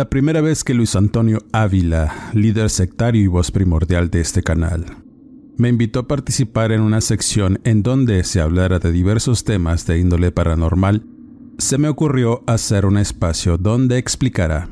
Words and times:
La 0.00 0.08
primera 0.08 0.40
vez 0.40 0.64
que 0.64 0.72
Luis 0.72 0.96
Antonio 0.96 1.40
Ávila, 1.52 2.30
líder 2.32 2.70
sectario 2.70 3.22
y 3.22 3.26
voz 3.26 3.50
primordial 3.50 4.08
de 4.08 4.22
este 4.22 4.42
canal, 4.42 4.86
me 5.58 5.68
invitó 5.68 6.00
a 6.00 6.08
participar 6.08 6.72
en 6.72 6.80
una 6.80 7.02
sección 7.02 7.60
en 7.64 7.82
donde 7.82 8.24
se 8.24 8.40
hablara 8.40 8.78
de 8.78 8.92
diversos 8.92 9.44
temas 9.44 9.86
de 9.86 9.98
índole 9.98 10.32
paranormal, 10.32 11.04
se 11.58 11.76
me 11.76 11.88
ocurrió 11.88 12.42
hacer 12.46 12.86
un 12.86 12.96
espacio 12.96 13.58
donde 13.58 13.98
explicara 13.98 14.70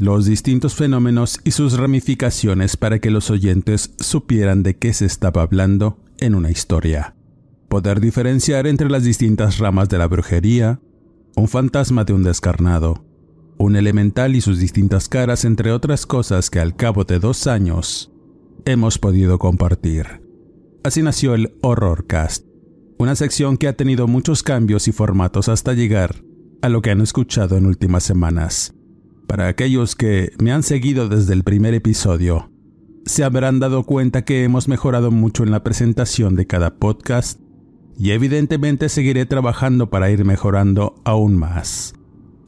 los 0.00 0.24
distintos 0.24 0.74
fenómenos 0.74 1.40
y 1.44 1.50
sus 1.50 1.76
ramificaciones 1.76 2.78
para 2.78 3.00
que 3.00 3.10
los 3.10 3.30
oyentes 3.30 3.92
supieran 3.98 4.62
de 4.62 4.78
qué 4.78 4.94
se 4.94 5.04
estaba 5.04 5.42
hablando 5.42 5.98
en 6.16 6.34
una 6.34 6.50
historia. 6.50 7.14
Poder 7.68 8.00
diferenciar 8.00 8.66
entre 8.66 8.88
las 8.88 9.04
distintas 9.04 9.58
ramas 9.58 9.90
de 9.90 9.98
la 9.98 10.06
brujería, 10.06 10.80
un 11.36 11.48
fantasma 11.48 12.04
de 12.04 12.14
un 12.14 12.22
descarnado, 12.22 13.09
un 13.60 13.76
elemental 13.76 14.34
y 14.36 14.40
sus 14.40 14.58
distintas 14.58 15.10
caras, 15.10 15.44
entre 15.44 15.70
otras 15.70 16.06
cosas 16.06 16.48
que 16.48 16.60
al 16.60 16.76
cabo 16.76 17.04
de 17.04 17.18
dos 17.18 17.46
años 17.46 18.10
hemos 18.64 18.98
podido 18.98 19.38
compartir. 19.38 20.22
Así 20.82 21.02
nació 21.02 21.34
el 21.34 21.52
Horrorcast, 21.60 22.46
una 22.96 23.14
sección 23.14 23.58
que 23.58 23.68
ha 23.68 23.74
tenido 23.74 24.08
muchos 24.08 24.42
cambios 24.42 24.88
y 24.88 24.92
formatos 24.92 25.50
hasta 25.50 25.74
llegar 25.74 26.24
a 26.62 26.70
lo 26.70 26.80
que 26.80 26.90
han 26.90 27.02
escuchado 27.02 27.58
en 27.58 27.66
últimas 27.66 28.02
semanas. 28.02 28.74
Para 29.26 29.48
aquellos 29.48 29.94
que 29.94 30.32
me 30.42 30.52
han 30.52 30.62
seguido 30.62 31.10
desde 31.10 31.34
el 31.34 31.44
primer 31.44 31.74
episodio, 31.74 32.50
se 33.04 33.24
habrán 33.24 33.60
dado 33.60 33.84
cuenta 33.84 34.24
que 34.24 34.42
hemos 34.42 34.68
mejorado 34.68 35.10
mucho 35.10 35.42
en 35.42 35.50
la 35.50 35.62
presentación 35.62 36.34
de 36.34 36.46
cada 36.46 36.76
podcast 36.76 37.38
y 37.98 38.12
evidentemente 38.12 38.88
seguiré 38.88 39.26
trabajando 39.26 39.90
para 39.90 40.10
ir 40.10 40.24
mejorando 40.24 40.94
aún 41.04 41.36
más. 41.36 41.92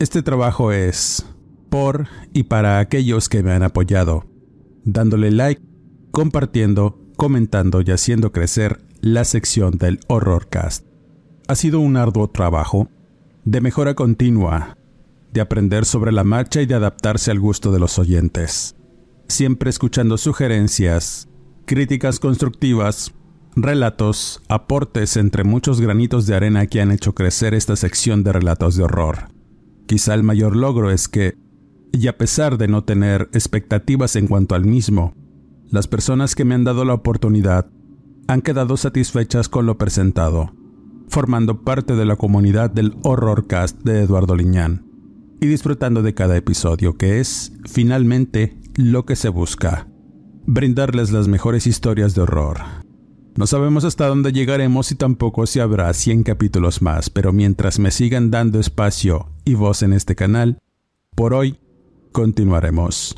Este 0.02 0.24
trabajo 0.24 0.72
es 0.72 1.24
por 1.70 2.08
y 2.32 2.42
para 2.42 2.80
aquellos 2.80 3.28
que 3.28 3.44
me 3.44 3.52
han 3.52 3.62
apoyado, 3.62 4.24
dándole 4.82 5.30
like, 5.30 5.62
compartiendo, 6.10 6.98
comentando 7.16 7.82
y 7.82 7.92
haciendo 7.92 8.32
crecer 8.32 8.84
la 9.00 9.22
sección 9.22 9.78
del 9.78 10.00
Horrorcast. 10.08 10.84
Ha 11.46 11.54
sido 11.54 11.78
un 11.78 11.96
arduo 11.96 12.28
trabajo 12.28 12.88
de 13.44 13.60
mejora 13.60 13.94
continua, 13.94 14.76
de 15.32 15.40
aprender 15.40 15.84
sobre 15.84 16.10
la 16.10 16.24
marcha 16.24 16.60
y 16.60 16.66
de 16.66 16.74
adaptarse 16.74 17.30
al 17.30 17.38
gusto 17.38 17.70
de 17.70 17.78
los 17.78 18.00
oyentes, 18.00 18.74
siempre 19.28 19.70
escuchando 19.70 20.18
sugerencias, 20.18 21.28
críticas 21.64 22.18
constructivas, 22.18 23.14
relatos, 23.54 24.42
aportes 24.48 25.16
entre 25.16 25.44
muchos 25.44 25.80
granitos 25.80 26.26
de 26.26 26.34
arena 26.34 26.66
que 26.66 26.80
han 26.80 26.90
hecho 26.90 27.14
crecer 27.14 27.54
esta 27.54 27.76
sección 27.76 28.24
de 28.24 28.32
relatos 28.32 28.74
de 28.74 28.82
horror. 28.82 29.41
Quizá 29.86 30.14
el 30.14 30.22
mayor 30.22 30.56
logro 30.56 30.90
es 30.90 31.08
que, 31.08 31.36
y 31.92 32.06
a 32.08 32.16
pesar 32.16 32.58
de 32.58 32.68
no 32.68 32.84
tener 32.84 33.28
expectativas 33.32 34.16
en 34.16 34.26
cuanto 34.26 34.54
al 34.54 34.64
mismo, 34.64 35.14
las 35.70 35.88
personas 35.88 36.34
que 36.34 36.44
me 36.44 36.54
han 36.54 36.64
dado 36.64 36.84
la 36.84 36.94
oportunidad 36.94 37.70
han 38.28 38.42
quedado 38.42 38.76
satisfechas 38.76 39.48
con 39.48 39.66
lo 39.66 39.78
presentado, 39.78 40.52
formando 41.08 41.62
parte 41.62 41.96
de 41.96 42.04
la 42.04 42.16
comunidad 42.16 42.70
del 42.70 42.96
Horrorcast 43.02 43.82
de 43.82 44.02
Eduardo 44.02 44.36
Liñán 44.36 44.86
y 45.40 45.46
disfrutando 45.46 46.02
de 46.02 46.14
cada 46.14 46.36
episodio, 46.36 46.96
que 46.96 47.18
es, 47.18 47.52
finalmente, 47.64 48.56
lo 48.76 49.04
que 49.04 49.16
se 49.16 49.28
busca, 49.28 49.88
brindarles 50.46 51.10
las 51.10 51.26
mejores 51.26 51.66
historias 51.66 52.14
de 52.14 52.22
horror, 52.22 52.58
no 53.34 53.46
sabemos 53.46 53.84
hasta 53.84 54.06
dónde 54.08 54.32
llegaremos 54.32 54.92
y 54.92 54.94
tampoco 54.94 55.46
si 55.46 55.58
habrá 55.58 55.92
100 55.92 56.22
capítulos 56.22 56.82
más, 56.82 57.08
pero 57.08 57.32
mientras 57.32 57.78
me 57.78 57.90
sigan 57.90 58.30
dando 58.30 58.60
espacio 58.60 59.28
y 59.44 59.54
voz 59.54 59.82
en 59.82 59.94
este 59.94 60.14
canal, 60.14 60.58
por 61.16 61.32
hoy 61.32 61.58
continuaremos. 62.12 63.16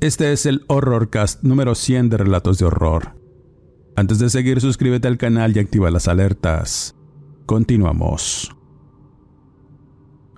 Este 0.00 0.32
es 0.32 0.46
el 0.46 0.62
Horrorcast 0.68 1.42
número 1.42 1.74
100 1.74 2.08
de 2.08 2.16
Relatos 2.18 2.58
de 2.58 2.66
Horror. 2.66 3.16
Antes 3.96 4.20
de 4.20 4.30
seguir, 4.30 4.60
suscríbete 4.60 5.08
al 5.08 5.18
canal 5.18 5.56
y 5.56 5.58
activa 5.58 5.90
las 5.90 6.06
alertas. 6.06 6.94
Continuamos. 7.44 8.54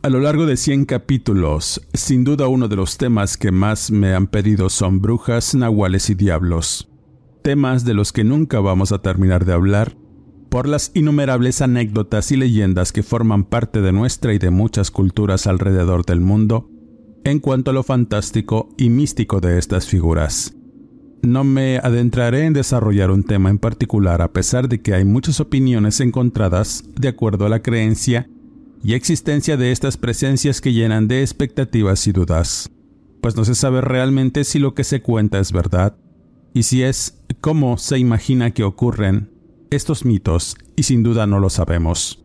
A 0.02 0.08
lo 0.08 0.20
largo 0.20 0.46
de 0.46 0.56
100 0.56 0.86
capítulos, 0.86 1.82
sin 1.92 2.24
duda 2.24 2.48
uno 2.48 2.68
de 2.68 2.76
los 2.76 2.96
temas 2.96 3.36
que 3.36 3.52
más 3.52 3.90
me 3.90 4.14
han 4.14 4.28
pedido 4.28 4.70
son 4.70 5.02
brujas, 5.02 5.54
nahuales 5.54 6.08
y 6.08 6.14
diablos 6.14 6.89
temas 7.42 7.84
de 7.84 7.94
los 7.94 8.12
que 8.12 8.24
nunca 8.24 8.60
vamos 8.60 8.92
a 8.92 8.98
terminar 8.98 9.44
de 9.44 9.52
hablar, 9.52 9.96
por 10.50 10.66
las 10.68 10.90
innumerables 10.94 11.62
anécdotas 11.62 12.32
y 12.32 12.36
leyendas 12.36 12.92
que 12.92 13.02
forman 13.02 13.44
parte 13.44 13.80
de 13.80 13.92
nuestra 13.92 14.34
y 14.34 14.38
de 14.38 14.50
muchas 14.50 14.90
culturas 14.90 15.46
alrededor 15.46 16.04
del 16.04 16.20
mundo, 16.20 16.68
en 17.24 17.38
cuanto 17.38 17.70
a 17.70 17.74
lo 17.74 17.82
fantástico 17.82 18.68
y 18.76 18.90
místico 18.90 19.40
de 19.40 19.58
estas 19.58 19.86
figuras. 19.86 20.54
No 21.22 21.44
me 21.44 21.78
adentraré 21.78 22.46
en 22.46 22.54
desarrollar 22.54 23.10
un 23.10 23.24
tema 23.24 23.50
en 23.50 23.58
particular 23.58 24.22
a 24.22 24.32
pesar 24.32 24.68
de 24.68 24.80
que 24.80 24.94
hay 24.94 25.04
muchas 25.04 25.38
opiniones 25.38 26.00
encontradas 26.00 26.84
de 26.98 27.08
acuerdo 27.08 27.46
a 27.46 27.50
la 27.50 27.62
creencia 27.62 28.28
y 28.82 28.94
existencia 28.94 29.58
de 29.58 29.70
estas 29.70 29.98
presencias 29.98 30.60
que 30.60 30.72
llenan 30.72 31.08
de 31.08 31.20
expectativas 31.20 32.06
y 32.06 32.12
dudas, 32.12 32.70
pues 33.20 33.36
no 33.36 33.44
se 33.44 33.54
sabe 33.54 33.82
realmente 33.82 34.44
si 34.44 34.58
lo 34.58 34.74
que 34.74 34.82
se 34.82 35.02
cuenta 35.02 35.38
es 35.38 35.52
verdad 35.52 35.94
y 36.54 36.62
si 36.62 36.82
es 36.82 37.19
cómo 37.40 37.78
se 37.78 37.98
imagina 37.98 38.52
que 38.52 38.64
ocurren 38.64 39.30
estos 39.70 40.04
mitos, 40.04 40.56
y 40.76 40.82
sin 40.82 41.02
duda 41.02 41.26
no 41.26 41.38
lo 41.38 41.48
sabemos. 41.48 42.24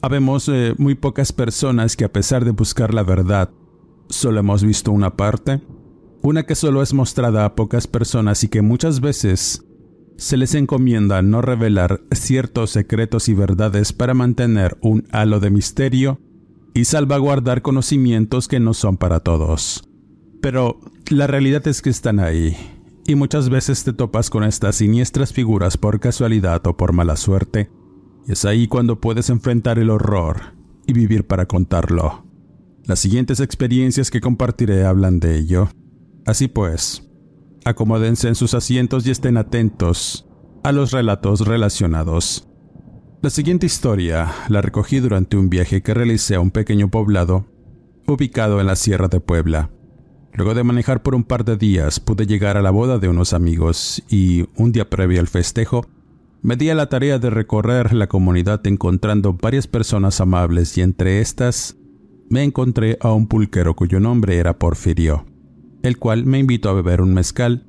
Habemos 0.00 0.48
eh, 0.48 0.74
muy 0.78 0.94
pocas 0.94 1.32
personas 1.32 1.96
que 1.96 2.04
a 2.04 2.12
pesar 2.12 2.44
de 2.44 2.52
buscar 2.52 2.94
la 2.94 3.02
verdad, 3.02 3.50
solo 4.08 4.40
hemos 4.40 4.62
visto 4.62 4.92
una 4.92 5.16
parte, 5.16 5.62
una 6.22 6.44
que 6.44 6.54
solo 6.54 6.82
es 6.82 6.94
mostrada 6.94 7.44
a 7.44 7.54
pocas 7.54 7.86
personas 7.86 8.44
y 8.44 8.48
que 8.48 8.62
muchas 8.62 9.00
veces 9.00 9.64
se 10.16 10.36
les 10.36 10.54
encomienda 10.54 11.22
no 11.22 11.42
revelar 11.42 12.00
ciertos 12.12 12.70
secretos 12.70 13.28
y 13.28 13.34
verdades 13.34 13.92
para 13.92 14.14
mantener 14.14 14.78
un 14.80 15.06
halo 15.10 15.40
de 15.40 15.50
misterio 15.50 16.20
y 16.72 16.84
salvaguardar 16.84 17.62
conocimientos 17.62 18.48
que 18.48 18.60
no 18.60 18.74
son 18.74 18.96
para 18.96 19.20
todos. 19.20 19.88
Pero 20.40 20.80
la 21.10 21.26
realidad 21.26 21.66
es 21.66 21.82
que 21.82 21.90
están 21.90 22.20
ahí, 22.20 22.56
y 23.06 23.14
muchas 23.14 23.48
veces 23.48 23.84
te 23.84 23.92
topas 23.92 24.30
con 24.30 24.44
estas 24.44 24.76
siniestras 24.76 25.32
figuras 25.32 25.76
por 25.76 26.00
casualidad 26.00 26.66
o 26.66 26.76
por 26.76 26.92
mala 26.92 27.16
suerte, 27.16 27.70
y 28.26 28.32
es 28.32 28.44
ahí 28.44 28.68
cuando 28.68 29.00
puedes 29.00 29.30
enfrentar 29.30 29.78
el 29.78 29.90
horror 29.90 30.54
y 30.86 30.92
vivir 30.92 31.26
para 31.26 31.46
contarlo. 31.46 32.24
Las 32.84 32.98
siguientes 32.98 33.40
experiencias 33.40 34.10
que 34.10 34.20
compartiré 34.20 34.84
hablan 34.84 35.20
de 35.20 35.38
ello. 35.38 35.68
Así 36.26 36.48
pues, 36.48 37.10
acomódense 37.64 38.28
en 38.28 38.34
sus 38.34 38.54
asientos 38.54 39.06
y 39.06 39.10
estén 39.10 39.36
atentos 39.36 40.26
a 40.62 40.72
los 40.72 40.92
relatos 40.92 41.46
relacionados. 41.46 42.48
La 43.22 43.30
siguiente 43.30 43.64
historia 43.64 44.30
la 44.48 44.60
recogí 44.60 44.98
durante 44.98 45.36
un 45.36 45.48
viaje 45.48 45.82
que 45.82 45.94
realicé 45.94 46.34
a 46.34 46.40
un 46.40 46.50
pequeño 46.50 46.90
poblado 46.90 47.46
ubicado 48.06 48.60
en 48.60 48.66
la 48.66 48.76
Sierra 48.76 49.08
de 49.08 49.20
Puebla. 49.20 49.70
Luego 50.34 50.54
de 50.54 50.64
manejar 50.64 51.02
por 51.02 51.14
un 51.14 51.22
par 51.22 51.44
de 51.44 51.56
días 51.56 52.00
pude 52.00 52.26
llegar 52.26 52.56
a 52.56 52.62
la 52.62 52.72
boda 52.72 52.98
de 52.98 53.08
unos 53.08 53.32
amigos 53.32 54.02
y 54.08 54.46
un 54.56 54.72
día 54.72 54.90
previo 54.90 55.20
al 55.20 55.28
festejo 55.28 55.86
me 56.42 56.56
di 56.56 56.68
a 56.70 56.74
la 56.74 56.88
tarea 56.88 57.18
de 57.20 57.30
recorrer 57.30 57.94
la 57.94 58.08
comunidad 58.08 58.66
encontrando 58.66 59.32
varias 59.32 59.68
personas 59.68 60.20
amables 60.20 60.76
y 60.76 60.82
entre 60.82 61.20
estas 61.20 61.76
me 62.28 62.42
encontré 62.42 62.98
a 63.00 63.12
un 63.12 63.28
pulquero 63.28 63.74
cuyo 63.76 64.00
nombre 64.00 64.36
era 64.36 64.58
Porfirio, 64.58 65.24
el 65.82 65.98
cual 65.98 66.26
me 66.26 66.40
invitó 66.40 66.68
a 66.68 66.74
beber 66.74 67.00
un 67.00 67.14
mezcal 67.14 67.64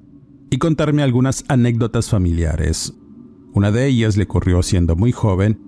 y 0.50 0.58
contarme 0.58 1.04
algunas 1.04 1.46
anécdotas 1.48 2.10
familiares. 2.10 2.94
Una 3.54 3.72
de 3.72 3.88
ellas 3.88 4.18
le 4.18 4.24
ocurrió 4.24 4.64
siendo 4.64 4.96
muy 4.96 5.12
joven. 5.12 5.60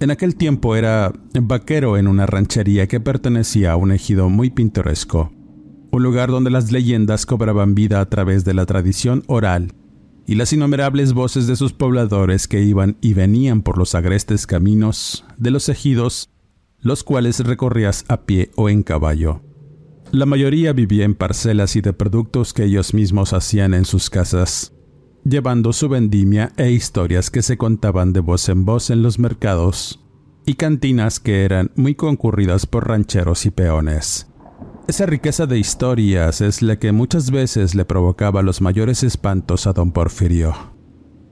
En 0.00 0.10
aquel 0.10 0.34
tiempo 0.34 0.76
era 0.76 1.12
vaquero 1.40 1.96
en 1.96 2.08
una 2.08 2.26
ranchería 2.26 2.86
que 2.86 3.00
pertenecía 3.00 3.72
a 3.72 3.76
un 3.76 3.92
ejido 3.92 4.30
muy 4.30 4.50
pintoresco, 4.50 5.30
un 5.98 6.04
lugar 6.04 6.30
donde 6.30 6.50
las 6.50 6.70
leyendas 6.70 7.26
cobraban 7.26 7.74
vida 7.74 8.00
a 8.00 8.08
través 8.08 8.44
de 8.44 8.54
la 8.54 8.66
tradición 8.66 9.24
oral 9.26 9.74
y 10.28 10.36
las 10.36 10.52
innumerables 10.52 11.12
voces 11.12 11.48
de 11.48 11.56
sus 11.56 11.72
pobladores 11.72 12.46
que 12.46 12.62
iban 12.62 12.96
y 13.00 13.14
venían 13.14 13.62
por 13.62 13.78
los 13.78 13.96
agrestes 13.96 14.46
caminos 14.46 15.24
de 15.38 15.50
los 15.50 15.68
ejidos, 15.68 16.30
los 16.80 17.02
cuales 17.02 17.40
recorrías 17.40 18.04
a 18.06 18.22
pie 18.22 18.52
o 18.54 18.68
en 18.68 18.84
caballo. 18.84 19.42
La 20.12 20.24
mayoría 20.24 20.72
vivía 20.72 21.04
en 21.04 21.16
parcelas 21.16 21.74
y 21.74 21.80
de 21.80 21.92
productos 21.92 22.54
que 22.54 22.64
ellos 22.64 22.94
mismos 22.94 23.32
hacían 23.32 23.74
en 23.74 23.84
sus 23.84 24.08
casas, 24.08 24.72
llevando 25.24 25.72
su 25.72 25.88
vendimia 25.88 26.52
e 26.56 26.70
historias 26.70 27.28
que 27.28 27.42
se 27.42 27.58
contaban 27.58 28.12
de 28.12 28.20
voz 28.20 28.48
en 28.48 28.64
voz 28.64 28.90
en 28.90 29.02
los 29.02 29.18
mercados 29.18 29.98
y 30.46 30.54
cantinas 30.54 31.18
que 31.18 31.44
eran 31.44 31.72
muy 31.74 31.96
concurridas 31.96 32.66
por 32.66 32.86
rancheros 32.86 33.46
y 33.46 33.50
peones. 33.50 34.28
Esa 34.88 35.04
riqueza 35.04 35.46
de 35.46 35.58
historias 35.58 36.40
es 36.40 36.62
la 36.62 36.78
que 36.78 36.92
muchas 36.92 37.30
veces 37.30 37.74
le 37.74 37.84
provocaba 37.84 38.40
los 38.40 38.62
mayores 38.62 39.02
espantos 39.02 39.66
a 39.66 39.74
don 39.74 39.92
Porfirio. 39.92 40.54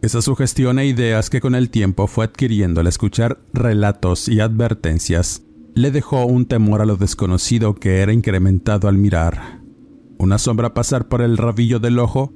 Esa 0.03 0.21
sugestión 0.21 0.79
e 0.79 0.85
ideas 0.85 1.31
que 1.31 1.41
con 1.41 1.55
el 1.55 1.71
tiempo 1.71 2.07
fue 2.07 2.27
adquiriendo 2.27 2.83
al 2.83 2.87
escuchar 2.87 3.41
relatos 3.55 4.29
y 4.29 4.41
advertencias 4.41 5.43
le 5.75 5.91
dejó 5.91 6.27
un 6.27 6.45
temor 6.45 6.83
a 6.83 6.85
lo 6.85 6.99
desconocido 6.99 7.75
que 7.75 8.01
era 8.01 8.13
incrementado 8.13 8.89
al 8.89 8.99
mirar, 8.99 9.63
una 10.19 10.37
sombra 10.37 10.75
pasar 10.75 11.09
por 11.09 11.23
el 11.23 11.39
rabillo 11.39 11.79
del 11.79 11.99
ojo 11.99 12.35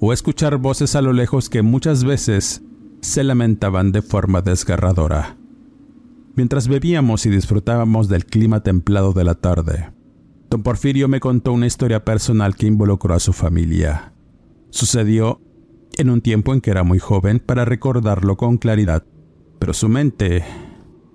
o 0.00 0.12
escuchar 0.12 0.56
voces 0.56 0.96
a 0.96 1.00
lo 1.00 1.12
lejos 1.12 1.48
que 1.48 1.62
muchas 1.62 2.02
veces 2.02 2.64
se 3.02 3.22
lamentaban 3.22 3.92
de 3.92 4.02
forma 4.02 4.42
desgarradora. 4.42 5.36
Mientras 6.34 6.66
bebíamos 6.66 7.24
y 7.24 7.30
disfrutábamos 7.30 8.08
del 8.08 8.26
clima 8.26 8.64
templado 8.64 9.12
de 9.12 9.22
la 9.22 9.36
tarde, 9.36 9.95
Don 10.56 10.62
Porfirio 10.62 11.06
me 11.06 11.20
contó 11.20 11.52
una 11.52 11.66
historia 11.66 12.02
personal 12.02 12.56
que 12.56 12.66
involucró 12.66 13.14
a 13.14 13.20
su 13.20 13.34
familia. 13.34 14.14
Sucedió 14.70 15.42
en 15.98 16.08
un 16.08 16.22
tiempo 16.22 16.54
en 16.54 16.62
que 16.62 16.70
era 16.70 16.82
muy 16.82 16.98
joven 16.98 17.40
para 17.40 17.66
recordarlo 17.66 18.38
con 18.38 18.56
claridad, 18.56 19.04
pero 19.58 19.74
su 19.74 19.90
mente 19.90 20.46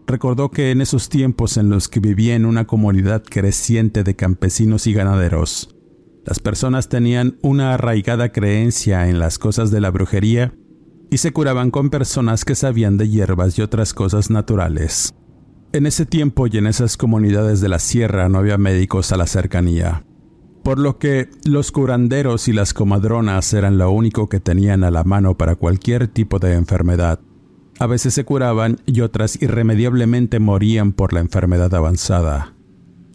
recordó 0.06 0.52
que 0.52 0.70
en 0.70 0.80
esos 0.80 1.10
tiempos 1.10 1.58
en 1.58 1.72
los 1.72 1.90
que 1.90 2.00
vivía 2.00 2.36
en 2.36 2.46
una 2.46 2.68
comunidad 2.68 3.24
creciente 3.24 4.04
de 4.04 4.16
campesinos 4.16 4.86
y 4.86 4.94
ganaderos, 4.94 5.76
las 6.24 6.38
personas 6.38 6.88
tenían 6.88 7.40
una 7.42 7.74
arraigada 7.74 8.32
creencia 8.32 9.10
en 9.10 9.18
las 9.18 9.40
cosas 9.40 9.72
de 9.72 9.82
la 9.82 9.90
brujería 9.90 10.54
y 11.10 11.18
se 11.18 11.34
curaban 11.34 11.72
con 11.72 11.90
personas 11.90 12.46
que 12.46 12.54
sabían 12.54 12.96
de 12.98 13.10
hierbas 13.10 13.58
y 13.58 13.64
otras 13.64 13.96
cosas 13.96 14.30
naturales. 14.30 15.16
En 15.74 15.86
ese 15.86 16.06
tiempo 16.06 16.48
y 16.48 16.58
en 16.58 16.68
esas 16.68 16.98
comunidades 16.98 17.62
de 17.62 17.70
la 17.70 17.80
sierra 17.80 18.28
no 18.28 18.40
había 18.40 18.58
médicos 18.58 19.14
a 19.14 19.18
la 19.18 19.26
cercanía, 19.26 20.04
por 20.64 20.78
lo 20.78 20.98
que 20.98 21.30
los 21.46 21.72
curanderos 21.72 22.50
y 22.50 22.54
las 22.54 22.74
comadronas 22.74 23.54
eran 23.54 23.78
lo 23.78 23.90
único 23.90 24.28
que 24.28 24.42
tenían 24.42 24.84
a 24.84 24.92
la 24.92 25.06
mano 25.06 25.38
para 25.38 25.56
cualquier 25.56 26.10
tipo 26.10 26.40
de 26.40 26.56
enfermedad. 26.56 27.22
A 27.80 27.88
veces 27.88 28.14
se 28.14 28.26
curaban 28.26 28.82
y 28.86 29.00
otras 29.00 29.42
irremediablemente 29.42 30.40
morían 30.40 30.92
por 30.92 31.14
la 31.14 31.22
enfermedad 31.22 31.74
avanzada. 31.74 32.54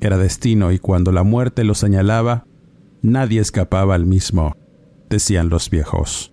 Era 0.01 0.17
destino 0.17 0.73
y 0.73 0.79
cuando 0.79 1.13
la 1.13 1.25
muerte 1.25 1.63
lo 1.63 1.75
señalaba, 1.75 2.47
nadie 3.03 3.41
escapaba 3.41 3.95
al 3.95 4.07
mismo, 4.07 4.57
decían 5.11 5.51
los 5.51 5.69
viejos. 5.69 6.33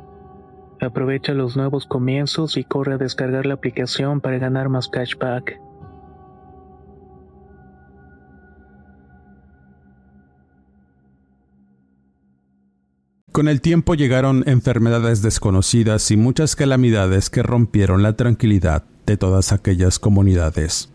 Aprovecha 0.81 1.33
los 1.33 1.55
nuevos 1.55 1.85
comienzos 1.85 2.57
y 2.57 2.63
corre 2.63 2.95
a 2.95 2.97
descargar 2.97 3.45
la 3.45 3.53
aplicación 3.53 4.19
para 4.19 4.39
ganar 4.39 4.67
más 4.67 4.87
cashback. 4.87 5.61
Con 13.31 13.47
el 13.47 13.61
tiempo 13.61 13.95
llegaron 13.95 14.43
enfermedades 14.47 15.21
desconocidas 15.21 16.11
y 16.11 16.17
muchas 16.17 16.55
calamidades 16.55 17.29
que 17.29 17.43
rompieron 17.43 18.03
la 18.03 18.13
tranquilidad 18.13 18.83
de 19.05 19.17
todas 19.17 19.53
aquellas 19.53 19.99
comunidades. 19.99 20.89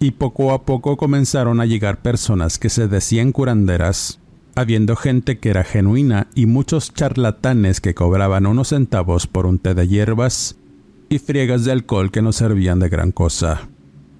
y 0.00 0.12
poco 0.12 0.52
a 0.52 0.62
poco 0.62 0.96
comenzaron 0.96 1.60
a 1.60 1.66
llegar 1.66 2.00
personas 2.00 2.58
que 2.58 2.70
se 2.70 2.88
decían 2.88 3.32
curanderas, 3.32 4.19
habiendo 4.60 4.94
gente 4.94 5.38
que 5.38 5.50
era 5.50 5.64
genuina 5.64 6.28
y 6.34 6.46
muchos 6.46 6.94
charlatanes 6.94 7.80
que 7.80 7.94
cobraban 7.94 8.46
unos 8.46 8.68
centavos 8.68 9.26
por 9.26 9.46
un 9.46 9.58
té 9.58 9.74
de 9.74 9.88
hierbas 9.88 10.56
y 11.08 11.18
friegas 11.18 11.64
de 11.64 11.72
alcohol 11.72 12.10
que 12.10 12.22
no 12.22 12.32
servían 12.32 12.78
de 12.78 12.88
gran 12.88 13.10
cosa. 13.10 13.68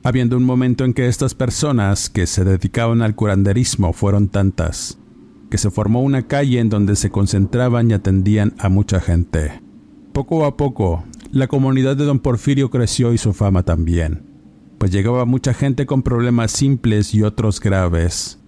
Habiendo 0.03 0.37
un 0.37 0.45
momento 0.45 0.85
en 0.85 0.95
que 0.95 1.09
estas 1.09 1.35
personas 1.35 2.09
que 2.09 2.27
se 2.27 2.45
dedicaban 2.45 3.03
al 3.03 3.15
curanderismo 3.15 3.93
fueron 3.93 4.29
tantas, 4.29 4.99
que 5.51 5.59
se 5.59 5.71
formó 5.71 6.01
una 6.01 6.27
calle 6.27 6.59
en 6.59 6.71
donde 6.71 6.97
se 6.97 7.11
concentraban 7.11 7.91
y 7.91 7.95
atendían 7.95 8.55
a 8.59 8.69
mucha 8.69 9.01
gente. 9.01 9.61
Poco 10.13 10.47
a 10.47 10.57
poco, 10.57 11.05
la 11.31 11.49
comunidad 11.49 11.97
de 11.97 12.07
don 12.07 12.19
Porfirio 12.19 12.71
creció 12.71 13.13
y 13.13 13.19
su 13.19 13.35
fama 13.35 13.63
también, 13.63 14.23
pues 14.79 14.91
llegaba 14.91 15.27
mucha 15.27 15.53
gente 15.53 15.87
con 15.87 16.03
problemas 16.03 16.51
simples 16.51 17.15
y 17.15 17.23
otros 17.23 17.61
graves, 17.61 18.40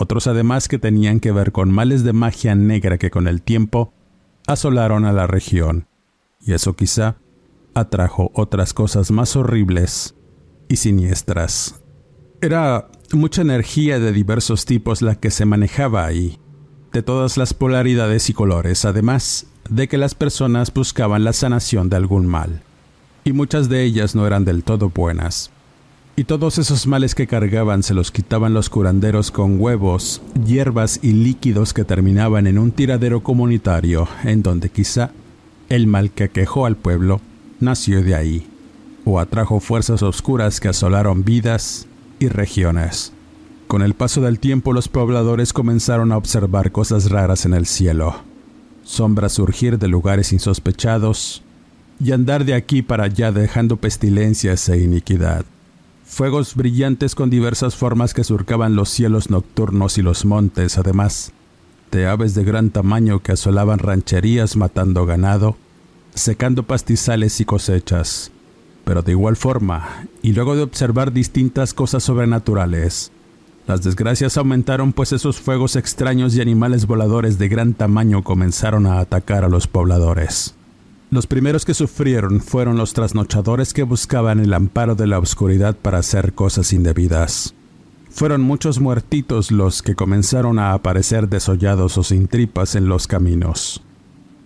otros 0.00 0.26
además 0.26 0.66
que 0.66 0.78
tenían 0.78 1.20
que 1.20 1.30
ver 1.30 1.52
con 1.52 1.70
males 1.70 2.04
de 2.04 2.14
magia 2.14 2.54
negra 2.54 2.96
que 2.96 3.10
con 3.10 3.28
el 3.28 3.42
tiempo 3.42 3.92
asolaron 4.46 5.04
a 5.04 5.12
la 5.12 5.26
región, 5.26 5.88
y 6.40 6.54
eso 6.54 6.74
quizá 6.74 7.16
atrajo 7.74 8.30
otras 8.34 8.72
cosas 8.72 9.10
más 9.10 9.36
horribles 9.36 10.14
y 10.70 10.76
siniestras. 10.76 11.82
Era 12.40 12.88
mucha 13.12 13.42
energía 13.42 13.98
de 13.98 14.12
diversos 14.12 14.64
tipos 14.64 15.02
la 15.02 15.16
que 15.16 15.30
se 15.30 15.44
manejaba 15.44 16.06
ahí, 16.06 16.38
de 16.94 17.02
todas 17.02 17.36
las 17.36 17.52
polaridades 17.52 18.30
y 18.30 18.32
colores, 18.32 18.86
además 18.86 19.48
de 19.68 19.86
que 19.86 19.98
las 19.98 20.14
personas 20.14 20.72
buscaban 20.72 21.24
la 21.24 21.34
sanación 21.34 21.90
de 21.90 21.96
algún 21.96 22.26
mal, 22.26 22.62
y 23.22 23.32
muchas 23.32 23.68
de 23.68 23.84
ellas 23.84 24.14
no 24.14 24.26
eran 24.26 24.46
del 24.46 24.64
todo 24.64 24.88
buenas. 24.88 25.50
Y 26.20 26.24
todos 26.24 26.58
esos 26.58 26.86
males 26.86 27.14
que 27.14 27.26
cargaban 27.26 27.82
se 27.82 27.94
los 27.94 28.10
quitaban 28.10 28.52
los 28.52 28.68
curanderos 28.68 29.30
con 29.30 29.58
huevos, 29.58 30.20
hierbas 30.44 31.00
y 31.00 31.12
líquidos 31.12 31.72
que 31.72 31.82
terminaban 31.82 32.46
en 32.46 32.58
un 32.58 32.72
tiradero 32.72 33.22
comunitario, 33.22 34.06
en 34.24 34.42
donde 34.42 34.68
quizá 34.68 35.12
el 35.70 35.86
mal 35.86 36.10
que 36.10 36.28
quejó 36.28 36.66
al 36.66 36.76
pueblo 36.76 37.22
nació 37.58 38.02
de 38.02 38.14
ahí, 38.16 38.46
o 39.06 39.18
atrajo 39.18 39.60
fuerzas 39.60 40.02
oscuras 40.02 40.60
que 40.60 40.68
asolaron 40.68 41.24
vidas 41.24 41.86
y 42.18 42.28
regiones. 42.28 43.14
Con 43.66 43.80
el 43.80 43.94
paso 43.94 44.20
del 44.20 44.40
tiempo 44.40 44.74
los 44.74 44.88
pobladores 44.88 45.54
comenzaron 45.54 46.12
a 46.12 46.18
observar 46.18 46.70
cosas 46.70 47.10
raras 47.10 47.46
en 47.46 47.54
el 47.54 47.64
cielo, 47.64 48.16
sombras 48.84 49.32
surgir 49.32 49.78
de 49.78 49.88
lugares 49.88 50.34
insospechados 50.34 51.42
y 51.98 52.12
andar 52.12 52.44
de 52.44 52.52
aquí 52.52 52.82
para 52.82 53.04
allá 53.04 53.32
dejando 53.32 53.78
pestilencias 53.78 54.68
e 54.68 54.82
iniquidad. 54.82 55.46
Fuegos 56.10 56.56
brillantes 56.56 57.14
con 57.14 57.30
diversas 57.30 57.76
formas 57.76 58.14
que 58.14 58.24
surcaban 58.24 58.74
los 58.74 58.90
cielos 58.90 59.30
nocturnos 59.30 59.96
y 59.96 60.02
los 60.02 60.24
montes, 60.24 60.76
además 60.76 61.32
de 61.92 62.08
aves 62.08 62.34
de 62.34 62.42
gran 62.42 62.70
tamaño 62.70 63.20
que 63.20 63.32
asolaban 63.32 63.78
rancherías 63.78 64.56
matando 64.56 65.06
ganado 65.06 65.56
secando 66.12 66.64
pastizales 66.64 67.40
y 67.40 67.44
cosechas. 67.44 68.32
Pero 68.84 69.02
de 69.02 69.12
igual 69.12 69.36
forma, 69.36 70.08
y 70.20 70.32
luego 70.32 70.56
de 70.56 70.62
observar 70.62 71.12
distintas 71.12 71.74
cosas 71.74 72.02
sobrenaturales, 72.02 73.12
las 73.68 73.84
desgracias 73.84 74.36
aumentaron 74.36 74.92
pues 74.92 75.12
esos 75.12 75.40
fuegos 75.40 75.76
extraños 75.76 76.34
y 76.34 76.40
animales 76.40 76.86
voladores 76.86 77.38
de 77.38 77.48
gran 77.48 77.72
tamaño 77.72 78.24
comenzaron 78.24 78.86
a 78.86 78.98
atacar 78.98 79.44
a 79.44 79.48
los 79.48 79.68
pobladores. 79.68 80.56
Los 81.10 81.26
primeros 81.26 81.64
que 81.64 81.74
sufrieron 81.74 82.40
fueron 82.40 82.76
los 82.76 82.92
trasnochadores 82.92 83.72
que 83.72 83.82
buscaban 83.82 84.40
el 84.40 84.54
amparo 84.54 84.94
de 84.94 85.06
la 85.06 85.18
oscuridad 85.18 85.76
para 85.76 85.98
hacer 85.98 86.32
cosas 86.32 86.72
indebidas. 86.72 87.54
Fueron 88.10 88.42
muchos 88.42 88.80
muertitos 88.80 89.50
los 89.50 89.82
que 89.82 89.94
comenzaron 89.94 90.58
a 90.58 90.72
aparecer 90.72 91.28
desollados 91.28 91.98
o 91.98 92.04
sin 92.04 92.28
tripas 92.28 92.74
en 92.74 92.86
los 92.86 93.06
caminos 93.06 93.82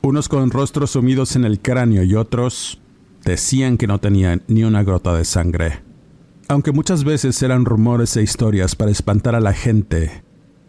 unos 0.04 0.28
con 0.28 0.50
rostros 0.50 0.90
sumidos 0.90 1.34
en 1.34 1.46
el 1.46 1.60
cráneo 1.60 2.02
y 2.02 2.14
otros 2.14 2.78
decían 3.24 3.78
que 3.78 3.86
no 3.86 4.00
tenían 4.00 4.42
ni 4.48 4.62
una 4.62 4.82
gota 4.82 5.14
de 5.14 5.24
sangre. 5.24 5.82
Aunque 6.46 6.72
muchas 6.72 7.04
veces 7.04 7.42
eran 7.42 7.64
rumores 7.64 8.14
e 8.18 8.22
historias 8.22 8.76
para 8.76 8.90
espantar 8.90 9.34
a 9.34 9.40
la 9.40 9.54
gente, 9.54 10.22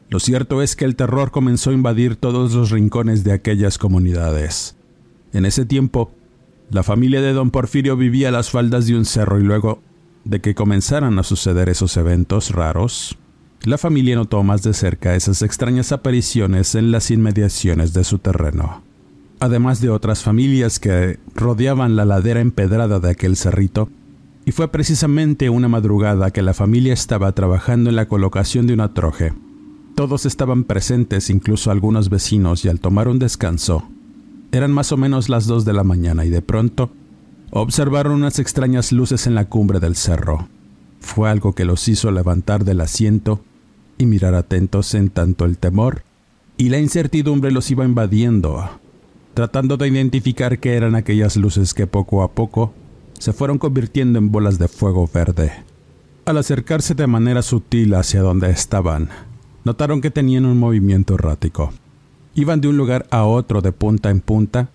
lo 0.10 0.22
cierto 0.22 0.62
es 0.62 0.78
que 0.78 0.86
el 0.86 0.96
terror 0.96 1.32
comenzó 1.32 1.72
a 1.72 1.74
invadir 1.74 2.16
todos 2.16 2.54
los 2.54 2.72
rincones 2.72 3.26
de 3.26 3.34
aquellas 3.34 3.78
comunidades. 3.78 4.78
En 5.36 5.46
ese 5.46 5.66
tiempo, 5.66 6.12
la 6.72 6.82
familia 6.82 7.22
de 7.22 7.34
don 7.34 7.52
Porfirio 7.52 7.96
vivía 7.96 8.30
a 8.30 8.32
las 8.32 8.50
faldas 8.50 8.88
de 8.88 8.96
un 8.96 9.06
cerro 9.06 9.40
y 9.40 9.44
luego 9.44 9.84
de 10.24 10.42
que 10.42 10.56
comenzaran 10.56 11.20
a 11.20 11.24
suceder 11.24 11.70
esos 11.70 11.96
eventos 11.98 12.50
raros, 12.50 13.18
la 13.64 13.78
familia 13.78 14.16
notó 14.16 14.42
más 14.42 14.64
de 14.64 14.74
cerca 14.74 15.16
esas 15.16 15.44
extrañas 15.44 15.92
apariciones 15.92 16.74
en 16.74 16.92
las 16.92 17.12
inmediaciones 17.12 17.94
de 17.94 18.04
su 18.04 18.18
terreno 18.18 18.82
además 19.40 19.82
de 19.82 19.90
otras 19.90 20.24
familias 20.24 20.80
que 20.80 21.20
rodeaban 21.34 21.96
la 21.96 22.06
ladera 22.06 22.42
empedrada 22.42 23.00
de 23.00 23.10
aquel 23.12 23.36
cerrito, 23.36 23.90
y 24.46 24.52
fue 24.52 24.72
precisamente 24.72 25.50
una 25.50 25.68
madrugada 25.68 26.32
que 26.32 26.42
la 26.42 26.54
familia 26.54 26.94
estaba 26.94 27.32
trabajando 27.32 27.90
en 27.90 27.96
la 27.96 28.08
colocación 28.08 28.68
de 28.68 28.74
una 28.74 28.94
troje. 28.94 29.34
Todos 29.96 30.26
estaban 30.26 30.66
presentes, 30.66 31.30
incluso 31.30 31.72
algunos 31.72 32.10
vecinos, 32.10 32.64
y 32.64 32.70
al 32.70 32.80
tomar 32.80 33.08
un 33.08 33.18
descanso, 33.18 33.88
eran 34.56 34.72
más 34.72 34.92
o 34.92 34.98
menos 34.98 35.30
las 35.30 35.46
dos 35.48 35.66
de 35.66 35.74
la 35.74 35.84
mañana 35.84 36.26
y 36.26 36.30
de 36.30 36.42
pronto 36.42 36.90
observaron 37.52 38.14
unas 38.14 38.40
extrañas 38.40 38.92
luces 38.92 39.28
en 39.28 39.36
la 39.36 39.46
cumbre 39.46 39.80
del 39.80 39.96
cerro. 39.96 40.48
Fue 41.00 41.30
algo 41.30 41.54
que 41.54 41.66
los 41.66 41.88
hizo 41.88 42.12
levantar 42.12 42.66
del 42.66 42.82
asiento 42.82 43.42
y 43.98 44.06
mirar 44.06 44.36
atentos 44.36 44.94
en 44.94 45.10
tanto 45.10 45.46
el 45.46 45.58
temor 45.58 46.04
y 46.58 46.70
la 46.70 46.80
incertidumbre 46.80 47.52
los 47.52 47.70
iba 47.72 47.86
invadiendo 47.86 48.70
tratando 49.36 49.76
de 49.76 49.90
identificar 49.90 50.60
qué 50.60 50.76
eran 50.76 50.96
aquellas 50.96 51.36
luces 51.36 51.74
que 51.74 51.88
poco 51.88 52.24
a 52.24 52.32
poco 52.32 52.74
se 53.20 53.34
fueron 53.34 53.58
convirtiendo 53.58 54.18
en 54.18 54.32
bolas 54.32 54.58
de 54.58 54.70
fuego 54.70 55.10
verde. 55.14 55.52
Al 56.26 56.38
acercarse 56.38 56.96
de 56.96 57.06
manera 57.06 57.42
sutil 57.42 57.94
hacia 57.96 58.22
donde 58.22 58.50
estaban, 58.50 59.10
notaron 59.66 60.00
que 60.00 60.10
tenían 60.10 60.46
un 60.46 60.58
movimiento 60.58 61.16
errático. 61.16 61.74
Iban 62.36 62.60
de 62.60 62.68
un 62.68 62.76
lugar 62.76 63.08
a 63.12 63.24
otro 63.24 63.62
de 63.62 63.72
punta 63.72 64.10
en 64.10 64.20
punta, 64.20 64.70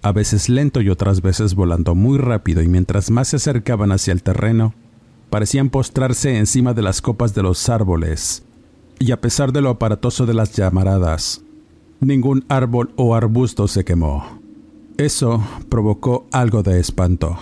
a 0.00 0.12
veces 0.12 0.48
lento 0.48 0.80
y 0.80 0.88
otras 0.88 1.20
veces 1.20 1.54
volando 1.54 1.94
muy 1.94 2.16
rápido 2.16 2.62
y 2.62 2.68
mientras 2.68 3.10
más 3.10 3.28
se 3.28 3.36
acercaban 3.36 3.92
hacia 3.92 4.12
el 4.12 4.22
terreno, 4.22 4.72
parecían 5.28 5.68
postrarse 5.68 6.38
encima 6.38 6.72
de 6.72 6.80
las 6.80 7.02
copas 7.02 7.34
de 7.34 7.42
los 7.42 7.68
árboles, 7.68 8.44
y 8.98 9.12
a 9.12 9.20
pesar 9.20 9.52
de 9.52 9.60
lo 9.60 9.68
aparatoso 9.68 10.24
de 10.24 10.32
las 10.32 10.52
llamaradas, 10.52 11.42
ningún 12.00 12.46
árbol 12.48 12.92
o 12.96 13.14
arbusto 13.14 13.68
se 13.68 13.84
quemó. 13.84 14.40
Eso 14.96 15.42
provocó 15.68 16.26
algo 16.32 16.62
de 16.62 16.80
espanto. 16.80 17.38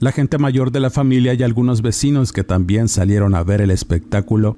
La 0.00 0.12
gente 0.12 0.38
mayor 0.38 0.70
de 0.70 0.80
la 0.80 0.90
familia 0.90 1.34
y 1.34 1.42
algunos 1.42 1.82
vecinos 1.82 2.32
que 2.32 2.42
también 2.42 2.88
salieron 2.88 3.34
a 3.34 3.42
ver 3.42 3.60
el 3.60 3.70
espectáculo 3.70 4.56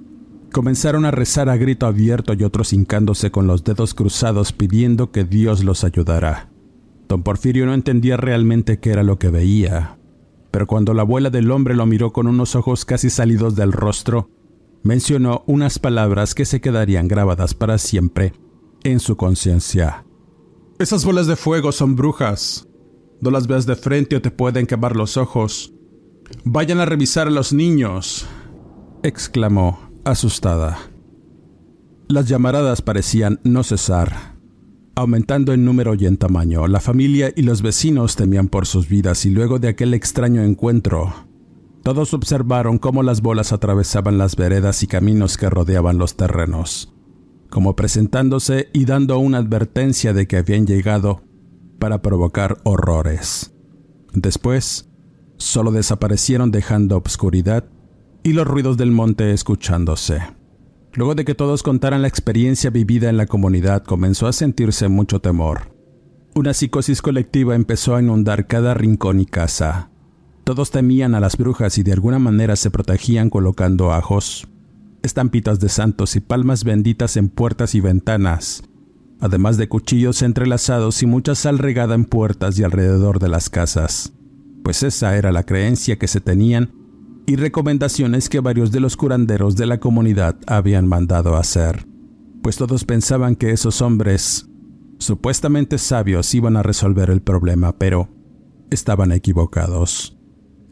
comenzaron 0.57 1.05
a 1.05 1.11
rezar 1.11 1.51
a 1.51 1.59
grito 1.59 1.85
abierto 1.85 2.33
y 2.33 2.43
otros 2.43 2.73
hincándose 2.73 3.31
con 3.31 3.47
los 3.47 3.63
dedos 3.63 3.93
cruzados 3.93 4.55
pidiendo 4.55 5.13
que 5.13 5.25
Dios 5.25 5.63
los 5.63 5.85
ayudara. 5.85 6.49
Don 7.11 7.23
Porfirio 7.23 7.67
no 7.67 7.75
entendía 7.75 8.17
realmente 8.17 8.81
qué 8.81 8.89
era 8.89 9.03
lo 9.03 9.19
que 9.19 9.29
veía, 9.29 9.99
pero 10.51 10.67
cuando 10.67 10.95
la 10.95 11.03
abuela 11.03 11.29
del 11.29 11.51
hombre 11.51 11.77
lo 11.77 11.85
miró 11.85 12.15
con 12.15 12.27
unos 12.27 12.57
ojos 12.57 12.87
casi 12.87 13.11
salidos 13.11 13.55
del 13.55 13.71
rostro, 13.71 14.31
mencionó 14.83 15.45
unas 15.47 15.79
palabras 15.79 16.35
que 16.35 16.47
se 16.47 16.63
quedarían 16.63 17.07
grabadas 17.07 17.53
para 17.53 17.77
siempre 17.77 18.33
en 18.83 18.99
su 18.99 19.19
conciencia. 19.19 20.07
Esas 20.79 21.05
bolas 21.05 21.27
de 21.27 21.37
fuego 21.37 21.71
son 21.71 21.97
brujas. 21.97 22.67
No 23.21 23.31
las 23.31 23.47
veas 23.47 23.67
de 23.67 23.77
frente 23.77 24.17
o 24.17 24.23
te 24.23 24.31
pueden 24.31 24.67
quemar 24.67 24.97
los 24.97 25.19
ojos. 25.19 25.75
Vayan 26.45 26.81
a 26.81 26.87
revisar 26.87 27.27
a 27.27 27.31
los 27.31 27.53
niños, 27.53 28.27
exclamó, 29.03 29.86
asustada. 30.07 30.79
Las 32.09 32.29
llamaradas 32.29 32.83
parecían 32.83 33.41
no 33.45 33.63
cesar. 33.63 34.37
Aumentando 34.95 35.53
en 35.53 35.65
número 35.65 35.95
y 35.95 36.07
en 36.07 36.17
tamaño, 36.17 36.67
la 36.69 36.81
familia 36.81 37.33
y 37.37 37.43
los 37.43 37.61
vecinos 37.61 38.17
temían 38.17 38.49
por 38.49 38.67
sus 38.67 38.89
vidas 38.89 39.27
y 39.27 39.31
luego 39.31 39.59
de 39.59 39.69
aquel 39.69 39.93
extraño 39.93 40.43
encuentro, 40.43 41.13
todos 41.83 42.15
observaron 42.15 42.79
cómo 42.79 43.03
las 43.03 43.21
bolas 43.21 43.53
atravesaban 43.53 44.17
las 44.17 44.37
veredas 44.37 44.83
y 44.83 44.87
caminos 44.87 45.37
que 45.37 45.51
rodeaban 45.51 45.99
los 45.99 46.17
terrenos 46.17 46.97
como 47.51 47.77
presentándose 47.77 48.69
y 48.73 48.85
dando 48.85 49.19
una 49.19 49.39
advertencia 49.39 50.13
de 50.13 50.27
que 50.27 50.37
habían 50.37 50.67
llegado 50.67 51.23
para 51.79 52.03
provocar 52.03 52.59
horrores. 52.65 53.53
Después, 54.13 54.89
solo 55.37 55.71
desaparecieron 55.71 56.51
dejando 56.51 56.97
obscuridad 56.97 57.65
y 58.27 58.33
los 58.33 58.45
ruidos 58.45 58.77
del 58.77 58.91
monte 58.91 59.33
escuchándose. 59.33 60.21
Luego 60.95 61.15
de 61.15 61.25
que 61.25 61.37
todos 61.37 61.63
contaran 61.63 62.03
la 62.03 62.09
experiencia 62.09 62.71
vivida 62.71 63.09
en 63.09 63.17
la 63.17 63.27
comunidad, 63.27 63.85
comenzó 63.85 64.27
a 64.27 64.33
sentirse 64.33 64.89
mucho 64.89 65.21
temor. 65.21 65.73
Una 66.35 66.53
psicosis 66.53 67.03
colectiva 67.03 67.55
empezó 67.55 67.95
a 67.95 68.03
inundar 68.03 68.49
cada 68.49 68.75
rincón 68.75 69.21
y 69.21 69.27
casa. 69.27 69.91
Todos 70.43 70.73
temían 70.73 71.15
a 71.15 71.21
las 71.21 71.37
brujas 71.37 71.79
y 71.79 71.85
de 71.85 71.93
alguna 71.93 72.19
manera 72.19 72.57
se 72.57 72.73
protegían 72.73 73.31
colocando 73.31 73.93
ajos, 73.93 74.49
estampitas 75.05 75.61
de 75.61 75.69
santos 75.69 76.17
y 76.17 76.21
palmas 76.21 76.65
benditas 76.65 77.17
en 77.17 77.29
puertas 77.29 77.77
y 77.77 77.81
ventanas, 77.81 78.65
además 79.21 79.57
de 79.57 79.69
cuchillos 79.69 80.23
entrelazados 80.23 81.01
y 81.05 81.07
mucha 81.07 81.37
sal 81.37 81.61
regada 81.61 81.95
en 81.95 82.05
puertas 82.05 82.59
y 82.59 82.65
alrededor 82.65 83.21
de 83.21 83.29
las 83.29 83.51
casas, 83.51 84.15
pues 84.65 84.83
esa 84.83 85.17
era 85.17 85.31
la 85.31 85.45
creencia 85.45 85.97
que 85.97 86.09
se 86.09 86.21
tenían 86.21 86.86
y 87.27 87.37
recomendaciones 87.37 88.29
que 88.29 88.41
varios 88.41 88.71
de 88.71 88.81
los 88.81 88.97
curanderos 88.97 89.57
de 89.57 89.67
la 89.67 89.79
comunidad 89.79 90.37
habían 90.47 90.87
mandado 90.87 91.37
hacer, 91.37 91.87
pues 92.43 92.57
todos 92.57 92.85
pensaban 92.85 93.35
que 93.35 93.51
esos 93.51 93.83
hombres, 93.83 94.49
supuestamente 94.99 95.79
sabios, 95.79 96.33
iban 96.35 96.57
a 96.57 96.63
resolver 96.63 97.11
el 97.11 97.21
problema, 97.21 97.77
pero 97.77 98.09
estaban 98.71 99.13
equivocados. 99.13 100.17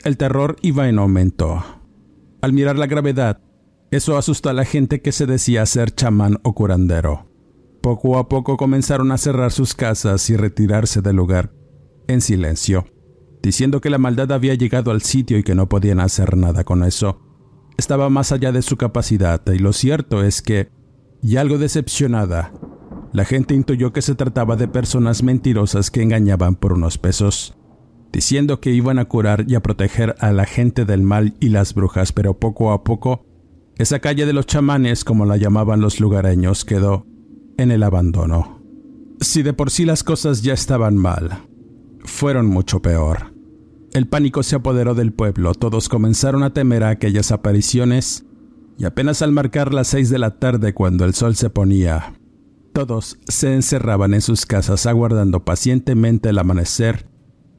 El 0.04 0.16
terror 0.16 0.56
iba 0.62 0.88
en 0.88 0.98
aumento. 0.98 1.64
Al 2.40 2.52
mirar 2.52 2.78
la 2.78 2.86
gravedad, 2.86 3.40
eso 3.90 4.16
asustó 4.16 4.50
a 4.50 4.52
la 4.52 4.64
gente 4.64 5.00
que 5.02 5.12
se 5.12 5.26
decía 5.26 5.66
ser 5.66 5.90
chamán 5.94 6.38
o 6.42 6.54
curandero. 6.54 7.26
Poco 7.80 8.18
a 8.18 8.28
poco 8.28 8.56
comenzaron 8.56 9.12
a 9.12 9.18
cerrar 9.18 9.50
sus 9.50 9.74
casas 9.74 10.30
y 10.30 10.36
retirarse 10.36 11.02
del 11.02 11.16
lugar 11.16 11.52
en 12.06 12.20
silencio, 12.20 12.86
diciendo 13.44 13.82
que 13.82 13.90
la 13.90 13.98
maldad 13.98 14.32
había 14.32 14.54
llegado 14.54 14.90
al 14.90 15.02
sitio 15.02 15.36
y 15.36 15.42
que 15.42 15.54
no 15.54 15.68
podían 15.68 16.00
hacer 16.00 16.34
nada 16.34 16.64
con 16.64 16.82
eso. 16.82 17.20
Estaba 17.76 18.08
más 18.08 18.32
allá 18.32 18.52
de 18.52 18.62
su 18.62 18.78
capacidad 18.78 19.42
y 19.52 19.58
lo 19.58 19.74
cierto 19.74 20.24
es 20.24 20.40
que, 20.40 20.70
y 21.22 21.36
algo 21.36 21.58
decepcionada, 21.58 22.52
la 23.12 23.26
gente 23.26 23.54
intuyó 23.54 23.92
que 23.92 24.00
se 24.00 24.14
trataba 24.14 24.56
de 24.56 24.66
personas 24.66 25.22
mentirosas 25.22 25.90
que 25.90 26.02
engañaban 26.02 26.54
por 26.54 26.72
unos 26.72 26.96
pesos, 26.96 27.54
diciendo 28.12 28.60
que 28.60 28.70
iban 28.70 28.98
a 28.98 29.04
curar 29.04 29.44
y 29.46 29.56
a 29.56 29.62
proteger 29.62 30.14
a 30.20 30.32
la 30.32 30.46
gente 30.46 30.86
del 30.86 31.02
mal 31.02 31.34
y 31.38 31.50
las 31.50 31.74
brujas, 31.74 32.12
pero 32.12 32.38
poco 32.38 32.72
a 32.72 32.82
poco, 32.82 33.26
esa 33.76 33.98
calle 33.98 34.24
de 34.24 34.32
los 34.32 34.46
chamanes, 34.46 35.04
como 35.04 35.26
la 35.26 35.36
llamaban 35.36 35.82
los 35.82 36.00
lugareños, 36.00 36.64
quedó 36.64 37.06
en 37.58 37.70
el 37.70 37.82
abandono. 37.82 38.62
Si 39.20 39.42
de 39.42 39.52
por 39.52 39.70
sí 39.70 39.84
las 39.84 40.02
cosas 40.02 40.42
ya 40.42 40.54
estaban 40.54 40.96
mal, 40.96 41.44
fueron 42.04 42.46
mucho 42.46 42.80
peor. 42.80 43.33
El 43.94 44.08
pánico 44.08 44.42
se 44.42 44.56
apoderó 44.56 44.96
del 44.96 45.12
pueblo, 45.12 45.54
todos 45.54 45.88
comenzaron 45.88 46.42
a 46.42 46.52
temer 46.52 46.82
a 46.82 46.88
aquellas 46.88 47.30
apariciones, 47.30 48.24
y 48.76 48.86
apenas 48.86 49.22
al 49.22 49.30
marcar 49.30 49.72
las 49.72 49.86
seis 49.86 50.10
de 50.10 50.18
la 50.18 50.40
tarde 50.40 50.74
cuando 50.74 51.04
el 51.04 51.14
sol 51.14 51.36
se 51.36 51.48
ponía, 51.48 52.12
todos 52.72 53.18
se 53.28 53.54
encerraban 53.54 54.12
en 54.12 54.20
sus 54.20 54.46
casas 54.46 54.86
aguardando 54.86 55.44
pacientemente 55.44 56.30
el 56.30 56.40
amanecer 56.40 57.08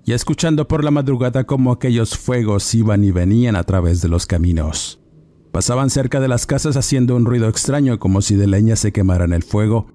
y 0.04 0.12
escuchando 0.12 0.68
por 0.68 0.84
la 0.84 0.92
madrugada 0.92 1.46
cómo 1.46 1.72
aquellos 1.72 2.18
fuegos 2.18 2.76
iban 2.76 3.06
y 3.06 3.12
venían 3.12 3.56
a 3.56 3.64
través 3.64 4.02
de 4.02 4.10
los 4.10 4.26
caminos. 4.26 5.00
Pasaban 5.54 5.90
cerca 5.90 6.20
de 6.20 6.28
las 6.28 6.46
casas 6.46 6.76
haciendo 6.76 7.16
un 7.16 7.24
ruido 7.24 7.48
extraño 7.48 7.98
como 7.98 8.22
si 8.22 8.36
de 8.36 8.46
leña 8.46 8.76
se 8.76 8.92
quemara 8.92 9.24
en 9.24 9.32
el 9.32 9.44
fuego, 9.44 9.88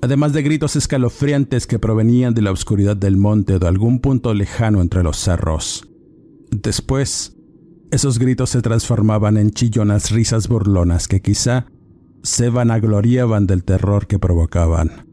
además 0.00 0.32
de 0.32 0.42
gritos 0.42 0.76
escalofriantes 0.76 1.66
que 1.66 1.78
provenían 1.78 2.34
de 2.34 2.42
la 2.42 2.52
oscuridad 2.52 2.96
del 2.96 3.16
monte 3.16 3.54
o 3.54 3.58
de 3.58 3.68
algún 3.68 4.00
punto 4.00 4.34
lejano 4.34 4.80
entre 4.80 5.02
los 5.02 5.18
cerros. 5.18 5.88
Después, 6.50 7.36
esos 7.90 8.18
gritos 8.18 8.50
se 8.50 8.62
transformaban 8.62 9.36
en 9.36 9.50
chillonas 9.50 10.10
risas 10.10 10.48
burlonas 10.48 11.08
que 11.08 11.20
quizá 11.20 11.66
se 12.22 12.50
vanagloriaban 12.50 13.46
del 13.46 13.64
terror 13.64 14.06
que 14.06 14.18
provocaban. 14.18 15.06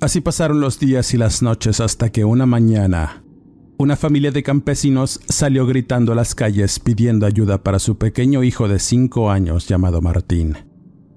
Así 0.00 0.20
pasaron 0.20 0.60
los 0.60 0.78
días 0.78 1.14
y 1.14 1.18
las 1.18 1.42
noches 1.42 1.80
hasta 1.80 2.10
que 2.10 2.24
una 2.24 2.46
mañana 2.46 3.24
una 3.76 3.96
familia 3.96 4.30
de 4.30 4.44
campesinos 4.44 5.20
salió 5.28 5.66
gritando 5.66 6.12
a 6.12 6.14
las 6.14 6.36
calles 6.36 6.78
pidiendo 6.78 7.26
ayuda 7.26 7.64
para 7.64 7.80
su 7.80 7.98
pequeño 7.98 8.44
hijo 8.44 8.68
de 8.68 8.78
cinco 8.78 9.32
años 9.32 9.66
llamado 9.66 10.00
Martín. 10.00 10.56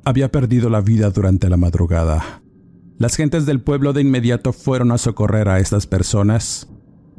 Había 0.03 0.31
perdido 0.31 0.69
la 0.69 0.81
vida 0.81 1.11
durante 1.11 1.49
la 1.49 1.57
madrugada. 1.57 2.41
Las 2.99 3.15
gentes 3.15 3.45
del 3.45 3.61
pueblo 3.61 3.93
de 3.93 4.01
inmediato 4.01 4.53
fueron 4.53 4.91
a 4.91 4.97
socorrer 4.97 5.49
a 5.49 5.59
estas 5.59 5.85
personas 5.85 6.67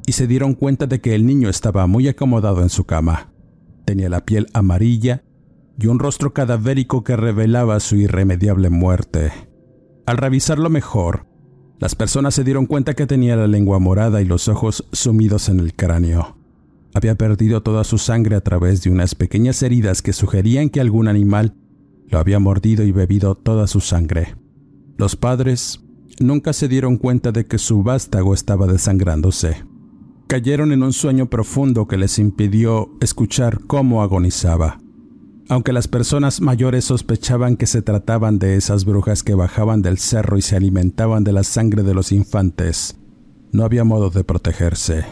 y 0.06 0.12
se 0.12 0.26
dieron 0.26 0.54
cuenta 0.54 0.88
de 0.88 1.00
que 1.00 1.14
el 1.14 1.24
niño 1.24 1.48
estaba 1.48 1.86
muy 1.86 2.08
acomodado 2.08 2.62
en 2.62 2.68
su 2.68 2.84
cama. 2.84 3.32
Tenía 3.84 4.08
la 4.08 4.24
piel 4.24 4.48
amarilla 4.54 5.22
y 5.78 5.86
un 5.86 6.00
rostro 6.00 6.34
cadavérico 6.34 7.04
que 7.04 7.16
revelaba 7.16 7.78
su 7.78 7.94
irremediable 7.94 8.70
muerte. 8.70 9.30
Al 10.04 10.16
revisarlo 10.16 10.68
mejor, 10.68 11.26
las 11.78 11.94
personas 11.94 12.34
se 12.34 12.42
dieron 12.42 12.66
cuenta 12.66 12.94
que 12.94 13.06
tenía 13.06 13.36
la 13.36 13.46
lengua 13.46 13.78
morada 13.78 14.20
y 14.20 14.24
los 14.24 14.48
ojos 14.48 14.84
sumidos 14.90 15.48
en 15.48 15.60
el 15.60 15.74
cráneo. 15.74 16.36
Había 16.92 17.14
perdido 17.14 17.62
toda 17.62 17.84
su 17.84 17.98
sangre 17.98 18.34
a 18.34 18.40
través 18.40 18.82
de 18.82 18.90
unas 18.90 19.14
pequeñas 19.14 19.62
heridas 19.62 20.02
que 20.02 20.12
sugerían 20.12 20.70
que 20.70 20.80
algún 20.80 21.06
animal 21.06 21.54
lo 22.08 22.18
había 22.18 22.40
mordido 22.40 22.82
y 22.82 22.90
bebido 22.90 23.36
toda 23.36 23.68
su 23.68 23.78
sangre. 23.78 24.34
Los 24.98 25.14
padres 25.14 25.80
nunca 26.18 26.52
se 26.52 26.66
dieron 26.66 26.96
cuenta 26.96 27.30
de 27.30 27.46
que 27.46 27.58
su 27.58 27.84
vástago 27.84 28.34
estaba 28.34 28.66
desangrándose. 28.66 29.64
Cayeron 30.26 30.72
en 30.72 30.82
un 30.82 30.92
sueño 30.92 31.30
profundo 31.30 31.86
que 31.86 31.96
les 31.96 32.18
impidió 32.18 32.90
escuchar 33.00 33.60
cómo 33.68 34.02
agonizaba. 34.02 34.80
Aunque 35.48 35.72
las 35.72 35.86
personas 35.86 36.40
mayores 36.40 36.84
sospechaban 36.84 37.56
que 37.56 37.66
se 37.66 37.80
trataban 37.80 38.40
de 38.40 38.56
esas 38.56 38.84
brujas 38.84 39.22
que 39.22 39.36
bajaban 39.36 39.82
del 39.82 39.98
cerro 39.98 40.36
y 40.36 40.42
se 40.42 40.56
alimentaban 40.56 41.22
de 41.22 41.32
la 41.32 41.44
sangre 41.44 41.84
de 41.84 41.94
los 41.94 42.10
infantes, 42.10 42.98
no 43.52 43.62
había 43.62 43.84
modo 43.84 44.10
de 44.10 44.24
protegerse. 44.24 45.06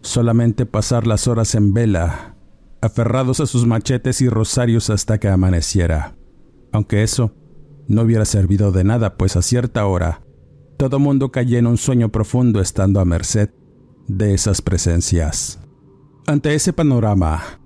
Solamente 0.00 0.66
pasar 0.66 1.06
las 1.06 1.28
horas 1.28 1.54
en 1.54 1.72
vela, 1.72 2.34
aferrados 2.80 3.38
a 3.38 3.46
sus 3.46 3.66
machetes 3.66 4.20
y 4.20 4.28
rosarios 4.28 4.90
hasta 4.90 5.18
que 5.18 5.28
amaneciera. 5.28 6.16
Aunque 6.72 7.04
eso 7.04 7.32
no 7.88 8.02
hubiera 8.02 8.24
servido 8.24 8.72
de 8.72 8.84
nada, 8.84 9.16
pues 9.16 9.36
a 9.36 9.42
cierta 9.42 9.86
hora 9.86 10.22
todo 10.82 10.98
mundo 10.98 11.30
cayó 11.30 11.58
en 11.58 11.68
un 11.68 11.76
sueño 11.76 12.08
profundo 12.08 12.60
estando 12.60 12.98
a 12.98 13.04
merced 13.04 13.50
de 14.08 14.34
esas 14.34 14.60
presencias. 14.62 15.60
Ante 16.26 16.56
ese 16.56 16.72
panorama, 16.72 17.60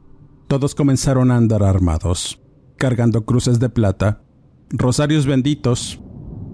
todos 0.48 0.74
comenzaron 0.74 1.30
a 1.30 1.38
andar 1.38 1.62
armados, 1.62 2.42
cargando 2.76 3.24
cruces 3.24 3.58
de 3.58 3.70
plata, 3.70 4.22
rosarios 4.68 5.24
benditos, 5.24 5.98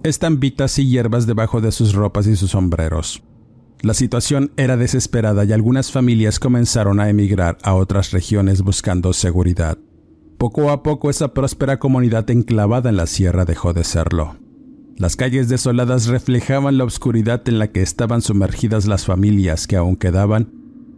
estampitas 0.04 0.78
y 0.78 0.88
hierbas 0.88 1.26
debajo 1.26 1.60
de 1.60 1.72
sus 1.72 1.94
ropas 1.94 2.28
y 2.28 2.36
sus 2.36 2.52
sombreros. 2.52 3.24
La 3.80 3.94
situación 3.94 4.52
era 4.56 4.76
desesperada 4.76 5.44
y 5.44 5.52
algunas 5.52 5.90
familias 5.90 6.38
comenzaron 6.38 7.00
a 7.00 7.08
emigrar 7.08 7.58
a 7.64 7.74
otras 7.74 8.12
regiones 8.12 8.62
buscando 8.62 9.12
seguridad. 9.12 9.78
Poco 10.42 10.70
a 10.70 10.82
poco 10.82 11.08
esa 11.08 11.34
próspera 11.34 11.78
comunidad 11.78 12.28
enclavada 12.28 12.90
en 12.90 12.96
la 12.96 13.06
sierra 13.06 13.44
dejó 13.44 13.72
de 13.74 13.84
serlo. 13.84 14.34
Las 14.96 15.14
calles 15.14 15.48
desoladas 15.48 16.08
reflejaban 16.08 16.78
la 16.78 16.82
oscuridad 16.82 17.48
en 17.48 17.60
la 17.60 17.70
que 17.70 17.80
estaban 17.80 18.22
sumergidas 18.22 18.86
las 18.86 19.04
familias 19.04 19.68
que 19.68 19.76
aún 19.76 19.94
quedaban 19.94 20.50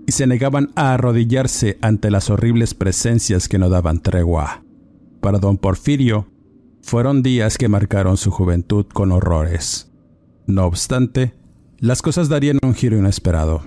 y 0.07 0.13
se 0.13 0.27
negaban 0.27 0.71
a 0.77 0.95
arrodillarse 0.95 1.77
ante 1.83 2.11
las 2.11 2.31
horribles 2.31 2.73
presencias 2.73 3.47
que 3.47 3.59
no 3.59 3.69
daban 3.69 4.01
tregua. 4.01 4.65
Para 5.21 5.39
don 5.41 5.59
Porfirio, 5.59 6.27
fueron 6.81 7.23
días 7.23 7.59
que 7.59 7.69
marcaron 7.69 8.17
su 8.17 8.31
juventud 8.31 8.87
con 8.95 9.13
horrores. 9.13 9.93
No 10.47 10.65
obstante, 10.65 11.35
las 11.81 12.01
cosas 12.01 12.31
darían 12.31 12.61
un 12.63 12.73
giro 12.73 12.97
inesperado. 12.97 13.61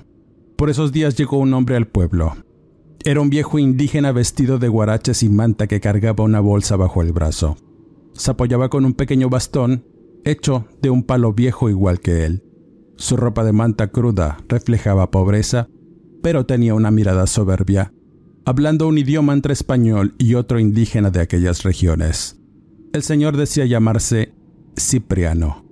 Por 0.56 0.72
esos 0.72 0.92
días 0.92 1.16
llegó 1.16 1.38
un 1.38 1.54
hombre 1.54 1.76
al 1.76 1.86
pueblo. 1.86 2.36
Era 3.04 3.22
un 3.22 3.30
viejo 3.30 3.60
indígena 3.60 4.12
vestido 4.12 4.60
de 4.60 4.68
guaraches 4.68 5.24
y 5.24 5.30
manta 5.30 5.68
que 5.68 5.80
cargaba 5.80 6.24
una 6.24 6.40
bolsa 6.40 6.76
bajo 6.76 7.02
el 7.02 7.14
brazo. 7.14 7.58
Se 8.14 8.32
apoyaba 8.32 8.70
con 8.70 8.86
un 8.86 8.94
pequeño 8.94 9.30
bastón 9.30 9.86
hecho 10.26 10.66
de 10.82 10.90
un 10.90 11.04
palo 11.04 11.34
viejo 11.34 11.70
igual 11.70 12.00
que 12.00 12.26
él. 12.26 12.44
Su 12.96 13.16
ropa 13.16 13.44
de 13.44 13.54
manta 13.54 13.88
cruda 13.88 14.38
reflejaba 14.50 15.12
pobreza 15.12 15.70
pero 16.22 16.46
tenía 16.46 16.74
una 16.74 16.92
mirada 16.92 17.28
soberbia, 17.28 17.94
hablando 18.46 18.88
un 18.88 18.98
idioma 18.98 19.34
entre 19.34 19.54
español 19.54 20.16
y 20.18 20.34
otro 20.34 20.60
indígena 20.60 21.10
de 21.10 21.22
aquellas 21.22 21.64
regiones. 21.64 22.40
El 22.94 23.04
señor 23.04 23.38
decía 23.38 23.66
llamarse 23.66 24.34
Cipriano. 24.78 25.66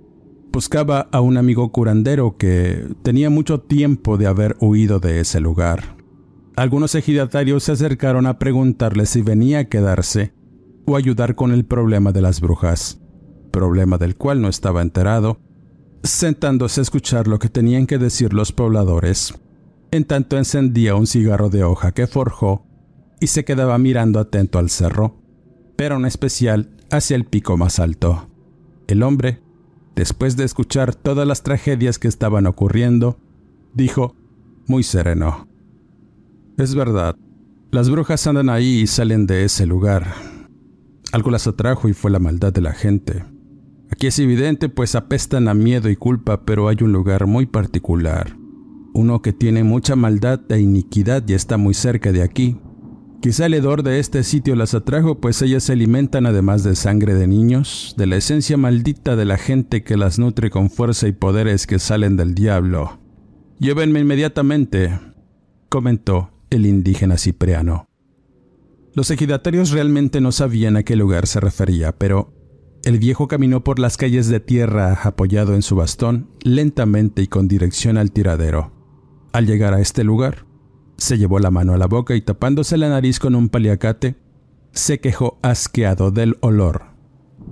Buscaba 0.52 1.08
a 1.12 1.20
un 1.20 1.36
amigo 1.36 1.70
curandero 1.72 2.36
que 2.38 2.86
tenía 3.02 3.28
mucho 3.28 3.60
tiempo 3.60 4.16
de 4.16 4.26
haber 4.26 4.56
huido 4.60 5.00
de 5.00 5.20
ese 5.20 5.40
lugar. 5.40 5.95
Algunos 6.56 6.94
ejidatarios 6.94 7.64
se 7.64 7.72
acercaron 7.72 8.26
a 8.26 8.38
preguntarle 8.38 9.06
si 9.06 9.22
venía 9.22 9.60
a 9.60 9.64
quedarse 9.64 10.32
o 10.86 10.96
ayudar 10.96 11.34
con 11.34 11.52
el 11.52 11.64
problema 11.64 12.12
de 12.12 12.22
las 12.22 12.40
brujas, 12.40 13.00
problema 13.50 13.98
del 13.98 14.16
cual 14.16 14.40
no 14.40 14.48
estaba 14.48 14.82
enterado, 14.82 15.38
sentándose 16.02 16.80
a 16.80 16.82
escuchar 16.82 17.28
lo 17.28 17.38
que 17.38 17.48
tenían 17.48 17.86
que 17.86 17.98
decir 17.98 18.32
los 18.32 18.52
pobladores 18.52 19.34
en 19.90 20.04
tanto 20.04 20.36
encendía 20.36 20.94
un 20.94 21.06
cigarro 21.06 21.48
de 21.48 21.64
hoja 21.64 21.92
que 21.92 22.06
forjó 22.06 22.66
y 23.20 23.28
se 23.28 23.44
quedaba 23.44 23.78
mirando 23.78 24.20
atento 24.20 24.58
al 24.58 24.70
cerro, 24.70 25.16
pero 25.76 25.96
en 25.96 26.04
especial 26.04 26.70
hacia 26.90 27.16
el 27.16 27.24
pico 27.24 27.56
más 27.56 27.78
alto. 27.78 28.28
El 28.88 29.02
hombre, 29.02 29.40
después 29.94 30.36
de 30.36 30.44
escuchar 30.44 30.94
todas 30.94 31.26
las 31.26 31.42
tragedias 31.42 31.98
que 31.98 32.08
estaban 32.08 32.46
ocurriendo, 32.46 33.18
dijo, 33.74 34.14
muy 34.66 34.82
sereno, 34.82 35.48
Es 36.58 36.74
verdad, 36.74 37.16
Las 37.70 37.90
brujas 37.90 38.26
andan 38.26 38.48
ahí 38.48 38.80
y 38.80 38.86
salen 38.86 39.26
de 39.26 39.44
ese 39.44 39.66
lugar. 39.66 40.14
Algo 41.12 41.30
las 41.30 41.46
atrajo 41.46 41.88
y 41.88 41.92
fue 41.92 42.10
la 42.10 42.18
maldad 42.18 42.50
de 42.50 42.62
la 42.62 42.72
gente. 42.72 43.24
Aquí 43.90 44.06
es 44.06 44.18
evidente 44.18 44.70
pues 44.70 44.94
apestan 44.94 45.48
a 45.48 45.54
miedo 45.54 45.90
y 45.90 45.96
culpa, 45.96 46.46
pero 46.46 46.68
hay 46.68 46.78
un 46.80 46.92
lugar 46.92 47.26
muy 47.26 47.44
particular. 47.44 48.38
Uno 48.94 49.20
que 49.20 49.34
tiene 49.34 49.64
mucha 49.64 49.96
maldad 49.96 50.40
e 50.50 50.58
iniquidad 50.58 51.28
y 51.28 51.34
está 51.34 51.58
muy 51.58 51.74
cerca 51.74 52.10
de 52.10 52.22
aquí. 52.22 52.56
Quizá 53.20 53.44
el 53.46 53.54
hedor 53.54 53.82
de 53.82 53.98
este 53.98 54.22
sitio 54.22 54.56
las 54.56 54.72
atrajo, 54.72 55.20
pues 55.20 55.42
ellas 55.42 55.64
se 55.64 55.72
alimentan 55.72 56.24
además 56.24 56.64
de 56.64 56.74
sangre 56.74 57.12
de 57.12 57.26
niños, 57.26 57.94
de 57.98 58.06
la 58.06 58.16
esencia 58.16 58.56
maldita 58.56 59.14
de 59.14 59.26
la 59.26 59.36
gente 59.36 59.84
que 59.84 59.98
las 59.98 60.18
nutre 60.18 60.48
con 60.48 60.70
fuerza 60.70 61.06
y 61.06 61.12
poderes 61.12 61.66
que 61.66 61.78
salen 61.78 62.16
del 62.16 62.34
diablo. 62.34 62.98
Llévenme 63.58 64.00
inmediatamente, 64.00 64.98
comentó 65.68 66.30
el 66.50 66.66
indígena 66.66 67.18
cipriano. 67.18 67.88
Los 68.94 69.10
ejidatarios 69.10 69.70
realmente 69.70 70.20
no 70.20 70.32
sabían 70.32 70.76
a 70.76 70.82
qué 70.82 70.96
lugar 70.96 71.26
se 71.26 71.40
refería, 71.40 71.92
pero 71.96 72.32
el 72.82 72.98
viejo 72.98 73.28
caminó 73.28 73.64
por 73.64 73.78
las 73.78 73.96
calles 73.96 74.28
de 74.28 74.40
tierra 74.40 75.00
apoyado 75.02 75.54
en 75.54 75.62
su 75.62 75.76
bastón, 75.76 76.30
lentamente 76.42 77.20
y 77.20 77.26
con 77.26 77.48
dirección 77.48 77.98
al 77.98 78.12
tiradero. 78.12 78.72
Al 79.32 79.46
llegar 79.46 79.74
a 79.74 79.80
este 79.80 80.04
lugar, 80.04 80.46
se 80.96 81.18
llevó 81.18 81.38
la 81.40 81.50
mano 81.50 81.74
a 81.74 81.78
la 81.78 81.86
boca 81.86 82.14
y 82.14 82.22
tapándose 82.22 82.76
la 82.78 82.88
nariz 82.88 83.18
con 83.18 83.34
un 83.34 83.48
paliacate, 83.48 84.16
se 84.72 85.00
quejó 85.00 85.38
asqueado 85.42 86.10
del 86.10 86.38
olor. 86.40 86.84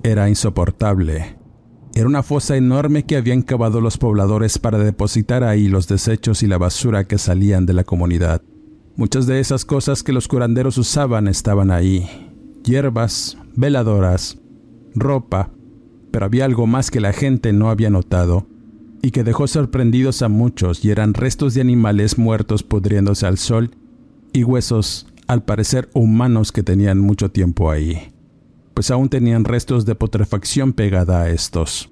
Era 0.03 0.29
insoportable. 0.29 1.37
Era 1.95 2.07
una 2.07 2.23
fosa 2.23 2.57
enorme 2.57 3.05
que 3.05 3.17
habían 3.17 3.43
cavado 3.43 3.81
los 3.81 3.99
pobladores 3.99 4.59
para 4.59 4.79
depositar 4.79 5.45
ahí 5.45 5.69
los 5.69 5.89
desechos 5.89 6.43
y 6.43 6.47
la 6.47 6.59
basura 6.59 7.05
que 7.05 7.19
salían 7.19 7.67
de 7.67 7.73
la 7.73 7.85
comunidad. 7.85 8.43
Muchas 8.97 9.27
de 9.27 9.41
esas 9.41 9.65
cosas 9.65 10.03
que 10.03 10.13
los 10.13 10.29
curanderos 10.29 10.79
usaban 10.79 11.29
estaban 11.29 11.71
ahí. 11.71 12.09
Hierbas, 12.65 13.37
veladoras, 13.57 14.39
ropa, 14.95 15.51
pero 16.11 16.27
había 16.27 16.45
algo 16.45 16.67
más 16.67 16.91
que 16.91 17.01
la 17.01 17.13
gente 17.13 17.53
no 17.53 17.71
había 17.71 17.91
notado 17.91 18.47
y 19.03 19.11
que 19.11 19.25
dejó 19.25 19.47
sorprendidos 19.47 20.23
a 20.23 20.29
muchos 20.29 20.85
y 20.85 20.91
eran 20.91 21.15
restos 21.15 21.55
de 21.55 21.61
animales 21.61 22.19
muertos 22.19 22.63
pudriéndose 22.63 23.27
al 23.27 23.39
sol 23.39 23.73
y 24.33 24.45
huesos, 24.45 25.07
al 25.27 25.45
parecer 25.45 25.91
humanos 25.93 26.53
que 26.53 26.63
tenían 26.63 27.01
mucho 27.01 27.31
tiempo 27.31 27.71
ahí 27.71 28.15
pues 28.75 28.91
aún 28.91 29.09
tenían 29.09 29.45
restos 29.45 29.87
de 29.87 29.95
putrefacción 29.95 30.73
pegada 30.73 31.23
a 31.23 31.31
estos. 31.31 31.91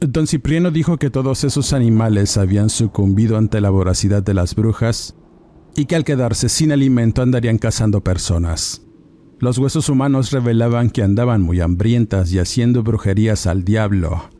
Don 0.00 0.26
Cipriano 0.26 0.70
dijo 0.70 0.96
que 0.96 1.10
todos 1.10 1.44
esos 1.44 1.72
animales 1.72 2.36
habían 2.36 2.70
sucumbido 2.70 3.36
ante 3.36 3.60
la 3.60 3.70
voracidad 3.70 4.22
de 4.22 4.34
las 4.34 4.54
brujas 4.54 5.14
y 5.76 5.86
que 5.86 5.96
al 5.96 6.04
quedarse 6.04 6.48
sin 6.48 6.72
alimento 6.72 7.22
andarían 7.22 7.58
cazando 7.58 8.02
personas. 8.02 8.82
Los 9.40 9.58
huesos 9.58 9.88
humanos 9.88 10.30
revelaban 10.30 10.90
que 10.90 11.02
andaban 11.02 11.42
muy 11.42 11.60
hambrientas 11.60 12.32
y 12.32 12.38
haciendo 12.38 12.82
brujerías 12.82 13.46
al 13.46 13.64
diablo, 13.64 14.30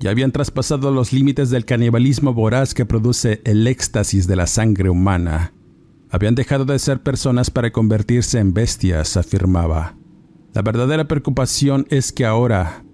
y 0.00 0.06
habían 0.06 0.32
traspasado 0.32 0.92
los 0.92 1.12
límites 1.12 1.50
del 1.50 1.64
canibalismo 1.64 2.32
voraz 2.32 2.72
que 2.72 2.86
produce 2.86 3.42
el 3.44 3.66
éxtasis 3.66 4.26
de 4.26 4.36
la 4.36 4.46
sangre 4.46 4.90
humana. 4.90 5.52
Habían 6.10 6.36
dejado 6.36 6.64
de 6.64 6.78
ser 6.78 7.02
personas 7.02 7.50
para 7.50 7.72
convertirse 7.72 8.38
en 8.38 8.54
bestias, 8.54 9.16
afirmaba. 9.16 9.96
La 10.54 10.62
verdadera 10.62 11.08
preocupación 11.08 11.86
es 11.90 12.12
que 12.12 12.24
ahora 12.24 12.84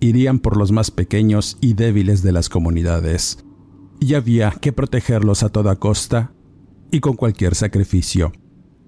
irían 0.00 0.40
por 0.40 0.56
los 0.56 0.72
más 0.72 0.90
pequeños 0.90 1.56
y 1.60 1.74
débiles 1.74 2.22
de 2.22 2.32
las 2.32 2.48
comunidades, 2.48 3.44
y 4.00 4.14
había 4.14 4.50
que 4.50 4.72
protegerlos 4.72 5.42
a 5.42 5.48
toda 5.48 5.76
costa 5.76 6.32
y 6.90 7.00
con 7.00 7.14
cualquier 7.14 7.54
sacrificio, 7.54 8.32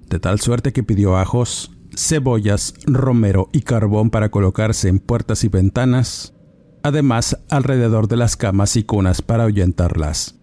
de 0.09 0.19
tal 0.19 0.41
suerte 0.41 0.73
que 0.73 0.83
pidió 0.83 1.17
ajos, 1.17 1.71
cebollas, 1.97 2.75
romero 2.87 3.49
y 3.53 3.63
carbón 3.63 4.11
para 4.11 4.31
colocarse 4.31 4.89
en 4.89 4.99
puertas 4.99 5.45
y 5.45 5.49
ventanas, 5.49 6.35
además 6.83 7.39
alrededor 7.51 8.09
de 8.09 8.17
las 8.17 8.37
camas 8.37 8.77
y 8.77 8.85
cunas 8.85 9.23
para 9.23 9.45
ahuyentarlas. 9.45 10.37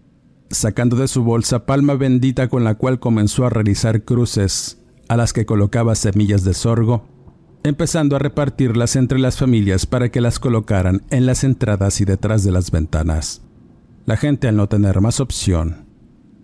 Sacando 0.50 0.96
de 0.96 1.08
su 1.08 1.24
bolsa 1.24 1.66
palma 1.66 1.94
bendita 1.94 2.48
con 2.48 2.64
la 2.64 2.76
cual 2.76 3.00
comenzó 3.00 3.44
a 3.44 3.50
realizar 3.50 4.04
cruces, 4.04 4.78
a 5.08 5.16
las 5.16 5.32
que 5.32 5.46
colocaba 5.46 5.94
semillas 5.94 6.44
de 6.44 6.54
sorgo, 6.54 7.06
empezando 7.64 8.16
a 8.16 8.18
repartirlas 8.18 8.96
entre 8.96 9.18
las 9.18 9.36
familias 9.36 9.84
para 9.86 10.10
que 10.10 10.20
las 10.20 10.38
colocaran 10.38 11.02
en 11.10 11.26
las 11.26 11.44
entradas 11.44 12.00
y 12.00 12.04
detrás 12.04 12.44
de 12.44 12.52
las 12.52 12.70
ventanas. 12.70 13.42
La 14.06 14.16
gente 14.16 14.48
al 14.48 14.56
no 14.56 14.68
tener 14.68 15.00
más 15.00 15.20
opción, 15.20 15.86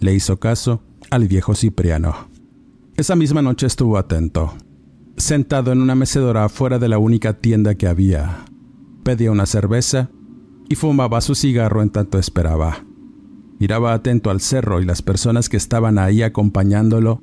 le 0.00 0.12
hizo 0.12 0.38
caso 0.38 0.82
al 1.10 1.28
viejo 1.28 1.54
Cipriano. 1.54 2.28
Esa 2.96 3.16
misma 3.16 3.42
noche 3.42 3.66
estuvo 3.66 3.98
atento, 3.98 4.54
sentado 5.16 5.72
en 5.72 5.80
una 5.80 5.94
mecedora 5.94 6.44
afuera 6.44 6.78
de 6.78 6.88
la 6.88 6.98
única 6.98 7.34
tienda 7.34 7.74
que 7.74 7.86
había. 7.86 8.44
Pedía 9.02 9.30
una 9.30 9.46
cerveza 9.46 10.10
y 10.68 10.76
fumaba 10.76 11.20
su 11.20 11.34
cigarro 11.34 11.82
en 11.82 11.90
tanto 11.90 12.18
esperaba. 12.18 12.84
Miraba 13.58 13.94
atento 13.94 14.30
al 14.30 14.40
cerro 14.40 14.80
y 14.80 14.84
las 14.84 15.02
personas 15.02 15.48
que 15.48 15.56
estaban 15.56 15.98
ahí 15.98 16.22
acompañándolo 16.22 17.20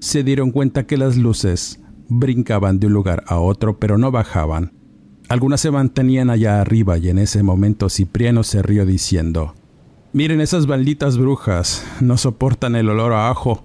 se 0.00 0.24
dieron 0.24 0.50
cuenta 0.50 0.86
que 0.86 0.96
las 0.96 1.16
luces 1.16 1.80
brincaban 2.08 2.80
de 2.80 2.88
un 2.88 2.92
lugar 2.92 3.24
a 3.26 3.38
otro, 3.38 3.78
pero 3.78 3.98
no 3.98 4.10
bajaban. 4.10 4.72
Algunas 5.28 5.60
se 5.60 5.70
mantenían 5.70 6.30
allá 6.30 6.60
arriba 6.60 6.98
y 6.98 7.08
en 7.08 7.18
ese 7.18 7.42
momento 7.42 7.88
Cipriano 7.88 8.42
se 8.42 8.62
rió 8.62 8.84
diciendo, 8.84 9.54
Miren 10.14 10.42
esas 10.42 10.66
malditas 10.66 11.16
brujas, 11.16 11.86
no 12.02 12.18
soportan 12.18 12.76
el 12.76 12.90
olor 12.90 13.14
a 13.14 13.30
ajo. 13.30 13.64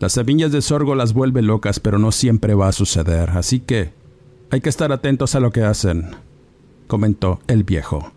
Las 0.00 0.12
semillas 0.12 0.50
de 0.50 0.62
sorgo 0.62 0.94
las 0.94 1.12
vuelve 1.12 1.42
locas, 1.42 1.80
pero 1.80 1.98
no 1.98 2.12
siempre 2.12 2.54
va 2.54 2.68
a 2.68 2.72
suceder, 2.72 3.28
así 3.30 3.60
que 3.60 3.92
hay 4.50 4.62
que 4.62 4.70
estar 4.70 4.90
atentos 4.90 5.34
a 5.34 5.40
lo 5.40 5.50
que 5.52 5.64
hacen, 5.64 6.12
comentó 6.86 7.40
el 7.46 7.64
viejo. 7.64 8.10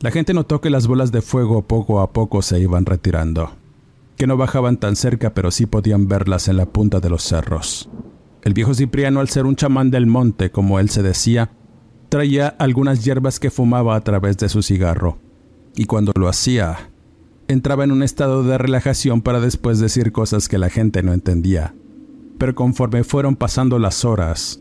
La 0.00 0.10
gente 0.10 0.34
notó 0.34 0.60
que 0.60 0.68
las 0.68 0.86
bolas 0.86 1.10
de 1.10 1.22
fuego 1.22 1.62
poco 1.62 2.00
a 2.00 2.12
poco 2.12 2.42
se 2.42 2.60
iban 2.60 2.84
retirando, 2.84 3.52
que 4.18 4.26
no 4.26 4.36
bajaban 4.36 4.76
tan 4.76 4.94
cerca, 4.94 5.32
pero 5.32 5.50
sí 5.50 5.64
podían 5.64 6.08
verlas 6.08 6.48
en 6.48 6.58
la 6.58 6.66
punta 6.66 7.00
de 7.00 7.08
los 7.08 7.22
cerros. 7.22 7.88
El 8.42 8.52
viejo 8.52 8.74
Cipriano, 8.74 9.20
al 9.20 9.30
ser 9.30 9.46
un 9.46 9.56
chamán 9.56 9.90
del 9.90 10.06
monte, 10.06 10.50
como 10.50 10.78
él 10.80 10.90
se 10.90 11.02
decía, 11.02 11.50
traía 12.10 12.48
algunas 12.48 13.06
hierbas 13.06 13.40
que 13.40 13.50
fumaba 13.50 13.96
a 13.96 14.02
través 14.02 14.36
de 14.36 14.50
su 14.50 14.60
cigarro, 14.60 15.16
y 15.74 15.86
cuando 15.86 16.12
lo 16.14 16.28
hacía, 16.28 16.90
entraba 17.48 17.84
en 17.84 17.92
un 17.92 18.02
estado 18.02 18.42
de 18.42 18.58
relajación 18.58 19.22
para 19.22 19.40
después 19.40 19.78
decir 19.78 20.12
cosas 20.12 20.48
que 20.48 20.58
la 20.58 20.70
gente 20.70 21.02
no 21.02 21.12
entendía. 21.12 21.74
Pero 22.38 22.54
conforme 22.54 23.04
fueron 23.04 23.36
pasando 23.36 23.78
las 23.78 24.04
horas, 24.04 24.60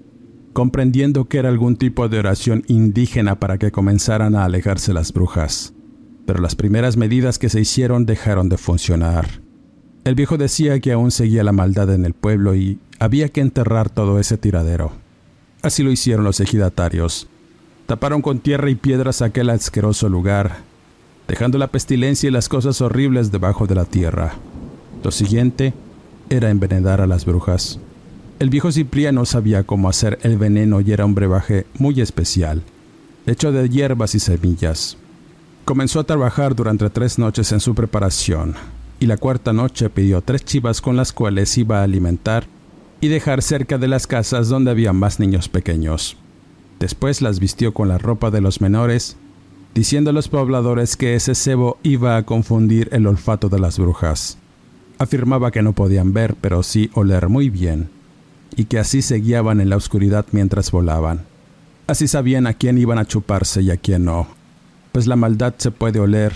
comprendiendo 0.53 1.25
que 1.25 1.39
era 1.39 1.49
algún 1.49 1.75
tipo 1.75 2.07
de 2.07 2.19
oración 2.19 2.63
indígena 2.67 3.39
para 3.39 3.57
que 3.57 3.71
comenzaran 3.71 4.35
a 4.35 4.45
alejarse 4.45 4.93
las 4.93 5.11
brujas. 5.11 5.73
Pero 6.25 6.41
las 6.41 6.55
primeras 6.55 6.95
medidas 6.97 7.37
que 7.37 7.49
se 7.49 7.59
hicieron 7.59 8.05
dejaron 8.05 8.49
de 8.49 8.57
funcionar. 8.57 9.27
El 10.05 10.15
viejo 10.15 10.37
decía 10.37 10.79
que 10.79 10.93
aún 10.93 11.11
seguía 11.11 11.43
la 11.43 11.51
maldad 11.51 11.93
en 11.93 12.05
el 12.05 12.13
pueblo 12.13 12.55
y 12.55 12.79
había 12.99 13.29
que 13.29 13.41
enterrar 13.41 13.89
todo 13.89 14.19
ese 14.19 14.37
tiradero. 14.37 14.91
Así 15.61 15.83
lo 15.83 15.91
hicieron 15.91 16.23
los 16.23 16.39
ejidatarios. 16.39 17.27
Taparon 17.87 18.21
con 18.21 18.39
tierra 18.39 18.69
y 18.69 18.75
piedras 18.75 19.21
aquel 19.21 19.49
asqueroso 19.49 20.07
lugar, 20.09 20.57
dejando 21.27 21.57
la 21.57 21.67
pestilencia 21.67 22.27
y 22.27 22.31
las 22.31 22.49
cosas 22.49 22.81
horribles 22.81 23.31
debajo 23.31 23.67
de 23.67 23.75
la 23.75 23.85
tierra. 23.85 24.33
Lo 25.03 25.11
siguiente 25.11 25.73
era 26.29 26.49
envenenar 26.49 27.01
a 27.01 27.07
las 27.07 27.25
brujas. 27.25 27.79
El 28.39 28.49
viejo 28.49 28.71
Cipriano 28.71 29.25
sabía 29.25 29.63
cómo 29.63 29.87
hacer 29.87 30.19
el 30.23 30.37
veneno 30.37 30.81
y 30.81 30.91
era 30.91 31.05
un 31.05 31.15
brebaje 31.15 31.65
muy 31.77 32.01
especial, 32.01 32.63
hecho 33.25 33.51
de 33.51 33.69
hierbas 33.69 34.13
y 34.15 34.19
semillas. 34.19 34.97
Comenzó 35.63 35.99
a 35.99 36.03
trabajar 36.03 36.55
durante 36.55 36.89
tres 36.89 37.17
noches 37.17 37.51
en 37.51 37.59
su 37.59 37.73
preparación, 37.73 38.55
y 38.99 39.05
la 39.05 39.17
cuarta 39.17 39.53
noche 39.53 39.89
pidió 39.89 40.21
tres 40.21 40.43
chivas 40.43 40.81
con 40.81 40.95
las 40.95 41.13
cuales 41.13 41.57
iba 41.57 41.79
a 41.79 41.83
alimentar 41.83 42.45
y 43.01 43.07
dejar 43.07 43.41
cerca 43.41 43.77
de 43.77 43.87
las 43.87 44.05
casas 44.05 44.49
donde 44.49 44.71
había 44.71 44.93
más 44.93 45.19
niños 45.19 45.49
pequeños. 45.49 46.17
Después 46.79 47.21
las 47.21 47.39
vistió 47.39 47.73
con 47.73 47.87
la 47.87 47.97
ropa 47.97 48.31
de 48.31 48.41
los 48.41 48.61
menores, 48.61 49.17
diciendo 49.75 50.09
a 50.09 50.13
los 50.13 50.27
pobladores 50.27 50.97
que 50.97 51.13
ese 51.13 51.35
cebo 51.35 51.77
iba 51.83 52.17
a 52.17 52.23
confundir 52.23 52.89
el 52.91 53.05
olfato 53.05 53.47
de 53.49 53.59
las 53.59 53.77
brujas. 53.77 54.39
Afirmaba 54.97 55.51
que 55.51 55.61
no 55.61 55.73
podían 55.73 56.13
ver, 56.13 56.35
pero 56.41 56.63
sí 56.63 56.89
oler 56.95 57.29
muy 57.29 57.51
bien, 57.51 57.89
y 58.55 58.65
que 58.65 58.79
así 58.79 59.03
se 59.03 59.17
guiaban 59.17 59.61
en 59.61 59.69
la 59.69 59.75
oscuridad 59.75 60.25
mientras 60.31 60.71
volaban. 60.71 61.21
Así 61.85 62.07
sabían 62.07 62.47
a 62.47 62.53
quién 62.53 62.79
iban 62.79 62.97
a 62.97 63.05
chuparse 63.05 63.61
y 63.61 63.69
a 63.69 63.77
quién 63.77 64.05
no, 64.05 64.27
pues 64.91 65.05
la 65.05 65.15
maldad 65.15 65.53
se 65.59 65.69
puede 65.69 65.99
oler 65.99 66.33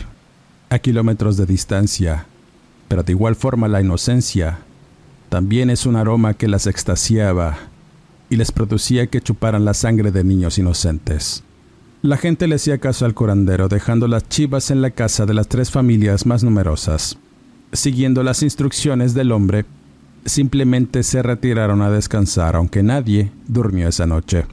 a 0.69 0.77
kilómetros 0.77 1.37
de 1.37 1.47
distancia 1.47 2.27
pero 2.89 3.03
de 3.03 3.13
igual 3.13 3.35
forma 3.35 3.69
la 3.69 3.79
inocencia 3.79 4.59
también 5.29 5.69
es 5.69 5.85
un 5.85 5.95
aroma 5.95 6.33
que 6.33 6.49
las 6.49 6.67
extasiaba 6.67 7.57
y 8.29 8.35
les 8.35 8.51
producía 8.51 9.07
que 9.07 9.21
chuparan 9.21 9.63
la 9.63 9.75
sangre 9.75 10.11
de 10.11 10.23
niños 10.23 10.57
inocentes. 10.57 11.43
La 12.01 12.17
gente 12.17 12.47
le 12.47 12.55
hacía 12.55 12.77
caso 12.77 13.05
al 13.05 13.13
curandero, 13.13 13.67
dejando 13.67 14.07
las 14.07 14.27
chivas 14.29 14.71
en 14.71 14.81
la 14.81 14.91
casa 14.91 15.25
de 15.25 15.33
las 15.33 15.47
tres 15.49 15.69
familias 15.69 16.25
más 16.25 16.43
numerosas. 16.43 17.17
Siguiendo 17.73 18.23
las 18.23 18.41
instrucciones 18.41 19.13
del 19.13 19.31
hombre, 19.31 19.65
simplemente 20.25 21.03
se 21.03 21.21
retiraron 21.21 21.81
a 21.81 21.89
descansar, 21.89 22.55
aunque 22.55 22.83
nadie 22.83 23.31
durmió 23.47 23.89
esa 23.89 24.05
noche. 24.05 24.45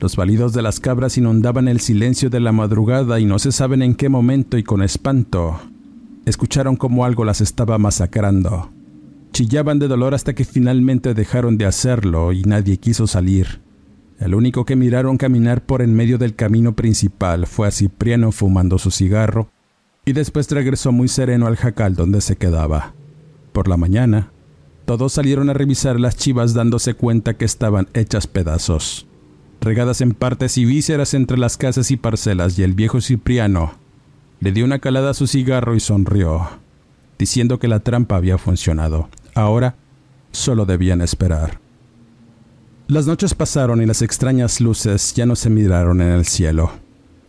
Los 0.00 0.16
balidos 0.16 0.52
de 0.52 0.62
las 0.62 0.80
cabras 0.80 1.16
inundaban 1.16 1.66
el 1.66 1.80
silencio 1.80 2.28
de 2.28 2.40
la 2.40 2.52
madrugada 2.52 3.20
y 3.20 3.24
no 3.24 3.38
se 3.38 3.52
saben 3.52 3.82
en 3.82 3.94
qué 3.94 4.08
momento 4.08 4.58
y 4.58 4.62
con 4.62 4.82
espanto 4.82 5.60
escucharon 6.24 6.76
como 6.76 7.04
algo 7.04 7.24
las 7.24 7.40
estaba 7.40 7.78
masacrando. 7.78 8.70
Chillaban 9.32 9.78
de 9.78 9.88
dolor 9.88 10.14
hasta 10.14 10.34
que 10.34 10.44
finalmente 10.44 11.14
dejaron 11.14 11.56
de 11.56 11.64
hacerlo 11.64 12.32
y 12.32 12.42
nadie 12.42 12.76
quiso 12.76 13.06
salir. 13.06 13.60
El 14.22 14.36
único 14.36 14.64
que 14.64 14.76
miraron 14.76 15.16
caminar 15.16 15.66
por 15.66 15.82
en 15.82 15.94
medio 15.94 16.16
del 16.16 16.36
camino 16.36 16.76
principal 16.76 17.48
fue 17.48 17.66
a 17.66 17.72
Cipriano 17.72 18.30
fumando 18.30 18.78
su 18.78 18.92
cigarro 18.92 19.50
y 20.04 20.12
después 20.12 20.48
regresó 20.48 20.92
muy 20.92 21.08
sereno 21.08 21.48
al 21.48 21.56
jacal 21.56 21.96
donde 21.96 22.20
se 22.20 22.36
quedaba. 22.36 22.94
Por 23.52 23.66
la 23.66 23.76
mañana, 23.76 24.30
todos 24.84 25.12
salieron 25.12 25.50
a 25.50 25.54
revisar 25.54 25.98
las 25.98 26.14
chivas 26.14 26.54
dándose 26.54 26.94
cuenta 26.94 27.34
que 27.34 27.44
estaban 27.44 27.88
hechas 27.94 28.28
pedazos, 28.28 29.08
regadas 29.60 30.00
en 30.00 30.12
partes 30.12 30.56
y 30.56 30.66
vísceras 30.66 31.14
entre 31.14 31.36
las 31.36 31.56
casas 31.56 31.90
y 31.90 31.96
parcelas 31.96 32.56
y 32.60 32.62
el 32.62 32.74
viejo 32.74 33.00
Cipriano 33.00 33.72
le 34.38 34.52
dio 34.52 34.64
una 34.64 34.78
calada 34.78 35.10
a 35.10 35.14
su 35.14 35.26
cigarro 35.26 35.74
y 35.74 35.80
sonrió, 35.80 36.48
diciendo 37.18 37.58
que 37.58 37.66
la 37.66 37.80
trampa 37.80 38.16
había 38.16 38.38
funcionado. 38.38 39.08
Ahora 39.34 39.74
solo 40.30 40.64
debían 40.64 41.00
esperar. 41.00 41.61
Las 42.88 43.06
noches 43.06 43.34
pasaron 43.34 43.80
y 43.80 43.86
las 43.86 44.02
extrañas 44.02 44.60
luces 44.60 45.14
ya 45.14 45.26
no 45.26 45.36
se 45.36 45.50
miraron 45.50 46.00
en 46.00 46.08
el 46.08 46.24
cielo. 46.24 46.72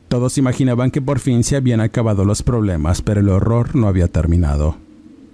Todos 0.07 0.37
imaginaban 0.37 0.91
que 0.91 1.01
por 1.01 1.19
fin 1.19 1.43
se 1.43 1.55
habían 1.55 1.79
acabado 1.79 2.25
los 2.25 2.43
problemas, 2.43 3.01
pero 3.01 3.21
el 3.21 3.29
horror 3.29 3.75
no 3.75 3.87
había 3.87 4.07
terminado. 4.07 4.77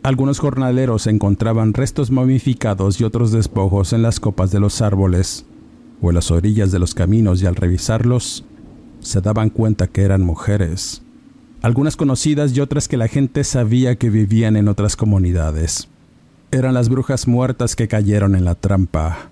Algunos 0.04 0.40
jornaleros 0.40 1.08
encontraban 1.08 1.74
restos 1.74 2.12
momificados 2.12 3.02
y 3.02 3.04
otros 3.04 3.32
despojos 3.32 3.92
en 3.92 4.02
las 4.02 4.20
copas 4.20 4.52
de 4.52 4.60
los 4.60 4.82
árboles 4.82 5.46
o 6.02 6.10
en 6.10 6.16
las 6.16 6.32
orillas 6.32 6.72
de 6.72 6.80
los 6.80 6.94
caminos 6.94 7.42
y 7.42 7.46
al 7.46 7.56
revisarlos 7.56 8.46
se 9.02 9.22
daban 9.22 9.50
cuenta 9.50 9.88
que 9.88 10.04
eran 10.04 10.22
mujeres 10.22 11.02
algunas 11.62 11.98
conocidas 11.98 12.56
y 12.56 12.62
otras 12.62 12.88
que 12.88 12.98
la 12.98 13.08
gente 13.08 13.44
sabía 13.44 13.96
que 13.96 14.10
vivían 14.10 14.56
en 14.56 14.68
otras 14.68 14.96
comunidades. 14.96 15.90
Eran 16.52 16.74
las 16.74 16.90
brujas 16.90 17.28
muertas 17.28 17.76
que 17.76 17.88
cayeron 17.88 18.36
en 18.36 18.46
la 18.46 18.56
trampa. 18.56 19.30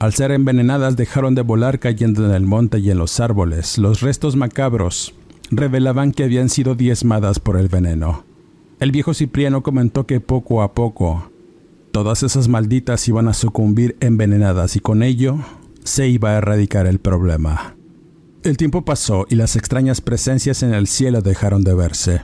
Al 0.00 0.14
ser 0.14 0.30
envenenadas 0.30 0.96
dejaron 0.96 1.34
de 1.34 1.42
volar 1.42 1.78
cayendo 1.78 2.24
en 2.24 2.32
el 2.32 2.46
monte 2.46 2.78
y 2.78 2.90
en 2.90 2.96
los 2.96 3.20
árboles. 3.20 3.76
Los 3.76 4.00
restos 4.00 4.34
macabros 4.34 5.14
revelaban 5.50 6.12
que 6.12 6.24
habían 6.24 6.48
sido 6.48 6.74
diezmadas 6.74 7.38
por 7.38 7.58
el 7.58 7.68
veneno. 7.68 8.24
El 8.78 8.92
viejo 8.92 9.12
Cipriano 9.12 9.62
comentó 9.62 10.06
que 10.06 10.18
poco 10.18 10.62
a 10.62 10.72
poco 10.72 11.30
todas 11.92 12.22
esas 12.22 12.48
malditas 12.48 13.06
iban 13.08 13.28
a 13.28 13.34
sucumbir 13.34 13.98
envenenadas 14.00 14.74
y 14.74 14.80
con 14.80 15.02
ello 15.02 15.36
se 15.84 16.08
iba 16.08 16.30
a 16.30 16.38
erradicar 16.38 16.86
el 16.86 16.98
problema. 16.98 17.76
El 18.42 18.56
tiempo 18.56 18.86
pasó 18.86 19.26
y 19.28 19.34
las 19.34 19.54
extrañas 19.54 20.00
presencias 20.00 20.62
en 20.62 20.72
el 20.72 20.86
cielo 20.86 21.20
dejaron 21.20 21.62
de 21.62 21.74
verse, 21.74 22.22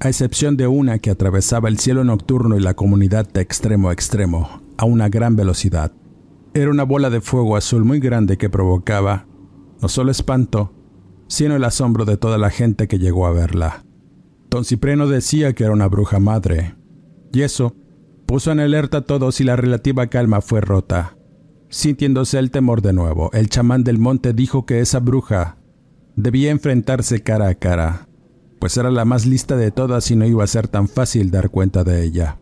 a 0.00 0.08
excepción 0.08 0.56
de 0.56 0.66
una 0.66 0.98
que 0.98 1.10
atravesaba 1.10 1.68
el 1.68 1.78
cielo 1.78 2.02
nocturno 2.02 2.56
y 2.56 2.60
la 2.60 2.74
comunidad 2.74 3.28
de 3.28 3.42
extremo 3.42 3.90
a 3.90 3.92
extremo, 3.92 4.60
a 4.76 4.86
una 4.86 5.08
gran 5.08 5.36
velocidad. 5.36 5.92
Era 6.56 6.70
una 6.70 6.84
bola 6.84 7.10
de 7.10 7.20
fuego 7.20 7.54
azul 7.54 7.84
muy 7.84 8.00
grande 8.00 8.38
que 8.38 8.48
provocaba 8.48 9.26
no 9.82 9.90
solo 9.90 10.10
espanto, 10.10 10.72
sino 11.28 11.54
el 11.54 11.62
asombro 11.64 12.06
de 12.06 12.16
toda 12.16 12.38
la 12.38 12.48
gente 12.48 12.88
que 12.88 12.98
llegó 12.98 13.26
a 13.26 13.30
verla. 13.30 13.84
Don 14.48 14.64
Cipriano 14.64 15.06
decía 15.06 15.52
que 15.52 15.64
era 15.64 15.74
una 15.74 15.86
bruja 15.86 16.18
madre, 16.18 16.74
y 17.30 17.42
eso 17.42 17.76
puso 18.24 18.52
en 18.52 18.60
alerta 18.60 18.96
a 18.96 19.00
todos 19.02 19.38
y 19.42 19.44
la 19.44 19.56
relativa 19.56 20.06
calma 20.06 20.40
fue 20.40 20.62
rota. 20.62 21.18
Sintiéndose 21.68 22.38
el 22.38 22.50
temor 22.50 22.80
de 22.80 22.94
nuevo, 22.94 23.30
el 23.34 23.50
chamán 23.50 23.84
del 23.84 23.98
monte 23.98 24.32
dijo 24.32 24.64
que 24.64 24.80
esa 24.80 25.00
bruja 25.00 25.58
debía 26.14 26.50
enfrentarse 26.50 27.22
cara 27.22 27.48
a 27.48 27.54
cara, 27.56 28.08
pues 28.60 28.78
era 28.78 28.90
la 28.90 29.04
más 29.04 29.26
lista 29.26 29.56
de 29.56 29.72
todas 29.72 30.10
y 30.10 30.16
no 30.16 30.24
iba 30.24 30.42
a 30.42 30.46
ser 30.46 30.68
tan 30.68 30.88
fácil 30.88 31.30
dar 31.30 31.50
cuenta 31.50 31.84
de 31.84 32.02
ella, 32.02 32.38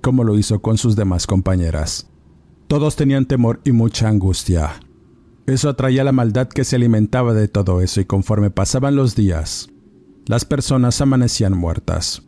como 0.00 0.24
lo 0.24 0.36
hizo 0.36 0.60
con 0.62 0.78
sus 0.78 0.96
demás 0.96 1.28
compañeras. 1.28 2.11
Todos 2.72 2.96
tenían 2.96 3.26
temor 3.26 3.60
y 3.64 3.72
mucha 3.72 4.08
angustia. 4.08 4.80
Eso 5.44 5.68
atraía 5.68 6.04
la 6.04 6.12
maldad 6.12 6.48
que 6.48 6.64
se 6.64 6.76
alimentaba 6.76 7.34
de 7.34 7.46
todo 7.46 7.82
eso 7.82 8.00
y 8.00 8.06
conforme 8.06 8.50
pasaban 8.50 8.96
los 8.96 9.14
días, 9.14 9.68
las 10.24 10.46
personas 10.46 11.02
amanecían 11.02 11.52
muertas. 11.52 12.22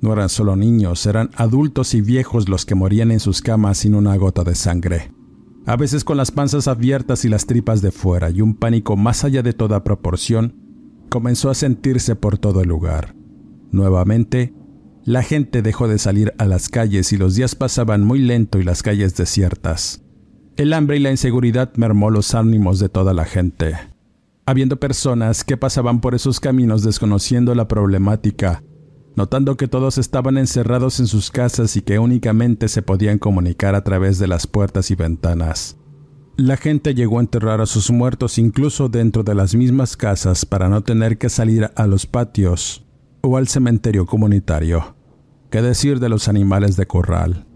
No 0.00 0.12
eran 0.12 0.30
solo 0.30 0.56
niños, 0.56 1.06
eran 1.06 1.30
adultos 1.36 1.94
y 1.94 2.00
viejos 2.00 2.48
los 2.48 2.66
que 2.66 2.74
morían 2.74 3.12
en 3.12 3.20
sus 3.20 3.40
camas 3.40 3.78
sin 3.78 3.94
una 3.94 4.16
gota 4.16 4.42
de 4.42 4.56
sangre 4.56 5.12
a 5.64 5.76
veces 5.76 6.02
con 6.02 6.16
las 6.16 6.32
panzas 6.32 6.66
abiertas 6.66 7.24
y 7.24 7.28
las 7.28 7.46
tripas 7.46 7.80
de 7.80 7.92
fuera, 7.92 8.30
y 8.30 8.40
un 8.40 8.54
pánico 8.54 8.96
más 8.96 9.22
allá 9.22 9.42
de 9.42 9.52
toda 9.52 9.84
proporción 9.84 10.56
comenzó 11.08 11.50
a 11.50 11.54
sentirse 11.54 12.16
por 12.16 12.36
todo 12.36 12.62
el 12.62 12.68
lugar. 12.68 13.14
Nuevamente, 13.70 14.52
la 15.04 15.22
gente 15.22 15.62
dejó 15.62 15.88
de 15.88 15.98
salir 15.98 16.34
a 16.38 16.46
las 16.46 16.68
calles 16.68 17.12
y 17.12 17.16
los 17.16 17.34
días 17.34 17.54
pasaban 17.54 18.02
muy 18.02 18.18
lento 18.18 18.58
y 18.58 18.64
las 18.64 18.82
calles 18.82 19.16
desiertas. 19.16 20.02
El 20.56 20.72
hambre 20.72 20.96
y 20.96 21.00
la 21.00 21.10
inseguridad 21.10 21.72
mermó 21.76 22.10
los 22.10 22.34
ánimos 22.34 22.78
de 22.78 22.88
toda 22.88 23.12
la 23.12 23.24
gente. 23.24 23.74
Habiendo 24.46 24.78
personas 24.78 25.44
que 25.44 25.56
pasaban 25.56 26.00
por 26.00 26.14
esos 26.14 26.40
caminos 26.40 26.82
desconociendo 26.82 27.54
la 27.54 27.68
problemática 27.68 28.62
notando 29.16 29.56
que 29.56 29.68
todos 29.68 29.98
estaban 29.98 30.38
encerrados 30.38 31.00
en 31.00 31.06
sus 31.06 31.30
casas 31.30 31.76
y 31.76 31.82
que 31.82 31.98
únicamente 31.98 32.68
se 32.68 32.82
podían 32.82 33.18
comunicar 33.18 33.74
a 33.74 33.84
través 33.84 34.18
de 34.18 34.26
las 34.26 34.46
puertas 34.46 34.90
y 34.90 34.94
ventanas. 34.94 35.76
La 36.36 36.56
gente 36.56 36.94
llegó 36.94 37.18
a 37.18 37.20
enterrar 37.20 37.60
a 37.60 37.66
sus 37.66 37.90
muertos 37.90 38.38
incluso 38.38 38.88
dentro 38.88 39.22
de 39.22 39.36
las 39.36 39.54
mismas 39.54 39.96
casas 39.96 40.44
para 40.44 40.68
no 40.68 40.82
tener 40.82 41.16
que 41.16 41.28
salir 41.28 41.70
a 41.76 41.86
los 41.86 42.06
patios 42.06 42.83
o 43.24 43.38
al 43.38 43.48
cementerio 43.48 44.04
comunitario. 44.04 44.96
¿Qué 45.50 45.62
decir 45.62 45.98
de 45.98 46.10
los 46.10 46.28
animales 46.28 46.76
de 46.76 46.86
corral? 46.86 47.46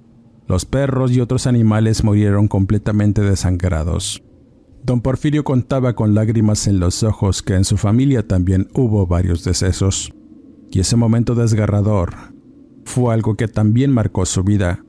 Los 0.47 0.65
perros 0.65 1.13
y 1.13 1.21
otros 1.21 1.47
animales 1.47 2.05
murieron 2.05 2.49
completamente 2.49 3.21
desangrados. 3.21 4.23
Don 4.83 5.03
Porfirio 5.03 5.45
contaba 5.45 5.95
con 5.95 6.15
lágrimas 6.15 6.67
en 6.69 6.81
los 6.81 7.03
ojos 7.03 7.43
que 7.43 7.55
en 7.55 7.65
su 7.65 7.77
familia 7.77 8.27
también 8.27 8.69
hubo 8.73 9.07
varios 9.07 9.45
decesos. 9.45 10.11
Y 10.71 10.81
ese 10.81 10.97
momento 10.97 11.35
desgarrador 11.35 12.15
fue 12.87 13.13
algo 13.13 13.35
que 13.35 13.49
también 13.49 13.93
marcó 13.93 14.25
su 14.25 14.43
vida 14.45 14.83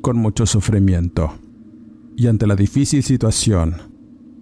con 0.00 0.16
mucho 0.16 0.46
sufrimiento. 0.46 1.34
Y 2.16 2.26
ante 2.26 2.48
la 2.48 2.56
difícil 2.56 3.04
situación, 3.04 3.76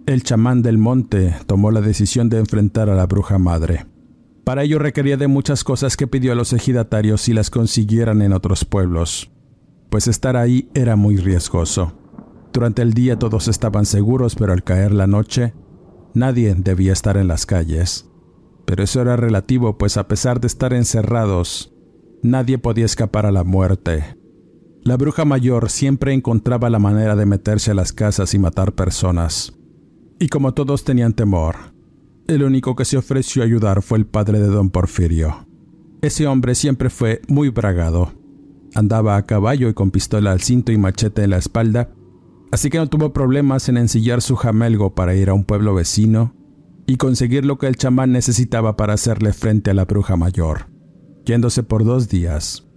el 0.07 0.23
chamán 0.23 0.63
del 0.63 0.79
monte 0.79 1.35
tomó 1.45 1.69
la 1.69 1.81
decisión 1.81 2.29
de 2.29 2.39
enfrentar 2.39 2.89
a 2.89 2.95
la 2.95 3.05
bruja 3.05 3.37
madre. 3.37 3.85
Para 4.43 4.63
ello 4.63 4.77
requería 4.77 5.15
de 5.15 5.27
muchas 5.27 5.63
cosas 5.63 5.95
que 5.95 6.07
pidió 6.07 6.33
a 6.33 6.35
los 6.35 6.51
ejidatarios 6.51 7.21
si 7.21 7.33
las 7.33 7.49
consiguieran 7.49 8.21
en 8.21 8.33
otros 8.33 8.65
pueblos, 8.65 9.31
pues 9.89 10.07
estar 10.07 10.35
ahí 10.35 10.69
era 10.73 10.95
muy 10.95 11.15
riesgoso. 11.15 11.93
Durante 12.51 12.81
el 12.81 12.93
día 12.93 13.17
todos 13.17 13.47
estaban 13.47 13.85
seguros, 13.85 14.35
pero 14.35 14.53
al 14.53 14.63
caer 14.63 14.91
la 14.91 15.07
noche, 15.07 15.53
nadie 16.13 16.53
debía 16.55 16.93
estar 16.93 17.15
en 17.17 17.27
las 17.27 17.45
calles. 17.45 18.09
Pero 18.65 18.83
eso 18.83 19.01
era 19.01 19.15
relativo, 19.15 19.77
pues 19.77 19.97
a 19.97 20.07
pesar 20.07 20.39
de 20.39 20.47
estar 20.47 20.73
encerrados, 20.73 21.73
nadie 22.21 22.57
podía 22.57 22.85
escapar 22.85 23.25
a 23.25 23.31
la 23.31 23.43
muerte. 23.43 24.17
La 24.83 24.97
bruja 24.97 25.23
mayor 25.23 25.69
siempre 25.69 26.13
encontraba 26.13 26.69
la 26.69 26.79
manera 26.79 27.15
de 27.15 27.25
meterse 27.25 27.71
a 27.71 27.73
las 27.73 27.93
casas 27.93 28.33
y 28.33 28.39
matar 28.39 28.73
personas. 28.73 29.53
Y 30.19 30.27
como 30.27 30.53
todos 30.53 30.83
tenían 30.83 31.13
temor, 31.13 31.72
el 32.27 32.43
único 32.43 32.75
que 32.75 32.85
se 32.85 32.97
ofreció 32.97 33.41
a 33.41 33.45
ayudar 33.45 33.81
fue 33.81 33.97
el 33.97 34.05
padre 34.05 34.39
de 34.39 34.47
don 34.47 34.69
Porfirio. 34.69 35.47
Ese 36.01 36.27
hombre 36.27 36.55
siempre 36.55 36.89
fue 36.89 37.21
muy 37.27 37.49
bragado. 37.49 38.13
Andaba 38.75 39.17
a 39.17 39.25
caballo 39.25 39.69
y 39.69 39.73
con 39.73 39.91
pistola 39.91 40.31
al 40.31 40.41
cinto 40.41 40.71
y 40.71 40.77
machete 40.77 41.23
en 41.23 41.29
la 41.29 41.37
espalda, 41.37 41.89
así 42.51 42.69
que 42.69 42.77
no 42.77 42.87
tuvo 42.87 43.13
problemas 43.13 43.69
en 43.69 43.77
ensillar 43.77 44.21
su 44.21 44.35
jamelgo 44.35 44.95
para 44.95 45.15
ir 45.15 45.29
a 45.29 45.33
un 45.33 45.43
pueblo 45.43 45.75
vecino 45.75 46.35
y 46.85 46.97
conseguir 46.97 47.45
lo 47.45 47.57
que 47.57 47.67
el 47.67 47.77
chamán 47.77 48.11
necesitaba 48.11 48.75
para 48.75 48.93
hacerle 48.93 49.31
frente 49.33 49.71
a 49.71 49.73
la 49.73 49.85
bruja 49.85 50.15
mayor, 50.15 50.67
yéndose 51.25 51.63
por 51.63 51.85
dos 51.85 52.09
días. 52.09 52.67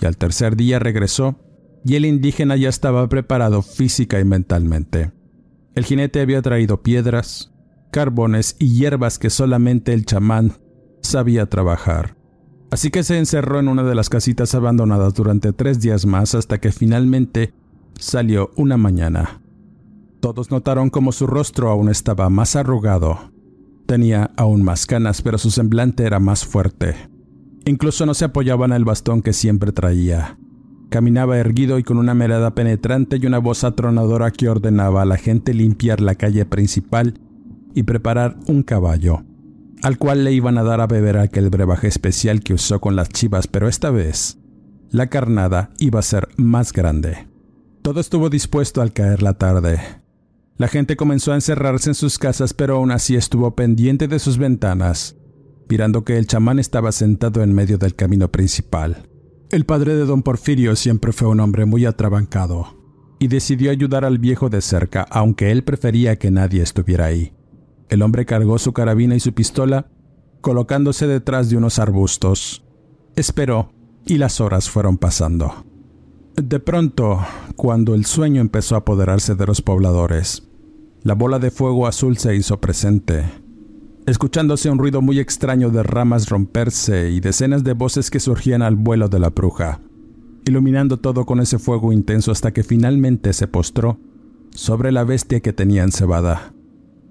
Y 0.00 0.06
al 0.06 0.16
tercer 0.16 0.56
día 0.56 0.78
regresó, 0.78 1.38
y 1.84 1.96
el 1.96 2.04
indígena 2.04 2.56
ya 2.56 2.68
estaba 2.68 3.08
preparado 3.08 3.62
física 3.62 4.18
y 4.18 4.24
mentalmente. 4.24 5.12
El 5.74 5.84
jinete 5.84 6.20
había 6.20 6.42
traído 6.42 6.82
piedras, 6.82 7.51
carbones 7.92 8.56
y 8.58 8.74
hierbas 8.74 9.20
que 9.20 9.30
solamente 9.30 9.92
el 9.92 10.04
chamán 10.04 10.54
sabía 11.02 11.46
trabajar. 11.46 12.16
Así 12.72 12.90
que 12.90 13.04
se 13.04 13.18
encerró 13.18 13.60
en 13.60 13.68
una 13.68 13.84
de 13.84 13.94
las 13.94 14.08
casitas 14.08 14.56
abandonadas 14.56 15.14
durante 15.14 15.52
tres 15.52 15.80
días 15.80 16.06
más 16.06 16.34
hasta 16.34 16.58
que 16.58 16.72
finalmente 16.72 17.54
salió 18.00 18.50
una 18.56 18.76
mañana. 18.76 19.40
Todos 20.18 20.50
notaron 20.50 20.90
como 20.90 21.12
su 21.12 21.28
rostro 21.28 21.70
aún 21.70 21.88
estaba 21.88 22.28
más 22.28 22.56
arrugado 22.56 23.32
Tenía 23.86 24.30
aún 24.36 24.62
más 24.62 24.86
canas, 24.86 25.22
pero 25.22 25.38
su 25.38 25.50
semblante 25.50 26.04
era 26.04 26.20
más 26.20 26.46
fuerte. 26.46 26.94
Incluso 27.66 28.06
no 28.06 28.14
se 28.14 28.24
apoyaba 28.24 28.64
en 28.66 28.72
el 28.72 28.84
bastón 28.84 29.22
que 29.22 29.32
siempre 29.32 29.72
traía. 29.72 30.38
Caminaba 30.88 31.38
erguido 31.38 31.78
y 31.78 31.82
con 31.82 31.98
una 31.98 32.14
mirada 32.14 32.54
penetrante 32.54 33.18
y 33.20 33.26
una 33.26 33.38
voz 33.38 33.64
atronadora 33.64 34.30
que 34.30 34.48
ordenaba 34.48 35.02
a 35.02 35.04
la 35.04 35.16
gente 35.16 35.54
limpiar 35.54 36.00
la 36.00 36.14
calle 36.14 36.44
principal 36.44 37.20
y 37.74 37.84
preparar 37.84 38.36
un 38.46 38.62
caballo, 38.62 39.24
al 39.82 39.98
cual 39.98 40.24
le 40.24 40.32
iban 40.32 40.58
a 40.58 40.62
dar 40.62 40.80
a 40.80 40.86
beber 40.86 41.18
aquel 41.18 41.50
brebaje 41.50 41.88
especial 41.88 42.40
que 42.40 42.54
usó 42.54 42.80
con 42.80 42.96
las 42.96 43.08
chivas, 43.08 43.46
pero 43.46 43.68
esta 43.68 43.90
vez 43.90 44.38
la 44.90 45.08
carnada 45.08 45.70
iba 45.78 46.00
a 46.00 46.02
ser 46.02 46.28
más 46.36 46.72
grande. 46.72 47.26
Todo 47.80 47.98
estuvo 48.00 48.28
dispuesto 48.28 48.82
al 48.82 48.92
caer 48.92 49.22
la 49.22 49.34
tarde. 49.34 49.80
La 50.58 50.68
gente 50.68 50.96
comenzó 50.96 51.32
a 51.32 51.34
encerrarse 51.34 51.90
en 51.90 51.94
sus 51.94 52.18
casas, 52.18 52.52
pero 52.52 52.76
aún 52.76 52.90
así 52.90 53.16
estuvo 53.16 53.56
pendiente 53.56 54.06
de 54.06 54.18
sus 54.18 54.36
ventanas, 54.36 55.16
mirando 55.68 56.04
que 56.04 56.18
el 56.18 56.26
chamán 56.26 56.58
estaba 56.58 56.92
sentado 56.92 57.42
en 57.42 57.54
medio 57.54 57.78
del 57.78 57.94
camino 57.94 58.30
principal. 58.30 59.08
El 59.50 59.64
padre 59.64 59.94
de 59.94 60.04
don 60.04 60.22
Porfirio 60.22 60.76
siempre 60.76 61.12
fue 61.12 61.28
un 61.28 61.40
hombre 61.40 61.64
muy 61.64 61.86
atrabancado, 61.86 62.76
y 63.18 63.28
decidió 63.28 63.70
ayudar 63.70 64.04
al 64.04 64.18
viejo 64.18 64.50
de 64.50 64.60
cerca, 64.60 65.06
aunque 65.10 65.50
él 65.50 65.64
prefería 65.64 66.16
que 66.16 66.30
nadie 66.30 66.62
estuviera 66.62 67.06
ahí. 67.06 67.32
El 67.92 68.00
hombre 68.00 68.24
cargó 68.24 68.56
su 68.56 68.72
carabina 68.72 69.16
y 69.16 69.20
su 69.20 69.34
pistola, 69.34 69.86
colocándose 70.40 71.06
detrás 71.06 71.50
de 71.50 71.58
unos 71.58 71.78
arbustos. 71.78 72.64
Esperó, 73.16 73.70
y 74.06 74.16
las 74.16 74.40
horas 74.40 74.70
fueron 74.70 74.96
pasando. 74.96 75.66
De 76.36 76.58
pronto, 76.58 77.20
cuando 77.54 77.94
el 77.94 78.06
sueño 78.06 78.40
empezó 78.40 78.76
a 78.76 78.78
apoderarse 78.78 79.34
de 79.34 79.44
los 79.44 79.60
pobladores, 79.60 80.48
la 81.02 81.14
bola 81.14 81.38
de 81.38 81.50
fuego 81.50 81.86
azul 81.86 82.16
se 82.16 82.34
hizo 82.34 82.62
presente, 82.62 83.24
escuchándose 84.06 84.70
un 84.70 84.78
ruido 84.78 85.02
muy 85.02 85.18
extraño 85.18 85.68
de 85.68 85.82
ramas 85.82 86.30
romperse 86.30 87.10
y 87.10 87.20
decenas 87.20 87.62
de 87.62 87.74
voces 87.74 88.10
que 88.10 88.20
surgían 88.20 88.62
al 88.62 88.76
vuelo 88.76 89.10
de 89.10 89.18
la 89.18 89.28
bruja, 89.28 89.82
iluminando 90.46 90.98
todo 90.98 91.26
con 91.26 91.40
ese 91.40 91.58
fuego 91.58 91.92
intenso 91.92 92.32
hasta 92.32 92.54
que 92.54 92.62
finalmente 92.62 93.34
se 93.34 93.48
postró 93.48 94.00
sobre 94.54 94.92
la 94.92 95.04
bestia 95.04 95.40
que 95.40 95.52
tenía 95.52 95.82
encebada. 95.82 96.54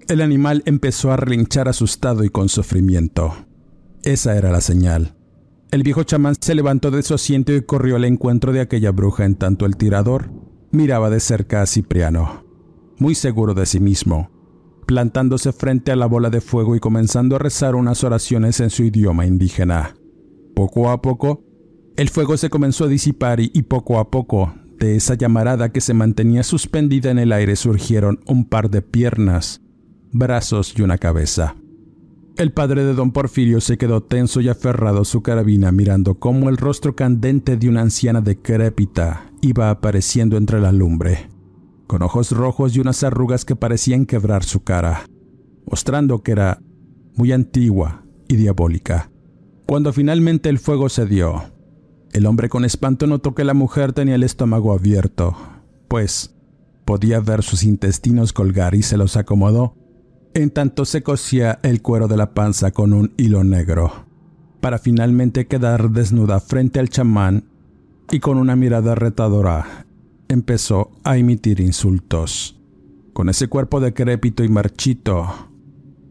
El 0.08 0.20
animal 0.20 0.62
empezó 0.66 1.12
a 1.12 1.16
relinchar 1.16 1.68
asustado 1.68 2.24
y 2.24 2.28
con 2.28 2.48
sufrimiento. 2.48 3.34
Esa 4.02 4.36
era 4.36 4.50
la 4.50 4.60
señal. 4.60 5.14
El 5.70 5.82
viejo 5.82 6.02
chamán 6.02 6.34
se 6.40 6.54
levantó 6.54 6.90
de 6.90 7.02
su 7.02 7.14
asiento 7.14 7.54
y 7.54 7.62
corrió 7.62 7.96
al 7.96 8.04
encuentro 8.04 8.52
de 8.52 8.60
aquella 8.60 8.90
bruja 8.90 9.24
en 9.24 9.36
tanto 9.36 9.64
el 9.64 9.76
tirador 9.76 10.30
miraba 10.70 11.10
de 11.10 11.20
cerca 11.20 11.62
a 11.62 11.66
Cipriano, 11.66 12.44
muy 12.98 13.14
seguro 13.14 13.54
de 13.54 13.66
sí 13.66 13.78
mismo, 13.78 14.30
plantándose 14.86 15.52
frente 15.52 15.92
a 15.92 15.96
la 15.96 16.06
bola 16.06 16.30
de 16.30 16.40
fuego 16.40 16.74
y 16.74 16.80
comenzando 16.80 17.36
a 17.36 17.38
rezar 17.38 17.74
unas 17.74 18.02
oraciones 18.04 18.58
en 18.60 18.70
su 18.70 18.82
idioma 18.82 19.26
indígena. 19.26 19.94
Poco 20.54 20.90
a 20.90 21.00
poco, 21.00 21.44
el 21.96 22.08
fuego 22.08 22.36
se 22.36 22.50
comenzó 22.50 22.84
a 22.84 22.88
disipar 22.88 23.40
y, 23.40 23.50
poco 23.62 23.98
a 23.98 24.10
poco, 24.10 24.54
de 24.78 24.96
esa 24.96 25.14
llamarada 25.14 25.70
que 25.70 25.80
se 25.80 25.94
mantenía 25.94 26.42
suspendida 26.42 27.10
en 27.10 27.18
el 27.18 27.32
aire 27.32 27.54
surgieron 27.54 28.20
un 28.26 28.46
par 28.46 28.70
de 28.70 28.82
piernas, 28.82 29.61
brazos 30.12 30.74
y 30.76 30.82
una 30.82 30.98
cabeza. 30.98 31.56
El 32.36 32.52
padre 32.52 32.84
de 32.84 32.94
don 32.94 33.12
Porfirio 33.12 33.60
se 33.60 33.76
quedó 33.76 34.02
tenso 34.02 34.40
y 34.40 34.48
aferrado 34.48 35.02
a 35.02 35.04
su 35.04 35.22
carabina 35.22 35.70
mirando 35.72 36.14
cómo 36.14 36.48
el 36.48 36.56
rostro 36.56 36.96
candente 36.96 37.56
de 37.56 37.68
una 37.68 37.82
anciana 37.82 38.20
decrépita 38.20 39.30
iba 39.42 39.70
apareciendo 39.70 40.36
entre 40.36 40.60
la 40.60 40.72
lumbre, 40.72 41.28
con 41.86 42.02
ojos 42.02 42.30
rojos 42.32 42.74
y 42.74 42.80
unas 42.80 43.02
arrugas 43.02 43.44
que 43.44 43.56
parecían 43.56 44.06
quebrar 44.06 44.44
su 44.44 44.62
cara, 44.62 45.04
mostrando 45.66 46.22
que 46.22 46.32
era 46.32 46.62
muy 47.16 47.32
antigua 47.32 48.04
y 48.28 48.36
diabólica. 48.36 49.10
Cuando 49.66 49.92
finalmente 49.92 50.48
el 50.48 50.58
fuego 50.58 50.88
se 50.88 51.04
dio, 51.04 51.42
el 52.12 52.26
hombre 52.26 52.48
con 52.48 52.64
espanto 52.64 53.06
notó 53.06 53.34
que 53.34 53.44
la 53.44 53.54
mujer 53.54 53.92
tenía 53.92 54.14
el 54.14 54.22
estómago 54.22 54.72
abierto, 54.72 55.36
pues 55.88 56.34
podía 56.86 57.20
ver 57.20 57.42
sus 57.42 57.62
intestinos 57.62 58.32
colgar 58.32 58.74
y 58.74 58.82
se 58.82 58.96
los 58.96 59.16
acomodó 59.16 59.76
en 60.34 60.50
tanto 60.50 60.84
se 60.84 61.02
cosía 61.02 61.58
el 61.62 61.82
cuero 61.82 62.08
de 62.08 62.16
la 62.16 62.34
panza 62.34 62.70
con 62.70 62.92
un 62.92 63.12
hilo 63.16 63.44
negro, 63.44 64.06
para 64.60 64.78
finalmente 64.78 65.46
quedar 65.46 65.90
desnuda 65.90 66.40
frente 66.40 66.80
al 66.80 66.88
chamán 66.88 67.44
y 68.10 68.20
con 68.20 68.38
una 68.38 68.56
mirada 68.56 68.94
retadora 68.94 69.86
empezó 70.32 70.90
a 71.04 71.16
emitir 71.16 71.60
insultos. 71.60 72.58
Con 73.12 73.28
ese 73.28 73.48
cuerpo 73.48 73.80
decrépito 73.80 74.42
y 74.42 74.48
marchito, 74.48 75.50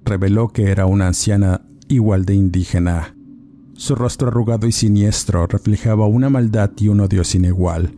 reveló 0.06 0.50
que 0.50 0.70
era 0.70 0.86
una 0.86 1.08
anciana 1.08 1.62
igual 1.88 2.26
de 2.26 2.36
indígena. 2.36 3.16
Su 3.74 3.96
rostro 3.96 4.28
arrugado 4.28 4.68
y 4.68 4.72
siniestro 4.72 5.48
reflejaba 5.48 6.06
una 6.06 6.30
maldad 6.30 6.72
y 6.78 6.88
un 6.88 7.00
odio 7.00 7.24
sin 7.24 7.46
igual. 7.46 7.96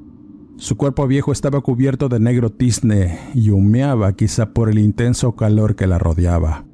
Su 0.57 0.77
cuerpo 0.77 1.07
viejo 1.07 1.31
estaba 1.31 1.61
cubierto 1.61 2.09
de 2.09 2.19
negro 2.19 2.51
tizne 2.51 3.19
y 3.33 3.49
humeaba 3.49 4.13
quizá 4.13 4.53
por 4.53 4.69
el 4.69 4.79
intenso 4.79 5.35
calor 5.35 5.75
que 5.75 5.87
la 5.87 5.97
rodeaba. 5.97 6.65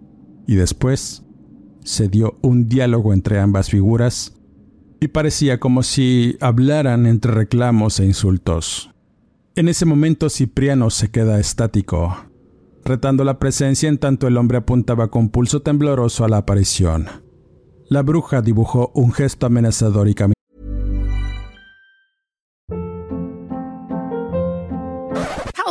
Y 0.45 0.55
después 0.55 1.23
se 1.83 2.07
dio 2.07 2.37
un 2.41 2.67
diálogo 2.67 3.13
entre 3.13 3.39
ambas 3.39 3.69
figuras 3.69 4.33
y 4.99 5.07
parecía 5.07 5.59
como 5.59 5.83
si 5.83 6.37
hablaran 6.41 7.05
entre 7.05 7.31
reclamos 7.31 7.99
e 7.99 8.05
insultos. 8.05 8.91
En 9.55 9.69
ese 9.69 9.85
momento 9.85 10.29
Cipriano 10.29 10.89
se 10.89 11.09
queda 11.09 11.39
estático, 11.39 12.15
retando 12.83 13.23
la 13.23 13.39
presencia 13.39 13.89
en 13.89 13.97
tanto 13.97 14.27
el 14.27 14.37
hombre 14.37 14.57
apuntaba 14.57 15.09
con 15.09 15.29
pulso 15.29 15.61
tembloroso 15.61 16.25
a 16.25 16.29
la 16.29 16.37
aparición. 16.37 17.07
La 17.87 18.03
bruja 18.03 18.41
dibujó 18.41 18.91
un 18.93 19.11
gesto 19.11 19.45
amenazador 19.45 20.07
y 20.09 20.13
caminó 20.13 20.33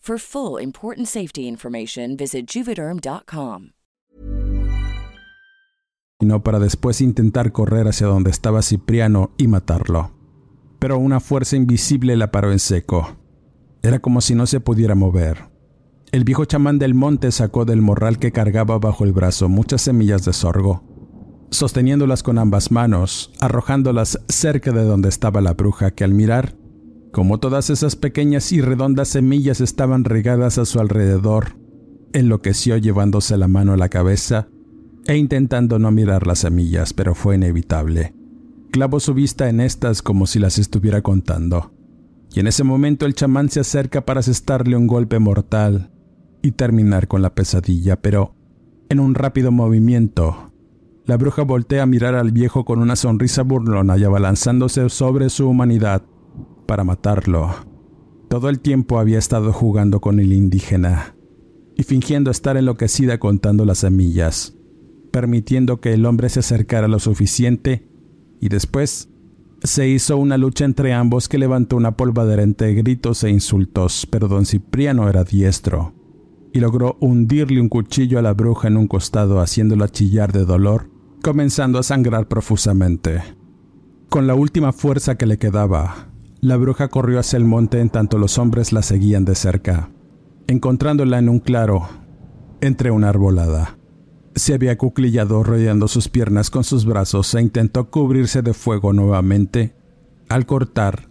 For 0.00 0.18
full 0.18 0.58
important 0.60 1.06
safety 1.08 1.46
information, 1.46 2.16
visit 2.16 2.46
juvederm.com. 2.46 3.72
no 6.22 6.42
para 6.42 6.58
después 6.58 7.00
intentar 7.00 7.50
correr 7.50 7.88
hacia 7.88 8.06
donde 8.06 8.30
estaba 8.30 8.60
Cipriano 8.62 9.30
y 9.38 9.48
matarlo. 9.48 10.10
Pero 10.78 10.98
una 10.98 11.20
fuerza 11.20 11.56
invisible 11.56 12.16
la 12.16 12.30
paró 12.30 12.52
en 12.52 12.58
seco. 12.58 13.16
Era 13.82 14.00
como 14.00 14.20
si 14.20 14.34
no 14.34 14.46
se 14.46 14.60
pudiera 14.60 14.94
mover. 14.94 15.48
El 16.12 16.24
viejo 16.24 16.44
chamán 16.44 16.78
del 16.78 16.94
monte 16.94 17.32
sacó 17.32 17.64
del 17.64 17.80
morral 17.80 18.18
que 18.18 18.32
cargaba 18.32 18.78
bajo 18.78 19.04
el 19.04 19.12
brazo 19.12 19.48
muchas 19.48 19.80
semillas 19.82 20.24
de 20.24 20.32
sorgo 20.32 20.82
sosteniéndolas 21.50 22.22
con 22.22 22.38
ambas 22.38 22.70
manos, 22.70 23.32
arrojándolas 23.40 24.20
cerca 24.28 24.72
de 24.72 24.84
donde 24.84 25.08
estaba 25.08 25.40
la 25.40 25.54
bruja, 25.54 25.90
que 25.90 26.04
al 26.04 26.14
mirar, 26.14 26.54
como 27.12 27.38
todas 27.38 27.70
esas 27.70 27.96
pequeñas 27.96 28.52
y 28.52 28.60
redondas 28.60 29.08
semillas 29.08 29.60
estaban 29.60 30.04
regadas 30.04 30.58
a 30.58 30.64
su 30.64 30.78
alrededor, 30.78 31.56
enloqueció 32.12 32.76
llevándose 32.76 33.36
la 33.36 33.48
mano 33.48 33.72
a 33.72 33.76
la 33.76 33.88
cabeza 33.88 34.48
e 35.06 35.16
intentando 35.16 35.78
no 35.78 35.90
mirar 35.90 36.26
las 36.26 36.40
semillas, 36.40 36.92
pero 36.92 37.14
fue 37.14 37.34
inevitable. 37.34 38.14
Clavó 38.70 39.00
su 39.00 39.14
vista 39.14 39.48
en 39.48 39.60
estas 39.60 40.02
como 40.02 40.26
si 40.26 40.38
las 40.38 40.58
estuviera 40.58 41.02
contando. 41.02 41.72
Y 42.32 42.38
en 42.38 42.46
ese 42.46 42.62
momento 42.62 43.06
el 43.06 43.14
chamán 43.14 43.48
se 43.48 43.58
acerca 43.58 44.04
para 44.04 44.20
asestarle 44.20 44.76
un 44.76 44.86
golpe 44.86 45.18
mortal 45.18 45.90
y 46.42 46.52
terminar 46.52 47.08
con 47.08 47.22
la 47.22 47.34
pesadilla, 47.34 48.00
pero 48.00 48.36
en 48.88 49.00
un 49.00 49.16
rápido 49.16 49.50
movimiento, 49.50 50.52
la 51.06 51.16
bruja 51.16 51.42
voltea 51.42 51.82
a 51.82 51.86
mirar 51.86 52.14
al 52.14 52.30
viejo 52.30 52.64
con 52.64 52.78
una 52.78 52.94
sonrisa 52.94 53.42
burlona 53.42 53.96
y 53.96 54.04
abalanzándose 54.04 54.88
sobre 54.90 55.28
su 55.28 55.48
humanidad 55.48 56.04
para 56.70 56.84
matarlo. 56.84 57.50
Todo 58.28 58.48
el 58.48 58.60
tiempo 58.60 59.00
había 59.00 59.18
estado 59.18 59.52
jugando 59.52 60.00
con 60.00 60.20
el 60.20 60.32
indígena 60.32 61.16
y 61.74 61.82
fingiendo 61.82 62.30
estar 62.30 62.56
enloquecida 62.56 63.18
contando 63.18 63.64
las 63.64 63.78
semillas, 63.78 64.54
permitiendo 65.10 65.80
que 65.80 65.94
el 65.94 66.06
hombre 66.06 66.28
se 66.28 66.38
acercara 66.38 66.86
lo 66.86 67.00
suficiente 67.00 67.88
y 68.40 68.50
después 68.50 69.08
se 69.64 69.88
hizo 69.88 70.16
una 70.16 70.38
lucha 70.38 70.64
entre 70.64 70.92
ambos 70.92 71.28
que 71.28 71.38
levantó 71.38 71.74
una 71.76 71.96
polvadera 71.96 72.44
entre 72.44 72.72
gritos 72.74 73.24
e 73.24 73.30
insultos, 73.30 74.06
pero 74.08 74.28
don 74.28 74.46
Cipriano 74.46 75.08
era 75.08 75.24
diestro 75.24 75.92
y 76.52 76.60
logró 76.60 76.98
hundirle 77.00 77.60
un 77.60 77.68
cuchillo 77.68 78.16
a 78.20 78.22
la 78.22 78.32
bruja 78.32 78.68
en 78.68 78.76
un 78.76 78.86
costado 78.86 79.40
haciéndola 79.40 79.88
chillar 79.88 80.30
de 80.32 80.44
dolor, 80.44 80.88
comenzando 81.20 81.80
a 81.80 81.82
sangrar 81.82 82.28
profusamente. 82.28 83.24
Con 84.08 84.28
la 84.28 84.36
última 84.36 84.72
fuerza 84.72 85.16
que 85.16 85.26
le 85.26 85.36
quedaba, 85.36 86.09
la 86.40 86.56
bruja 86.56 86.88
corrió 86.88 87.20
hacia 87.20 87.36
el 87.36 87.44
monte 87.44 87.80
en 87.80 87.90
tanto 87.90 88.18
los 88.18 88.38
hombres 88.38 88.72
la 88.72 88.82
seguían 88.82 89.24
de 89.24 89.34
cerca, 89.34 89.90
encontrándola 90.46 91.18
en 91.18 91.28
un 91.28 91.38
claro, 91.38 91.88
entre 92.60 92.90
una 92.90 93.10
arbolada. 93.10 93.76
Se 94.34 94.54
había 94.54 94.78
cuclillado 94.78 95.42
rodeando 95.42 95.88
sus 95.88 96.08
piernas 96.08 96.50
con 96.50 96.64
sus 96.64 96.86
brazos 96.86 97.34
e 97.34 97.42
intentó 97.42 97.90
cubrirse 97.90 98.42
de 98.42 98.54
fuego 98.54 98.92
nuevamente, 98.92 99.74
al 100.28 100.46
cortar 100.46 101.10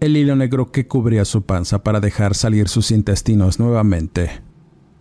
el 0.00 0.16
hilo 0.16 0.34
negro 0.36 0.72
que 0.72 0.88
cubría 0.88 1.24
su 1.24 1.42
panza 1.42 1.82
para 1.82 2.00
dejar 2.00 2.34
salir 2.34 2.68
sus 2.68 2.90
intestinos 2.90 3.60
nuevamente. 3.60 4.42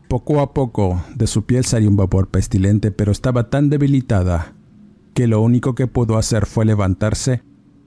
Poco 0.07 0.41
a 0.41 0.53
poco 0.53 1.01
de 1.15 1.26
su 1.26 1.45
piel 1.45 1.63
salió 1.63 1.89
un 1.89 1.95
vapor 1.95 2.28
pestilente, 2.28 2.91
pero 2.91 3.11
estaba 3.11 3.49
tan 3.49 3.69
debilitada 3.69 4.53
que 5.13 5.28
lo 5.28 5.41
único 5.41 5.74
que 5.76 5.88
pudo 5.88 6.17
hacer 6.17 6.45
fue 6.45 6.65
levantarse 6.65 7.41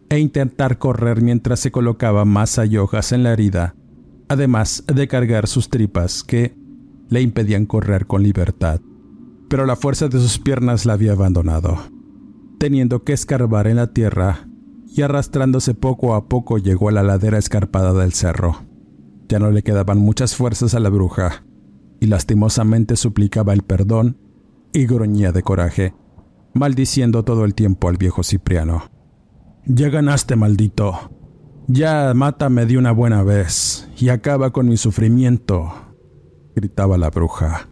e 0.09 0.19
intentar 0.19 0.79
correr 0.79 1.23
mientras 1.23 1.61
se 1.61 1.71
colocaba 1.71 2.25
más 2.25 2.59
hojas 2.59 3.13
en 3.13 3.23
la 3.23 3.33
herida, 3.33 3.75
además 4.29 4.85
de 4.87 5.09
cargar 5.09 5.47
sus 5.47 5.69
tripas 5.71 6.23
que 6.23 6.55
le 7.09 7.21
impedían 7.21 7.67
correr 7.67 8.07
con 8.07 8.23
libertad 8.23 8.81
pero 9.55 9.67
la 9.67 9.77
fuerza 9.77 10.09
de 10.09 10.19
sus 10.19 10.41
piernas 10.41 10.85
la 10.85 10.95
había 10.95 11.13
abandonado. 11.13 11.79
Teniendo 12.59 13.05
que 13.05 13.13
escarbar 13.13 13.69
en 13.69 13.77
la 13.77 13.93
tierra 13.93 14.49
y 14.87 15.03
arrastrándose 15.03 15.75
poco 15.75 16.15
a 16.15 16.29
poco 16.29 16.59
llegó 16.59 16.89
a 16.89 16.93
la 16.93 17.05
ladera 17.05 17.39
escarpada 17.39 17.93
del 17.93 18.13
cerro. 18.13 18.65
Ya 19.29 19.39
no 19.39 19.53
le 19.53 19.63
quedaban 19.63 19.99
muchas 19.99 20.35
fuerzas 20.35 20.75
a 20.75 20.81
la 20.81 20.89
bruja, 20.89 21.45
y 22.01 22.07
lastimosamente 22.07 22.97
suplicaba 22.97 23.53
el 23.53 23.63
perdón 23.63 24.19
y 24.73 24.87
gruñía 24.87 25.31
de 25.31 25.43
coraje, 25.43 25.95
maldiciendo 26.53 27.25
todo 27.25 27.45
el 27.45 27.55
tiempo 27.55 27.89
al 27.89 27.97
viejo 27.97 28.25
Cipriano. 28.25 28.91
Ya 29.67 29.89
ganaste, 29.89 30.37
maldito. 30.37 31.11
Ya 31.69 32.13
mátame 32.15 32.67
de 32.67 32.77
una 32.77 32.93
buena 32.93 33.23
vez 33.23 33.89
y 33.97 34.11
acaba 34.11 34.51
con 34.51 34.69
mi 34.69 34.77
sufrimiento, 34.77 35.73
gritaba 36.55 36.99
la 36.99 37.09
bruja. 37.09 37.69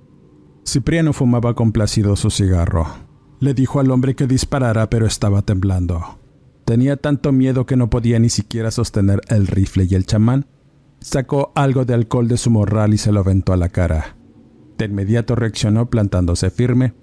Cipriano 0.67 1.13
fumaba 1.13 1.55
complacido 1.55 2.17
su 2.17 2.31
cigarro. 2.31 2.87
Le 3.41 3.53
dijo 3.53 3.81
al 3.81 3.91
hombre 3.91 4.15
que 4.15 4.27
disparara, 4.27 4.89
pero 4.89 5.07
estaba 5.07 5.43
temblando. 5.43 6.19
Tenía 6.65 6.97
tanto 6.97 7.33
miedo 7.33 7.67
que 7.67 7.77
no 7.77 7.91
podía 7.91 8.19
ni 8.19 8.31
siquiera 8.31 8.71
sostener 8.71 9.21
el 9.29 9.47
rifle 9.47 9.87
y 9.91 9.95
el 9.95 10.07
chamán 10.07 10.47
sacó 11.01 11.53
algo 11.55 11.85
de 11.85 11.93
alcohol 11.93 12.29
de 12.29 12.39
su 12.39 12.51
morral 12.51 12.95
y 12.95 12.99
se 12.99 13.13
lo 13.13 13.21
aventó 13.21 13.53
a 13.53 13.57
la 13.59 13.69
cara. 13.69 14.17
De 14.79 14.87
inmediato 14.87 15.35
reaccionó 15.35 15.91
plantándose 15.91 16.51
firme, 16.51 16.95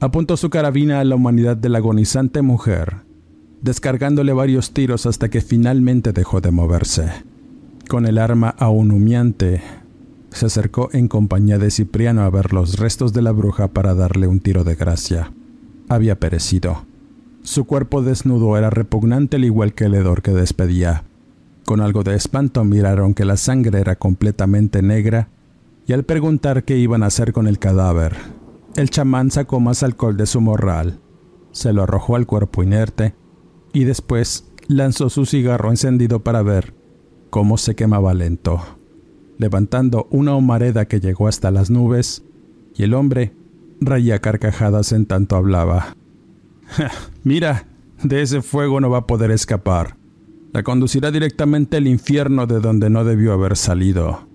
apuntó 0.00 0.36
su 0.36 0.50
carabina 0.50 1.00
a 1.00 1.04
la 1.04 1.14
humanidad 1.14 1.56
de 1.56 1.68
la 1.70 1.78
agonizante 1.78 2.42
mujer, 2.42 3.06
descargándole 3.64 4.34
varios 4.34 4.72
tiros 4.74 5.06
hasta 5.06 5.30
que 5.30 5.40
finalmente 5.40 6.12
dejó 6.12 6.42
de 6.42 6.50
moverse. 6.50 7.10
Con 7.88 8.04
el 8.04 8.18
arma 8.18 8.54
aún 8.58 8.90
humeante, 8.90 9.62
se 10.30 10.46
acercó 10.46 10.90
en 10.92 11.08
compañía 11.08 11.56
de 11.56 11.70
Cipriano 11.70 12.22
a 12.22 12.30
ver 12.30 12.52
los 12.52 12.78
restos 12.78 13.14
de 13.14 13.22
la 13.22 13.32
bruja 13.32 13.68
para 13.68 13.94
darle 13.94 14.26
un 14.26 14.40
tiro 14.40 14.64
de 14.64 14.74
gracia. 14.74 15.32
Había 15.88 16.20
perecido. 16.20 16.84
Su 17.42 17.64
cuerpo 17.64 18.02
desnudo 18.02 18.58
era 18.58 18.68
repugnante 18.68 19.36
al 19.36 19.44
igual 19.44 19.72
que 19.72 19.84
el 19.84 19.94
hedor 19.94 20.20
que 20.20 20.32
despedía. 20.32 21.04
Con 21.64 21.80
algo 21.80 22.02
de 22.02 22.16
espanto 22.16 22.64
miraron 22.64 23.14
que 23.14 23.24
la 23.24 23.38
sangre 23.38 23.80
era 23.80 23.96
completamente 23.96 24.82
negra 24.82 25.28
y 25.86 25.94
al 25.94 26.04
preguntar 26.04 26.64
qué 26.64 26.76
iban 26.76 27.02
a 27.02 27.06
hacer 27.06 27.32
con 27.32 27.46
el 27.46 27.58
cadáver, 27.58 28.14
el 28.76 28.90
chamán 28.90 29.30
sacó 29.30 29.58
más 29.58 29.82
alcohol 29.82 30.18
de 30.18 30.26
su 30.26 30.42
morral, 30.42 30.98
se 31.52 31.72
lo 31.72 31.82
arrojó 31.82 32.16
al 32.16 32.26
cuerpo 32.26 32.62
inerte 32.62 33.14
y 33.74 33.84
después 33.84 34.46
lanzó 34.66 35.10
su 35.10 35.26
cigarro 35.26 35.68
encendido 35.68 36.24
para 36.24 36.42
ver 36.42 36.72
cómo 37.28 37.58
se 37.58 37.74
quemaba 37.74 38.14
lento 38.14 38.62
levantando 39.38 40.06
una 40.10 40.34
humareda 40.34 40.86
que 40.86 41.00
llegó 41.00 41.28
hasta 41.28 41.50
las 41.50 41.70
nubes, 41.70 42.22
y 42.76 42.82
el 42.84 42.94
hombre 42.94 43.34
reía 43.80 44.20
carcajadas 44.20 44.92
en 44.92 45.06
tanto 45.06 45.36
hablaba. 45.36 45.96
Mira, 47.24 47.66
de 48.02 48.22
ese 48.22 48.42
fuego 48.42 48.80
no 48.80 48.90
va 48.90 48.98
a 48.98 49.06
poder 49.06 49.30
escapar. 49.30 49.96
La 50.52 50.62
conducirá 50.62 51.10
directamente 51.10 51.76
al 51.76 51.86
infierno 51.86 52.46
de 52.46 52.60
donde 52.60 52.90
no 52.90 53.04
debió 53.04 53.32
haber 53.32 53.56
salido. 53.56 54.28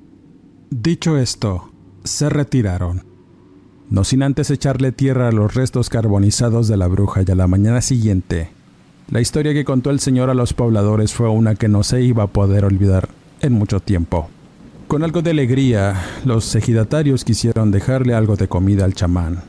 Dicho 0.70 1.18
esto, 1.18 1.72
se 2.04 2.30
retiraron, 2.30 3.04
no 3.90 4.04
sin 4.04 4.22
antes 4.22 4.52
echarle 4.52 4.92
tierra 4.92 5.30
a 5.30 5.32
los 5.32 5.56
restos 5.56 5.90
carbonizados 5.90 6.68
de 6.68 6.78
la 6.78 6.88
bruja 6.88 7.24
y 7.26 7.32
a 7.32 7.36
la 7.36 7.48
mañana 7.48 7.82
siguiente. 7.82 8.52
La 9.12 9.22
historia 9.22 9.54
que 9.54 9.66
contó 9.66 9.90
el 9.90 10.00
señor 10.00 10.30
a 10.30 10.36
los 10.36 10.54
pobladores 10.54 11.14
fue 11.14 11.30
una 11.30 11.56
que 11.56 11.68
no 11.68 11.82
se 11.82 12.04
iba 12.04 12.24
a 12.24 12.28
poder 12.28 12.64
olvidar 12.64 13.10
en 13.42 13.54
mucho 13.54 13.80
tiempo. 13.80 14.30
Con 14.88 15.04
algo 15.04 15.24
de 15.24 15.32
alegría, 15.32 16.00
los 16.26 16.54
ejidatarios 16.54 17.24
quisieron 17.24 17.72
dejarle 17.72 18.14
algo 18.14 18.36
de 18.36 18.48
comida 18.48 18.86
al 18.86 18.94
chamán, 18.94 19.42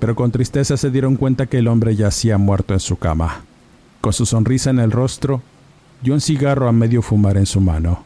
pero 0.00 0.14
con 0.14 0.30
tristeza 0.30 0.78
se 0.78 0.90
dieron 0.90 1.16
cuenta 1.16 1.44
que 1.44 1.58
el 1.58 1.68
hombre 1.68 1.94
yacía 1.94 2.38
muerto 2.38 2.72
en 2.72 2.80
su 2.80 2.96
cama, 2.96 3.42
con 4.00 4.14
su 4.14 4.24
sonrisa 4.24 4.70
en 4.70 4.78
el 4.78 4.90
rostro 4.90 5.42
y 6.02 6.08
un 6.08 6.22
cigarro 6.22 6.66
a 6.66 6.72
medio 6.72 7.02
fumar 7.02 7.36
en 7.36 7.46
su 7.46 7.60
mano. 7.60 8.02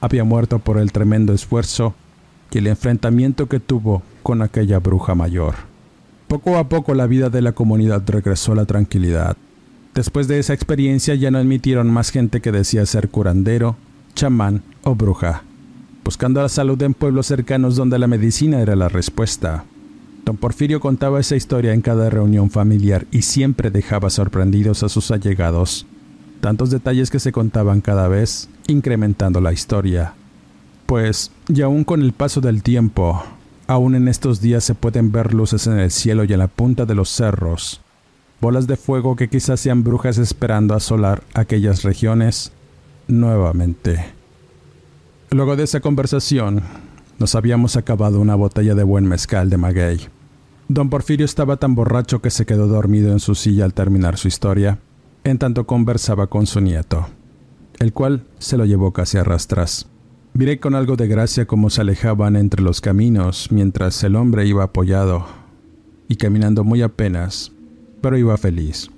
Había 0.00 0.24
muerto 0.24 0.58
por 0.58 0.78
el 0.78 0.90
tremendo 0.90 1.32
esfuerzo 1.32 1.94
y 2.50 2.58
el 2.58 2.66
enfrentamiento 2.66 3.46
que 3.46 3.60
tuvo 3.60 4.02
con 4.24 4.42
aquella 4.42 4.80
bruja 4.80 5.14
mayor. 5.14 5.54
Poco 6.26 6.56
a 6.56 6.68
poco 6.68 6.92
la 6.94 7.06
vida 7.06 7.30
de 7.30 7.40
la 7.40 7.52
comunidad 7.52 8.02
regresó 8.08 8.50
a 8.52 8.56
la 8.56 8.64
tranquilidad. 8.64 9.36
Después 9.94 10.28
de 10.28 10.38
esa 10.38 10.54
experiencia 10.54 11.14
ya 11.14 11.30
no 11.30 11.38
admitieron 11.38 11.90
más 11.90 12.10
gente 12.10 12.40
que 12.40 12.52
decía 12.52 12.84
ser 12.86 13.08
curandero, 13.08 13.76
chamán 14.14 14.62
o 14.82 14.94
bruja 14.94 15.44
buscando 16.04 16.42
la 16.42 16.50
salud 16.50 16.80
en 16.82 16.92
pueblos 16.92 17.26
cercanos 17.26 17.76
donde 17.76 17.98
la 17.98 18.06
medicina 18.06 18.60
era 18.60 18.76
la 18.76 18.90
respuesta. 18.90 19.64
Don 20.24 20.36
Porfirio 20.36 20.78
contaba 20.78 21.18
esa 21.18 21.34
historia 21.34 21.72
en 21.72 21.80
cada 21.80 22.10
reunión 22.10 22.50
familiar 22.50 23.06
y 23.10 23.22
siempre 23.22 23.70
dejaba 23.70 24.10
sorprendidos 24.10 24.82
a 24.82 24.88
sus 24.88 25.10
allegados. 25.10 25.86
Tantos 26.40 26.70
detalles 26.70 27.10
que 27.10 27.20
se 27.20 27.32
contaban 27.32 27.80
cada 27.80 28.06
vez, 28.08 28.50
incrementando 28.66 29.40
la 29.40 29.52
historia. 29.52 30.12
Pues, 30.86 31.30
y 31.48 31.62
aún 31.62 31.84
con 31.84 32.02
el 32.02 32.12
paso 32.12 32.42
del 32.42 32.62
tiempo, 32.62 33.22
aún 33.66 33.94
en 33.94 34.08
estos 34.08 34.42
días 34.42 34.62
se 34.62 34.74
pueden 34.74 35.10
ver 35.10 35.32
luces 35.32 35.66
en 35.66 35.78
el 35.78 35.90
cielo 35.90 36.24
y 36.24 36.32
en 36.34 36.38
la 36.38 36.48
punta 36.48 36.84
de 36.84 36.94
los 36.94 37.08
cerros, 37.08 37.80
bolas 38.44 38.66
de 38.66 38.76
fuego 38.76 39.16
que 39.16 39.30
quizás 39.30 39.58
sean 39.58 39.82
brujas 39.82 40.18
esperando 40.18 40.74
asolar 40.74 41.22
aquellas 41.32 41.82
regiones 41.82 42.52
nuevamente. 43.08 44.04
Luego 45.30 45.56
de 45.56 45.62
esa 45.62 45.80
conversación, 45.80 46.60
nos 47.18 47.34
habíamos 47.36 47.78
acabado 47.78 48.20
una 48.20 48.34
botella 48.34 48.74
de 48.74 48.82
buen 48.82 49.06
mezcal 49.06 49.48
de 49.48 49.56
maguey. 49.56 49.98
Don 50.68 50.90
Porfirio 50.90 51.24
estaba 51.24 51.56
tan 51.56 51.74
borracho 51.74 52.20
que 52.20 52.28
se 52.28 52.44
quedó 52.44 52.66
dormido 52.66 53.12
en 53.12 53.18
su 53.18 53.34
silla 53.34 53.64
al 53.64 53.72
terminar 53.72 54.18
su 54.18 54.28
historia, 54.28 54.78
en 55.24 55.38
tanto 55.38 55.66
conversaba 55.66 56.26
con 56.26 56.46
su 56.46 56.60
nieto, 56.60 57.06
el 57.78 57.94
cual 57.94 58.26
se 58.38 58.58
lo 58.58 58.66
llevó 58.66 58.92
casi 58.92 59.16
a 59.16 59.24
rastras. 59.24 59.86
Miré 60.34 60.60
con 60.60 60.74
algo 60.74 60.96
de 60.96 61.08
gracia 61.08 61.46
cómo 61.46 61.70
se 61.70 61.80
alejaban 61.80 62.36
entre 62.36 62.60
los 62.60 62.82
caminos 62.82 63.48
mientras 63.50 64.04
el 64.04 64.16
hombre 64.16 64.44
iba 64.44 64.64
apoyado 64.64 65.24
y 66.08 66.16
caminando 66.16 66.62
muy 66.62 66.82
apenas, 66.82 67.53
pero 68.04 68.18
iba 68.18 68.36
feliz. 68.36 68.90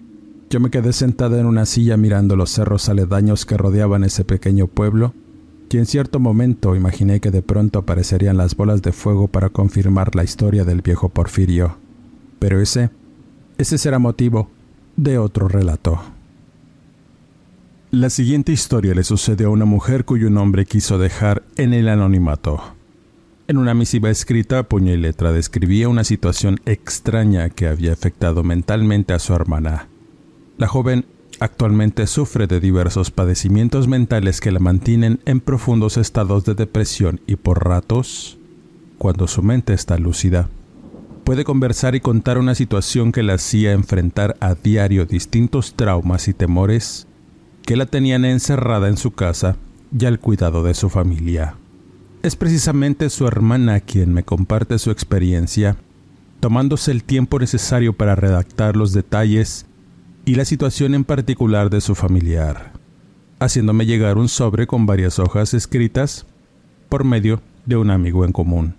Yo 0.51 0.59
me 0.59 0.69
quedé 0.69 0.93
sentada 0.93 1.39
en 1.39 1.47
una 1.47 1.65
silla 1.65 1.97
mirando 1.97 2.35
los 2.35 2.51
cerros 2.51 2.89
aledaños 2.89 3.47
que 3.47 3.57
rodeaban 3.57 4.03
ese 4.03 4.25
pequeño 4.25 4.67
pueblo, 4.67 5.15
y 5.71 5.79
en 5.79 5.87
cierto 5.87 6.19
momento 6.19 6.75
imaginé 6.75 7.21
que 7.21 7.31
de 7.31 7.41
pronto 7.41 7.79
aparecerían 7.79 8.37
las 8.37 8.57
bolas 8.57 8.83
de 8.83 8.91
fuego 8.91 9.29
para 9.29 9.51
confirmar 9.51 10.17
la 10.17 10.25
historia 10.25 10.65
del 10.65 10.83
viejo 10.83 11.09
Porfirio. 11.09 11.77
Pero 12.41 12.61
ese, 12.61 12.91
ese 13.59 13.79
será 13.79 14.01
motivo 14.01 14.51
de 14.97 15.19
otro 15.19 15.47
relato. 15.47 16.01
La 17.93 18.11
siguiente 18.11 18.51
historia 18.51 18.93
le 18.93 19.05
sucedió 19.05 19.47
a 19.47 19.51
una 19.51 19.67
mujer 19.67 20.05
cuyo 20.05 20.31
nombre 20.31 20.67
quiso 20.67 20.99
dejar 20.99 21.45
en 21.57 21.75
el 21.75 21.89
anonimato. 21.89 22.61
En 23.49 23.59
una 23.59 23.75
misiva 23.75 24.11
escrita 24.11 24.59
a 24.59 24.63
puño 24.65 24.93
y 24.93 24.97
letra 24.97 25.31
describía 25.31 25.89
una 25.89 26.03
situación 26.03 26.59
extraña 26.67 27.49
que 27.49 27.69
había 27.69 27.93
afectado 27.93 28.43
mentalmente 28.43 29.13
a 29.13 29.21
su 29.21 29.35
hermana. 29.35 29.87
La 30.59 30.67
joven 30.67 31.07
actualmente 31.39 32.09
sufre 32.09 32.49
de 32.49 32.59
diversos 32.59 33.13
padecimientos 33.13 33.87
mentales 33.87 34.41
que 34.41 34.51
la 34.51 34.59
mantienen 34.59 35.21
en 35.27 35.39
profundos 35.39 35.97
estados 35.97 36.45
de 36.45 36.55
depresión 36.55 37.21
y 37.29 37.37
por 37.37 37.65
ratos, 37.65 38.37
cuando 38.99 39.29
su 39.29 39.45
mente 39.45 39.75
está 39.75 39.97
lúcida, 39.97 40.49
puede 41.23 41.45
conversar 41.45 41.95
y 41.95 42.01
contar 42.01 42.39
una 42.39 42.57
situación 42.57 43.13
que 43.13 43.23
la 43.23 43.35
hacía 43.35 43.73
enfrentar 43.73 44.37
a 44.41 44.57
diario 44.57 45.07
distintos 45.07 45.75
traumas 45.75 46.27
y 46.27 46.35
temores 46.35 47.07
que 47.63 47.77
la 47.77 47.87
tenían 47.87 48.25
encerrada 48.25 48.89
en 48.89 48.97
su 48.97 49.13
casa 49.13 49.57
y 49.97 50.05
al 50.05 50.19
cuidado 50.19 50.65
de 50.65 50.75
su 50.75 50.89
familia. 50.89 51.55
Es 52.27 52.35
precisamente 52.35 53.09
su 53.09 53.29
hermana 53.29 53.79
quien 53.79 54.13
me 54.13 54.25
comparte 54.25 54.81
su 54.81 54.91
experiencia, 54.91 55.77
tomándose 56.41 56.91
el 56.91 57.05
tiempo 57.05 57.39
necesario 57.39 57.93
para 57.93 58.17
redactar 58.17 58.77
los 58.77 58.93
detalles 58.93 59.65
y 60.25 60.35
la 60.35 60.45
situación 60.45 60.97
en 60.97 61.05
particular 61.05 61.71
de 61.71 61.81
su 61.81 61.95
familiar, 61.95 62.73
haciéndome 63.39 63.87
llegar 63.87 64.19
un 64.19 64.29
sobre 64.29 64.67
con 64.67 64.87
varias 64.87 65.21
hojas 65.21 65.55
escritas 65.55 66.27
por 66.89 67.05
medio 67.05 67.43
de 67.65 67.77
un 67.77 67.93
amigo 67.93 68.25
en 68.25 68.33
común. 68.33 68.75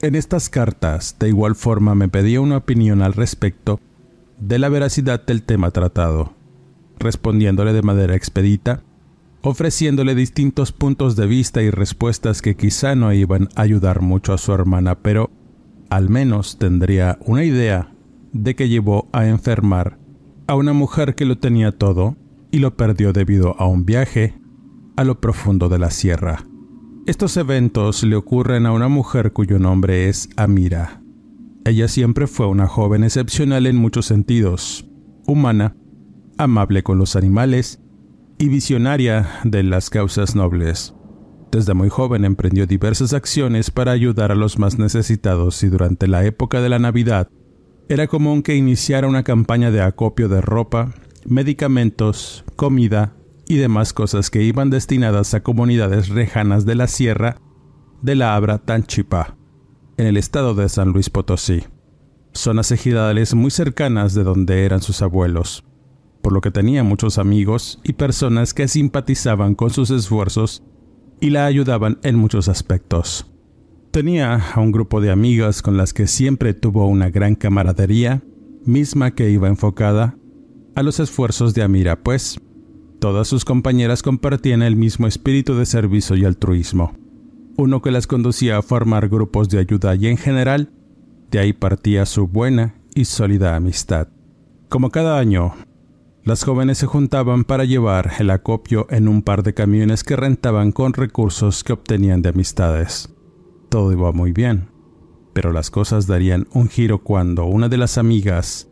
En 0.00 0.14
estas 0.14 0.48
cartas, 0.48 1.16
de 1.18 1.26
igual 1.26 1.56
forma, 1.56 1.96
me 1.96 2.06
pedía 2.06 2.40
una 2.40 2.58
opinión 2.58 3.02
al 3.02 3.14
respecto 3.14 3.80
de 4.38 4.60
la 4.60 4.68
veracidad 4.68 5.26
del 5.26 5.42
tema 5.42 5.72
tratado, 5.72 6.34
respondiéndole 7.00 7.72
de 7.72 7.82
manera 7.82 8.14
expedita 8.14 8.84
ofreciéndole 9.46 10.16
distintos 10.16 10.72
puntos 10.72 11.14
de 11.14 11.28
vista 11.28 11.62
y 11.62 11.70
respuestas 11.70 12.42
que 12.42 12.56
quizá 12.56 12.96
no 12.96 13.12
iban 13.12 13.48
a 13.54 13.62
ayudar 13.62 14.02
mucho 14.02 14.32
a 14.32 14.38
su 14.38 14.52
hermana, 14.52 14.98
pero 14.98 15.30
al 15.88 16.10
menos 16.10 16.58
tendría 16.58 17.16
una 17.24 17.44
idea 17.44 17.94
de 18.32 18.56
que 18.56 18.68
llevó 18.68 19.08
a 19.12 19.28
enfermar 19.28 19.98
a 20.48 20.56
una 20.56 20.72
mujer 20.72 21.14
que 21.14 21.26
lo 21.26 21.38
tenía 21.38 21.70
todo 21.70 22.16
y 22.50 22.58
lo 22.58 22.76
perdió 22.76 23.12
debido 23.12 23.54
a 23.60 23.68
un 23.68 23.86
viaje 23.86 24.34
a 24.96 25.04
lo 25.04 25.20
profundo 25.20 25.68
de 25.68 25.78
la 25.78 25.92
sierra. 25.92 26.44
Estos 27.06 27.36
eventos 27.36 28.02
le 28.02 28.16
ocurren 28.16 28.66
a 28.66 28.72
una 28.72 28.88
mujer 28.88 29.32
cuyo 29.32 29.60
nombre 29.60 30.08
es 30.08 30.28
Amira. 30.36 31.02
Ella 31.64 31.86
siempre 31.86 32.26
fue 32.26 32.48
una 32.48 32.66
joven 32.66 33.04
excepcional 33.04 33.66
en 33.66 33.76
muchos 33.76 34.06
sentidos, 34.06 34.88
humana, 35.24 35.76
amable 36.36 36.82
con 36.82 36.98
los 36.98 37.14
animales 37.14 37.80
y 38.38 38.48
visionaria 38.48 39.40
de 39.44 39.62
las 39.62 39.90
causas 39.90 40.34
nobles. 40.34 40.94
Desde 41.50 41.74
muy 41.74 41.88
joven 41.88 42.24
emprendió 42.24 42.66
diversas 42.66 43.12
acciones 43.12 43.70
para 43.70 43.92
ayudar 43.92 44.32
a 44.32 44.34
los 44.34 44.58
más 44.58 44.78
necesitados 44.78 45.62
y 45.62 45.68
durante 45.68 46.06
la 46.06 46.24
época 46.24 46.60
de 46.60 46.68
la 46.68 46.78
Navidad 46.78 47.28
era 47.88 48.08
común 48.08 48.42
que 48.42 48.56
iniciara 48.56 49.06
una 49.06 49.22
campaña 49.22 49.70
de 49.70 49.80
acopio 49.80 50.28
de 50.28 50.40
ropa, 50.40 50.92
medicamentos, 51.24 52.44
comida 52.56 53.14
y 53.46 53.56
demás 53.56 53.92
cosas 53.92 54.28
que 54.28 54.42
iban 54.42 54.70
destinadas 54.70 55.32
a 55.34 55.42
comunidades 55.42 56.10
lejanas 56.10 56.66
de 56.66 56.74
la 56.74 56.88
sierra 56.88 57.36
de 58.02 58.16
la 58.16 58.34
Abra 58.34 58.58
Tanchipa, 58.58 59.36
en 59.96 60.06
el 60.06 60.16
estado 60.16 60.54
de 60.54 60.68
San 60.68 60.90
Luis 60.90 61.08
Potosí, 61.08 61.64
zonas 62.32 62.72
ejidales 62.72 63.34
muy 63.34 63.50
cercanas 63.50 64.14
de 64.14 64.24
donde 64.24 64.64
eran 64.64 64.82
sus 64.82 65.00
abuelos 65.00 65.65
por 66.26 66.32
lo 66.32 66.40
que 66.40 66.50
tenía 66.50 66.82
muchos 66.82 67.18
amigos 67.18 67.78
y 67.84 67.92
personas 67.92 68.52
que 68.52 68.66
simpatizaban 68.66 69.54
con 69.54 69.70
sus 69.70 69.92
esfuerzos 69.92 70.64
y 71.20 71.30
la 71.30 71.46
ayudaban 71.46 72.00
en 72.02 72.16
muchos 72.16 72.48
aspectos. 72.48 73.30
Tenía 73.92 74.34
a 74.34 74.58
un 74.58 74.72
grupo 74.72 75.00
de 75.00 75.12
amigas 75.12 75.62
con 75.62 75.76
las 75.76 75.94
que 75.94 76.08
siempre 76.08 76.52
tuvo 76.52 76.88
una 76.88 77.10
gran 77.10 77.36
camaradería, 77.36 78.24
misma 78.64 79.12
que 79.12 79.30
iba 79.30 79.46
enfocada 79.46 80.18
a 80.74 80.82
los 80.82 80.98
esfuerzos 80.98 81.54
de 81.54 81.62
Amira, 81.62 82.02
pues 82.02 82.40
todas 82.98 83.28
sus 83.28 83.44
compañeras 83.44 84.02
compartían 84.02 84.62
el 84.62 84.74
mismo 84.74 85.06
espíritu 85.06 85.54
de 85.54 85.64
servicio 85.64 86.16
y 86.16 86.24
altruismo, 86.24 86.92
uno 87.56 87.82
que 87.82 87.92
las 87.92 88.08
conducía 88.08 88.58
a 88.58 88.62
formar 88.62 89.08
grupos 89.08 89.48
de 89.48 89.60
ayuda 89.60 89.94
y 89.94 90.08
en 90.08 90.16
general, 90.16 90.72
de 91.30 91.38
ahí 91.38 91.52
partía 91.52 92.04
su 92.04 92.26
buena 92.26 92.74
y 92.96 93.04
sólida 93.04 93.54
amistad. 93.54 94.08
Como 94.68 94.90
cada 94.90 95.20
año, 95.20 95.54
las 96.26 96.42
jóvenes 96.42 96.78
se 96.78 96.86
juntaban 96.86 97.44
para 97.44 97.64
llevar 97.64 98.14
el 98.18 98.30
acopio 98.30 98.88
en 98.90 99.06
un 99.06 99.22
par 99.22 99.44
de 99.44 99.54
camiones 99.54 100.02
que 100.02 100.16
rentaban 100.16 100.72
con 100.72 100.92
recursos 100.92 101.62
que 101.62 101.72
obtenían 101.72 102.20
de 102.20 102.30
amistades. 102.30 103.14
Todo 103.68 103.92
iba 103.92 104.10
muy 104.10 104.32
bien, 104.32 104.68
pero 105.32 105.52
las 105.52 105.70
cosas 105.70 106.08
darían 106.08 106.48
un 106.52 106.68
giro 106.68 107.04
cuando 107.04 107.44
una 107.44 107.68
de 107.68 107.76
las 107.76 107.96
amigas 107.96 108.68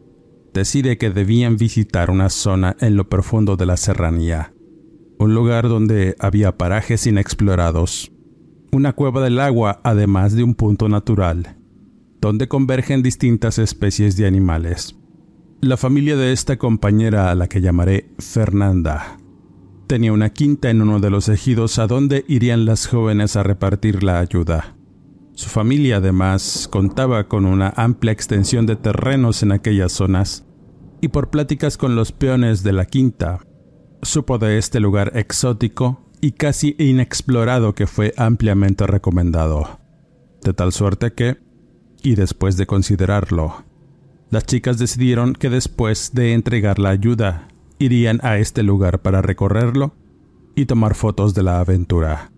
decide 0.53 0.99
que 0.99 1.11
debían 1.11 1.57
visitar 1.57 2.11
una 2.11 2.29
zona 2.29 2.77
en 2.81 2.97
lo 2.97 3.09
profundo 3.09 3.57
de 3.57 3.67
la 3.67 3.77
serranía, 3.77 4.53
un 5.21 5.33
lugar 5.33 5.69
donde 5.69 6.17
había 6.19 6.59
parajes 6.59 7.07
inexplorados, 7.07 8.11
una 8.73 8.95
cueva 8.95 9.23
del 9.23 9.39
agua 9.39 9.81
además 9.85 10.35
de 10.35 10.43
un 10.43 10.57
punto 10.57 10.89
natural, 10.89 11.57
donde 12.21 12.49
convergen 12.49 13.05
distintas 13.05 13.61
especies 13.61 14.17
de 14.17 14.27
animales. 14.27 14.97
La 15.65 15.79
familia 15.79 16.15
de 16.15 16.31
esta 16.33 16.59
compañera 16.59 17.31
a 17.31 17.35
la 17.35 17.49
que 17.49 17.63
llamaré 17.63 18.11
Fernanda 18.19 19.17
tenía 19.87 20.13
una 20.13 20.29
quinta 20.29 20.69
en 20.69 20.83
uno 20.83 21.01
de 21.01 21.09
los 21.09 21.31
ejidos 21.31 21.79
a 21.79 21.87
donde 21.87 22.23
irían 22.29 22.67
las 22.67 22.87
jóvenes 22.87 23.35
a 23.35 23.45
repartir 23.45 24.03
la 24.03 24.19
ayuda. 24.19 24.77
Su 25.33 25.49
familia 25.49 25.97
además 25.97 26.69
contaba 26.71 27.29
con 27.29 27.47
una 27.47 27.73
amplia 27.77 28.13
extensión 28.13 28.67
de 28.67 28.77
terrenos 28.77 29.43
en 29.43 29.53
aquellas 29.53 29.93
zonas 29.93 30.45
y 31.01 31.09
por 31.09 31.31
pláticas 31.31 31.79
con 31.79 31.97
los 31.97 32.13
peones 32.13 32.63
de 32.63 32.73
la 32.75 32.85
quinta, 32.85 33.41
supo 34.03 34.37
de 34.37 34.59
este 34.59 34.81
lugar 34.81 35.13
exótico 35.15 36.11
y 36.21 36.33
casi 36.33 36.77
inexplorado 36.79 37.75
que 37.75 37.87
fue 37.87 38.13
ampliamente 38.19 38.87
recomendado. 38.87 39.81
De 40.43 40.53
tal 40.53 40.73
suerte 40.73 41.15
que, 41.15 41.39
y 42.03 42.17
después 42.17 42.59
de 42.59 42.67
considerarlo, 42.67 43.65
las 44.31 44.45
chicas 44.45 44.79
decidieron 44.79 45.35
que 45.35 45.51
después 45.51 46.13
de 46.15 46.33
entregar 46.33 46.79
la 46.79 46.91
ayuda, 46.91 47.49
irían 47.79 48.21
a 48.23 48.39
este 48.39 48.63
lugar 48.63 49.03
para 49.03 49.23
recorrerlo 49.23 49.95
y 50.55 50.67
tomar 50.67 50.95
fotos 50.95 51.35
de 51.35 51.43
la 51.43 51.61
aventura. 51.61 52.31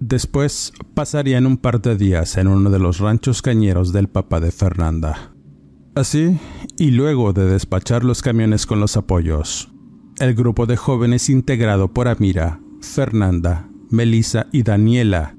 Después 0.00 0.72
pasarían 0.94 1.46
un 1.46 1.56
par 1.56 1.80
de 1.80 1.96
días 1.96 2.36
en 2.36 2.48
uno 2.48 2.70
de 2.70 2.78
los 2.78 2.98
ranchos 2.98 3.42
cañeros 3.42 3.92
del 3.92 4.08
papá 4.08 4.40
de 4.40 4.50
Fernanda. 4.50 5.32
Así, 5.94 6.38
y 6.76 6.90
luego 6.90 7.32
de 7.32 7.46
despachar 7.46 8.02
los 8.04 8.20
camiones 8.20 8.66
con 8.66 8.80
los 8.80 8.96
apoyos, 8.96 9.70
el 10.18 10.34
grupo 10.34 10.66
de 10.66 10.76
jóvenes 10.76 11.30
integrado 11.30 11.92
por 11.92 12.08
Amira, 12.08 12.60
Fernanda, 12.80 13.68
Melissa 13.90 14.46
y 14.52 14.62
Daniela 14.62 15.36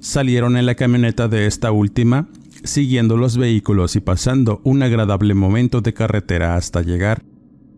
salieron 0.00 0.56
en 0.56 0.66
la 0.66 0.74
camioneta 0.74 1.28
de 1.28 1.46
esta 1.46 1.72
última 1.72 2.28
siguiendo 2.64 3.16
los 3.16 3.36
vehículos 3.36 3.96
y 3.96 4.00
pasando 4.00 4.60
un 4.64 4.82
agradable 4.82 5.34
momento 5.34 5.80
de 5.80 5.94
carretera 5.94 6.56
hasta 6.56 6.82
llegar 6.82 7.22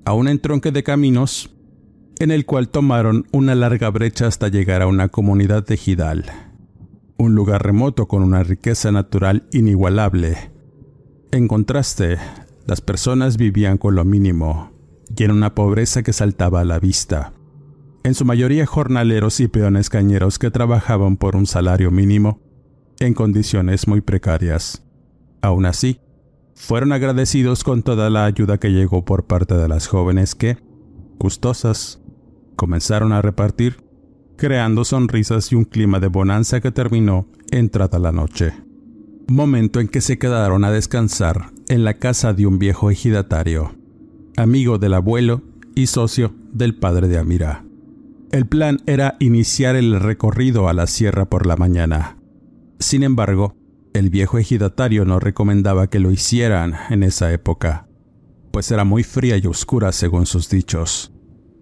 a 0.04 0.12
un 0.12 0.28
entronque 0.28 0.72
de 0.72 0.82
caminos 0.82 1.50
en 2.18 2.30
el 2.30 2.44
cual 2.44 2.68
tomaron 2.68 3.26
una 3.32 3.54
larga 3.54 3.90
brecha 3.90 4.26
hasta 4.26 4.48
llegar 4.48 4.82
a 4.82 4.86
una 4.86 5.08
comunidad 5.08 5.66
de 5.66 5.76
Gidal, 5.76 6.26
un 7.16 7.34
lugar 7.34 7.64
remoto 7.64 8.08
con 8.08 8.22
una 8.22 8.42
riqueza 8.42 8.92
natural 8.92 9.44
inigualable. 9.52 10.50
En 11.32 11.48
contraste, 11.48 12.18
las 12.66 12.80
personas 12.80 13.36
vivían 13.36 13.78
con 13.78 13.94
lo 13.94 14.04
mínimo 14.04 14.70
y 15.16 15.24
en 15.24 15.30
una 15.30 15.54
pobreza 15.54 16.02
que 16.02 16.12
saltaba 16.12 16.60
a 16.60 16.64
la 16.64 16.78
vista. 16.78 17.32
En 18.02 18.14
su 18.14 18.24
mayoría 18.24 18.66
jornaleros 18.66 19.40
y 19.40 19.48
peones 19.48 19.90
cañeros 19.90 20.38
que 20.38 20.50
trabajaban 20.50 21.16
por 21.16 21.36
un 21.36 21.46
salario 21.46 21.90
mínimo 21.90 22.40
en 23.00 23.14
condiciones 23.14 23.88
muy 23.88 24.02
precarias. 24.02 24.84
Aún 25.42 25.66
así, 25.66 26.00
fueron 26.54 26.92
agradecidos 26.92 27.64
con 27.64 27.82
toda 27.82 28.10
la 28.10 28.26
ayuda 28.26 28.58
que 28.58 28.68
llegó 28.68 29.04
por 29.04 29.24
parte 29.24 29.54
de 29.54 29.66
las 29.66 29.88
jóvenes 29.88 30.34
que, 30.34 30.58
gustosas, 31.18 32.00
comenzaron 32.56 33.12
a 33.12 33.22
repartir, 33.22 33.82
creando 34.36 34.84
sonrisas 34.84 35.50
y 35.50 35.54
un 35.54 35.64
clima 35.64 35.98
de 35.98 36.08
bonanza 36.08 36.60
que 36.60 36.70
terminó 36.70 37.26
entrada 37.50 37.98
la 37.98 38.12
noche. 38.12 38.52
Momento 39.28 39.80
en 39.80 39.88
que 39.88 40.02
se 40.02 40.18
quedaron 40.18 40.64
a 40.64 40.70
descansar 40.70 41.50
en 41.68 41.84
la 41.84 41.94
casa 41.94 42.34
de 42.34 42.46
un 42.46 42.58
viejo 42.58 42.90
ejidatario. 42.90 43.74
amigo 44.36 44.78
del 44.78 44.94
abuelo 44.94 45.42
y 45.74 45.86
socio 45.86 46.34
del 46.52 46.74
padre 46.74 47.08
de 47.08 47.18
Amira. 47.18 47.64
El 48.32 48.46
plan 48.46 48.80
era 48.86 49.16
iniciar 49.18 49.76
el 49.76 50.00
recorrido 50.00 50.68
a 50.68 50.72
la 50.72 50.86
sierra 50.86 51.26
por 51.26 51.46
la 51.46 51.56
mañana. 51.56 52.19
Sin 52.80 53.02
embargo, 53.02 53.54
el 53.92 54.10
viejo 54.10 54.38
ejidatario 54.38 55.04
no 55.04 55.20
recomendaba 55.20 55.88
que 55.88 56.00
lo 56.00 56.10
hicieran 56.10 56.74
en 56.90 57.02
esa 57.02 57.32
época, 57.32 57.86
pues 58.50 58.70
era 58.70 58.84
muy 58.84 59.04
fría 59.04 59.36
y 59.36 59.46
oscura 59.46 59.92
según 59.92 60.26
sus 60.26 60.48
dichos. 60.48 61.12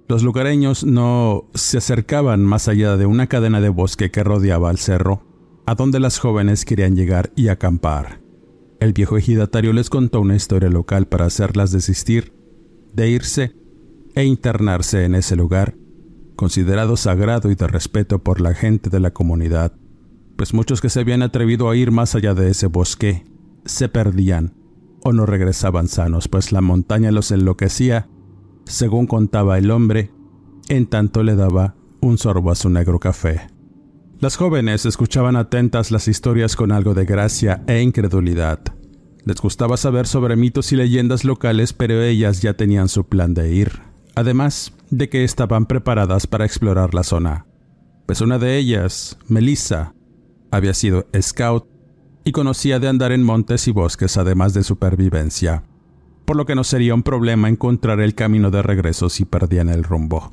Los 0.08 0.22
lugareños 0.22 0.84
no 0.84 1.50
se 1.54 1.78
acercaban 1.78 2.42
más 2.44 2.68
allá 2.68 2.96
de 2.96 3.04
una 3.04 3.26
cadena 3.26 3.60
de 3.60 3.68
bosque 3.68 4.10
que 4.10 4.24
rodeaba 4.24 4.70
el 4.70 4.78
cerro, 4.78 5.26
a 5.66 5.74
donde 5.74 6.00
las 6.00 6.18
jóvenes 6.18 6.64
querían 6.64 6.96
llegar 6.96 7.30
y 7.36 7.48
acampar. 7.48 8.22
El 8.80 8.94
viejo 8.94 9.18
ejidatario 9.18 9.74
les 9.74 9.90
contó 9.90 10.20
una 10.20 10.36
historia 10.36 10.70
local 10.70 11.06
para 11.06 11.26
hacerlas 11.26 11.72
desistir 11.72 12.32
de 12.94 13.10
irse 13.10 13.54
e 14.14 14.24
internarse 14.24 15.04
en 15.04 15.14
ese 15.14 15.36
lugar 15.36 15.74
considerado 16.38 16.96
sagrado 16.96 17.50
y 17.50 17.56
de 17.56 17.66
respeto 17.66 18.20
por 18.20 18.40
la 18.40 18.54
gente 18.54 18.90
de 18.90 19.00
la 19.00 19.10
comunidad, 19.10 19.72
pues 20.38 20.54
muchos 20.54 20.80
que 20.80 20.88
se 20.88 21.00
habían 21.00 21.20
atrevido 21.20 21.68
a 21.68 21.76
ir 21.76 21.90
más 21.90 22.14
allá 22.14 22.32
de 22.32 22.50
ese 22.50 22.68
bosque 22.68 23.24
se 23.66 23.90
perdían 23.90 24.54
o 25.04 25.12
no 25.12 25.26
regresaban 25.26 25.86
sanos, 25.88 26.28
pues 26.28 26.50
la 26.52 26.62
montaña 26.62 27.10
los 27.10 27.30
enloquecía, 27.30 28.08
según 28.64 29.06
contaba 29.06 29.58
el 29.58 29.70
hombre, 29.70 30.10
en 30.70 30.86
tanto 30.86 31.22
le 31.22 31.36
daba 31.36 31.74
un 32.00 32.16
sorbo 32.16 32.50
a 32.50 32.54
su 32.54 32.70
negro 32.70 32.98
café. 32.98 33.48
Las 34.18 34.36
jóvenes 34.36 34.86
escuchaban 34.86 35.36
atentas 35.36 35.90
las 35.90 36.08
historias 36.08 36.56
con 36.56 36.72
algo 36.72 36.94
de 36.94 37.04
gracia 37.04 37.62
e 37.66 37.82
incredulidad. 37.82 38.60
Les 39.26 39.40
gustaba 39.40 39.76
saber 39.76 40.06
sobre 40.06 40.36
mitos 40.36 40.72
y 40.72 40.76
leyendas 40.76 41.24
locales, 41.24 41.74
pero 41.74 42.02
ellas 42.02 42.40
ya 42.40 42.54
tenían 42.54 42.88
su 42.88 43.06
plan 43.06 43.34
de 43.34 43.52
ir 43.52 43.88
además 44.18 44.72
de 44.90 45.08
que 45.08 45.22
estaban 45.22 45.66
preparadas 45.66 46.26
para 46.26 46.44
explorar 46.44 46.92
la 46.92 47.04
zona, 47.04 47.46
pues 48.04 48.20
una 48.20 48.40
de 48.40 48.58
ellas, 48.58 49.16
Melissa, 49.28 49.94
había 50.50 50.74
sido 50.74 51.06
scout 51.20 51.66
y 52.24 52.32
conocía 52.32 52.78
de 52.78 52.88
andar 52.88 53.12
en 53.12 53.22
montes 53.22 53.68
y 53.68 53.72
bosques 53.72 54.16
además 54.16 54.54
de 54.54 54.62
supervivencia, 54.62 55.64
por 56.24 56.36
lo 56.36 56.46
que 56.46 56.54
no 56.54 56.64
sería 56.64 56.94
un 56.94 57.02
problema 57.02 57.48
encontrar 57.48 58.00
el 58.00 58.14
camino 58.14 58.50
de 58.50 58.62
regreso 58.62 59.08
si 59.08 59.24
perdían 59.24 59.68
el 59.68 59.84
rumbo. 59.84 60.32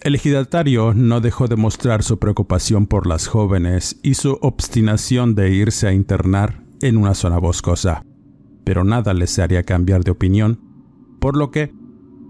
El 0.00 0.14
ejidatario 0.14 0.94
no 0.94 1.20
dejó 1.20 1.48
de 1.48 1.56
mostrar 1.56 2.02
su 2.02 2.18
preocupación 2.18 2.86
por 2.86 3.06
las 3.06 3.28
jóvenes 3.28 3.98
y 4.02 4.14
su 4.14 4.38
obstinación 4.42 5.34
de 5.34 5.50
irse 5.50 5.86
a 5.86 5.92
internar 5.92 6.64
en 6.80 6.96
una 6.96 7.14
zona 7.14 7.38
boscosa, 7.38 8.04
pero 8.64 8.84
nada 8.84 9.14
les 9.14 9.38
haría 9.38 9.62
cambiar 9.62 10.02
de 10.02 10.10
opinión, 10.10 10.60
por 11.20 11.36
lo 11.36 11.50
que 11.50 11.72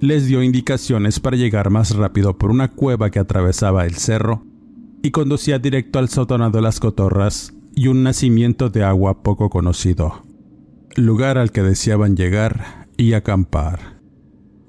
les 0.01 0.27
dio 0.27 0.43
indicaciones 0.43 1.18
para 1.18 1.37
llegar 1.37 1.70
más 1.70 1.97
rápido 1.97 2.37
por 2.37 2.51
una 2.51 2.68
cueva 2.68 3.11
que 3.11 3.18
atravesaba 3.18 3.87
el 3.87 3.95
cerro 3.95 4.45
y 5.03 5.11
conducía 5.11 5.59
directo 5.59 5.98
al 5.98 6.09
sótano 6.09 6.50
de 6.50 6.62
las 6.62 6.80
cotorras 6.80 7.53
y 7.74 7.88
un 7.88 8.03
nacimiento 8.03 8.70
de 8.70 8.84
agua 8.84 9.22
poco 9.22 9.50
conocido, 9.50 10.22
lugar 10.96 11.38
al 11.38 11.50
que 11.50 11.62
deseaban 11.62 12.16
llegar 12.16 12.86
y 12.96 13.14
acampar. 13.14 14.00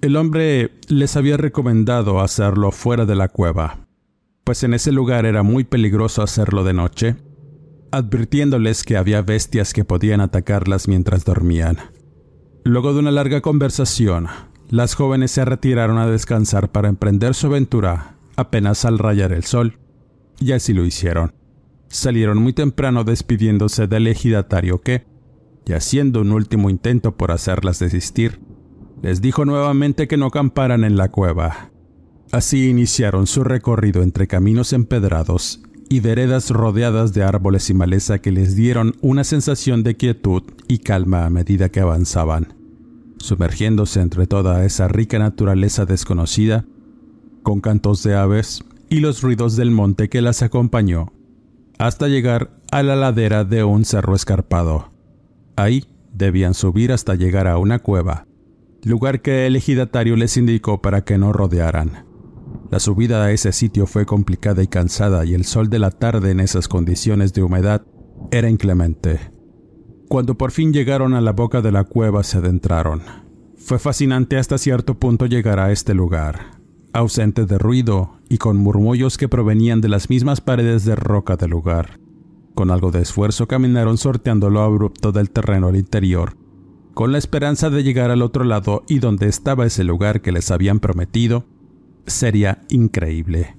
El 0.02 0.16
hombre 0.16 0.72
les 0.88 1.16
había 1.16 1.38
recomendado 1.38 2.20
hacerlo 2.20 2.72
fuera 2.72 3.06
de 3.06 3.16
la 3.16 3.30
cueva, 3.30 3.88
pues 4.44 4.64
en 4.64 4.74
ese 4.74 4.92
lugar 4.92 5.26
era 5.26 5.44
muy 5.44 5.64
peligroso 5.64 6.22
hacerlo 6.22 6.64
de 6.64 6.74
noche, 6.74 7.16
advirtiéndoles 7.92 8.84
que 8.84 8.98
había 8.98 9.22
bestias 9.22 9.72
que 9.72 9.86
podían 9.86 10.20
atacarlas 10.20 10.88
mientras 10.88 11.26
dormían. 11.26 11.78
Luego 12.64 12.94
de 12.94 13.00
una 13.00 13.12
larga 13.12 13.42
conversación, 13.42 14.28
las 14.70 14.96
jóvenes 14.96 15.32
se 15.32 15.46
retiraron 15.46 15.98
a 15.98 16.08
descansar 16.08 16.72
para 16.72 16.90
emprender 16.90 17.36
su 17.36 17.48
aventura 17.48 18.16
apenas 18.36 18.86
al 18.86 18.98
rayar 18.98 19.32
el 19.32 19.44
sol, 19.44 19.78
y 20.44 20.52
así 20.52 20.74
lo 20.74 20.86
hicieron. 20.86 21.34
Salieron 21.88 22.38
muy 22.38 22.54
temprano 22.54 23.04
despidiéndose 23.04 23.88
del 23.88 24.08
ejidatario 24.08 24.82
que, 24.82 25.06
y 25.66 25.74
haciendo 25.74 26.22
un 26.22 26.32
último 26.32 26.70
intento 26.70 27.16
por 27.16 27.32
hacerlas 27.32 27.80
desistir, 27.80 28.40
les 29.02 29.22
dijo 29.22 29.46
nuevamente 29.46 30.08
que 30.08 30.18
no 30.18 30.28
acamparan 30.28 30.84
en 30.84 30.98
la 30.98 31.10
cueva. 31.10 31.72
Así 32.32 32.70
iniciaron 32.70 33.28
su 33.28 33.44
recorrido 33.44 34.02
entre 34.02 34.28
caminos 34.28 34.74
empedrados 34.74 35.62
y 35.90 36.00
veredas 36.00 36.50
rodeadas 36.50 37.14
de 37.14 37.24
árboles 37.24 37.70
y 37.70 37.74
maleza 37.74 38.20
que 38.20 38.32
les 38.32 38.56
dieron 38.56 38.96
una 39.02 39.24
sensación 39.24 39.84
de 39.84 39.96
quietud 39.96 40.44
y 40.68 40.80
calma 40.80 41.26
a 41.26 41.30
medida 41.30 41.70
que 41.70 41.80
avanzaban 41.80 42.64
sumergiéndose 43.24 44.02
entre 44.02 44.28
toda 44.28 44.66
esa 44.66 44.90
rica 44.90 45.18
naturaleza 45.18 45.86
desconocida, 45.86 46.66
con 47.42 47.62
cantos 47.62 48.04
de 48.04 48.16
aves 48.16 48.66
y 48.94 49.00
los 49.00 49.24
ruidos 49.24 49.56
del 49.56 49.72
monte 49.72 50.08
que 50.08 50.22
las 50.22 50.44
acompañó, 50.44 51.14
hasta 51.80 52.08
llegar 52.08 52.60
a 52.72 52.84
la 52.84 52.96
ladera 52.96 53.44
de 53.44 53.64
un 53.64 53.86
cerro 53.86 54.14
escarpado. 54.14 54.92
Ahí 55.56 55.86
debían 56.14 56.54
subir 56.54 56.92
hasta 56.92 57.16
llegar 57.16 57.48
a 57.48 57.58
una 57.58 57.80
cueva, 57.80 58.28
lugar 58.84 59.24
que 59.24 59.48
el 59.48 59.56
ejidatario 59.56 60.16
les 60.16 60.38
indicó 60.38 60.84
para 60.84 61.04
que 61.04 61.18
no 61.18 61.34
rodearan. 61.34 62.06
La 62.70 62.80
subida 62.80 63.24
a 63.24 63.32
ese 63.32 63.52
sitio 63.52 63.88
fue 63.88 64.06
complicada 64.06 64.62
y 64.62 64.68
cansada 64.68 65.26
y 65.26 65.34
el 65.34 65.46
sol 65.46 65.72
de 65.72 65.80
la 65.80 65.90
tarde 65.90 66.30
en 66.30 66.40
esas 66.40 66.68
condiciones 66.68 67.34
de 67.34 67.42
humedad 67.42 67.82
era 68.30 68.48
inclemente. 68.48 69.32
Cuando 70.08 70.38
por 70.38 70.52
fin 70.52 70.72
llegaron 70.72 71.16
a 71.16 71.22
la 71.22 71.32
boca 71.32 71.64
de 71.64 71.72
la 71.72 71.84
cueva 71.84 72.22
se 72.22 72.38
adentraron. 72.38 73.02
Fue 73.58 73.80
fascinante 73.80 74.38
hasta 74.38 74.60
cierto 74.60 75.00
punto 75.00 75.26
llegar 75.26 75.60
a 75.60 75.72
este 75.72 75.96
lugar, 75.96 76.63
ausente 76.94 77.46
de 77.46 77.58
ruido 77.58 78.18
y 78.30 78.38
con 78.38 78.58
murmullos 78.58 79.18
que 79.18 79.28
provenían 79.28 79.82
de 79.82 79.90
las 79.90 80.10
mismas 80.10 80.42
paredes 80.42 80.86
de 80.86 80.96
roca 80.96 81.36
del 81.36 81.52
lugar. 81.52 82.00
Con 82.54 82.72
algo 82.72 82.92
de 82.92 83.02
esfuerzo 83.02 83.48
caminaron 83.48 83.98
sorteando 83.98 84.50
lo 84.50 84.62
abrupto 84.62 85.12
del 85.12 85.32
terreno 85.32 85.68
al 85.68 85.76
interior, 85.76 86.38
con 86.94 87.12
la 87.12 87.18
esperanza 87.18 87.72
de 87.72 87.84
llegar 87.84 88.12
al 88.12 88.22
otro 88.22 88.44
lado 88.44 88.84
y 88.88 89.00
donde 89.00 89.28
estaba 89.28 89.66
ese 89.66 89.84
lugar 89.84 90.22
que 90.22 90.32
les 90.32 90.52
habían 90.52 90.80
prometido, 90.80 91.46
sería 92.06 92.62
increíble. 92.70 93.56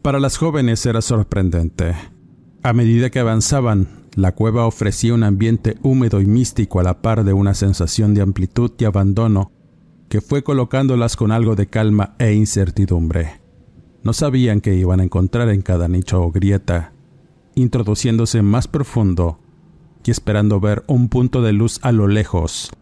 Para 0.00 0.20
las 0.20 0.36
jóvenes 0.36 0.86
era 0.86 1.02
sorprendente. 1.02 1.94
A 2.62 2.72
medida 2.72 3.10
que 3.10 3.18
avanzaban, 3.18 3.88
la 4.14 4.32
cueva 4.32 4.66
ofrecía 4.66 5.14
un 5.14 5.24
ambiente 5.24 5.76
húmedo 5.82 6.20
y 6.20 6.26
místico 6.26 6.78
a 6.78 6.84
la 6.84 7.02
par 7.02 7.24
de 7.24 7.32
una 7.32 7.54
sensación 7.54 8.14
de 8.14 8.22
amplitud 8.22 8.70
y 8.78 8.84
abandono 8.84 9.50
que 10.12 10.20
fue 10.20 10.44
colocándolas 10.44 11.16
con 11.16 11.32
algo 11.32 11.56
de 11.56 11.68
calma 11.68 12.16
e 12.18 12.34
incertidumbre. 12.34 13.40
No 14.02 14.12
sabían 14.12 14.60
qué 14.60 14.74
iban 14.74 15.00
a 15.00 15.04
encontrar 15.04 15.48
en 15.48 15.62
cada 15.62 15.88
nicho 15.88 16.20
o 16.20 16.30
grieta, 16.30 16.92
introduciéndose 17.54 18.42
más 18.42 18.68
profundo 18.68 19.38
y 20.04 20.10
esperando 20.10 20.60
ver 20.60 20.84
un 20.86 21.08
punto 21.08 21.40
de 21.40 21.54
luz 21.54 21.80
a 21.80 21.92
lo 21.92 22.08
lejos, 22.08 22.72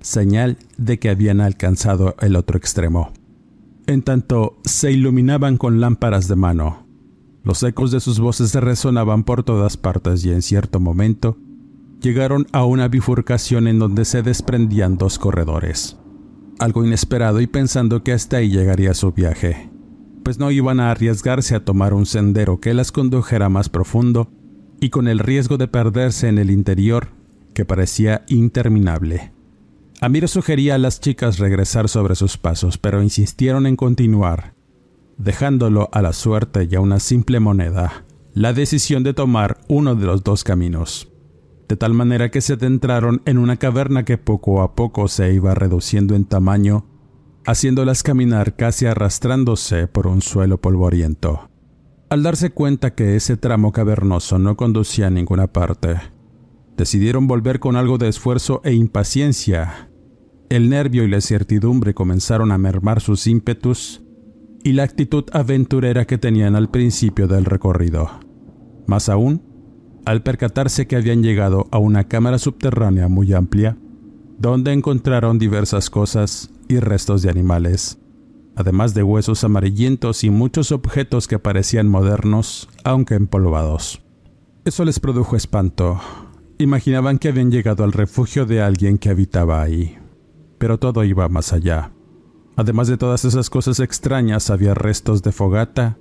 señal 0.00 0.56
de 0.78 0.98
que 0.98 1.10
habían 1.10 1.42
alcanzado 1.42 2.16
el 2.18 2.34
otro 2.34 2.56
extremo. 2.56 3.12
En 3.86 4.00
tanto, 4.00 4.56
se 4.64 4.90
iluminaban 4.90 5.58
con 5.58 5.82
lámparas 5.82 6.28
de 6.28 6.36
mano, 6.36 6.86
los 7.44 7.62
ecos 7.62 7.90
de 7.90 8.00
sus 8.00 8.20
voces 8.20 8.54
resonaban 8.54 9.24
por 9.24 9.42
todas 9.42 9.76
partes 9.76 10.24
y 10.24 10.32
en 10.32 10.40
cierto 10.40 10.80
momento 10.80 11.36
llegaron 12.00 12.46
a 12.52 12.64
una 12.64 12.88
bifurcación 12.88 13.68
en 13.68 13.78
donde 13.78 14.06
se 14.06 14.22
desprendían 14.22 14.96
dos 14.96 15.18
corredores. 15.18 15.99
Algo 16.60 16.84
inesperado 16.84 17.40
y 17.40 17.46
pensando 17.46 18.04
que 18.04 18.12
hasta 18.12 18.36
ahí 18.36 18.50
llegaría 18.50 18.92
su 18.92 19.12
viaje, 19.12 19.70
pues 20.22 20.38
no 20.38 20.50
iban 20.50 20.78
a 20.78 20.90
arriesgarse 20.90 21.54
a 21.54 21.64
tomar 21.64 21.94
un 21.94 22.04
sendero 22.04 22.60
que 22.60 22.74
las 22.74 22.92
condujera 22.92 23.48
más 23.48 23.70
profundo 23.70 24.30
y 24.78 24.90
con 24.90 25.08
el 25.08 25.20
riesgo 25.20 25.56
de 25.56 25.68
perderse 25.68 26.28
en 26.28 26.36
el 26.36 26.50
interior 26.50 27.08
que 27.54 27.64
parecía 27.64 28.26
interminable. 28.28 29.32
Amir 30.02 30.28
sugería 30.28 30.74
a 30.74 30.78
las 30.78 31.00
chicas 31.00 31.38
regresar 31.38 31.88
sobre 31.88 32.14
sus 32.14 32.36
pasos, 32.36 32.76
pero 32.76 33.02
insistieron 33.02 33.66
en 33.66 33.76
continuar, 33.76 34.52
dejándolo 35.16 35.88
a 35.92 36.02
la 36.02 36.12
suerte 36.12 36.68
y 36.70 36.74
a 36.74 36.80
una 36.80 37.00
simple 37.00 37.40
moneda, 37.40 38.04
la 38.34 38.52
decisión 38.52 39.02
de 39.02 39.14
tomar 39.14 39.62
uno 39.66 39.94
de 39.94 40.04
los 40.04 40.24
dos 40.24 40.44
caminos, 40.44 41.09
de 41.70 41.76
tal 41.76 41.94
manera 41.94 42.32
que 42.32 42.40
se 42.40 42.54
adentraron 42.54 43.22
en 43.26 43.38
una 43.38 43.56
caverna 43.56 44.04
que 44.04 44.18
poco 44.18 44.60
a 44.60 44.74
poco 44.74 45.06
se 45.06 45.32
iba 45.32 45.54
reduciendo 45.54 46.16
en 46.16 46.24
tamaño, 46.24 46.84
haciéndolas 47.46 48.02
caminar 48.02 48.56
casi 48.56 48.86
arrastrándose 48.86 49.86
por 49.86 50.08
un 50.08 50.20
suelo 50.20 50.60
polvoriento. 50.60 51.48
Al 52.08 52.24
darse 52.24 52.50
cuenta 52.50 52.96
que 52.96 53.14
ese 53.14 53.36
tramo 53.36 53.70
cavernoso 53.70 54.40
no 54.40 54.56
conducía 54.56 55.06
a 55.06 55.10
ninguna 55.10 55.46
parte, 55.46 55.94
decidieron 56.76 57.28
volver 57.28 57.60
con 57.60 57.76
algo 57.76 57.98
de 57.98 58.08
esfuerzo 58.08 58.60
e 58.64 58.72
impaciencia. 58.72 59.92
El 60.48 60.70
nervio 60.70 61.04
y 61.04 61.08
la 61.08 61.18
incertidumbre 61.18 61.94
comenzaron 61.94 62.50
a 62.50 62.58
mermar 62.58 63.00
sus 63.00 63.28
ímpetus 63.28 64.02
y 64.64 64.72
la 64.72 64.82
actitud 64.82 65.22
aventurera 65.32 66.04
que 66.04 66.18
tenían 66.18 66.56
al 66.56 66.68
principio 66.68 67.28
del 67.28 67.44
recorrido. 67.44 68.10
Más 68.88 69.08
aún, 69.08 69.49
al 70.04 70.22
percatarse 70.22 70.86
que 70.86 70.96
habían 70.96 71.22
llegado 71.22 71.68
a 71.70 71.78
una 71.78 72.04
cámara 72.04 72.38
subterránea 72.38 73.08
muy 73.08 73.32
amplia, 73.32 73.76
donde 74.38 74.72
encontraron 74.72 75.38
diversas 75.38 75.90
cosas 75.90 76.50
y 76.68 76.78
restos 76.78 77.22
de 77.22 77.30
animales, 77.30 77.98
además 78.56 78.94
de 78.94 79.02
huesos 79.02 79.44
amarillentos 79.44 80.24
y 80.24 80.30
muchos 80.30 80.72
objetos 80.72 81.28
que 81.28 81.38
parecían 81.38 81.88
modernos, 81.88 82.68
aunque 82.84 83.14
empolvados. 83.14 84.02
Eso 84.64 84.84
les 84.84 85.00
produjo 85.00 85.36
espanto. 85.36 86.00
Imaginaban 86.58 87.18
que 87.18 87.28
habían 87.28 87.50
llegado 87.50 87.84
al 87.84 87.92
refugio 87.92 88.44
de 88.44 88.60
alguien 88.60 88.98
que 88.98 89.08
habitaba 89.08 89.62
ahí. 89.62 89.98
Pero 90.58 90.78
todo 90.78 91.04
iba 91.04 91.28
más 91.28 91.52
allá. 91.54 91.92
Además 92.56 92.88
de 92.88 92.98
todas 92.98 93.24
esas 93.24 93.48
cosas 93.48 93.80
extrañas, 93.80 94.50
había 94.50 94.74
restos 94.74 95.22
de 95.22 95.32
fogata, 95.32 95.96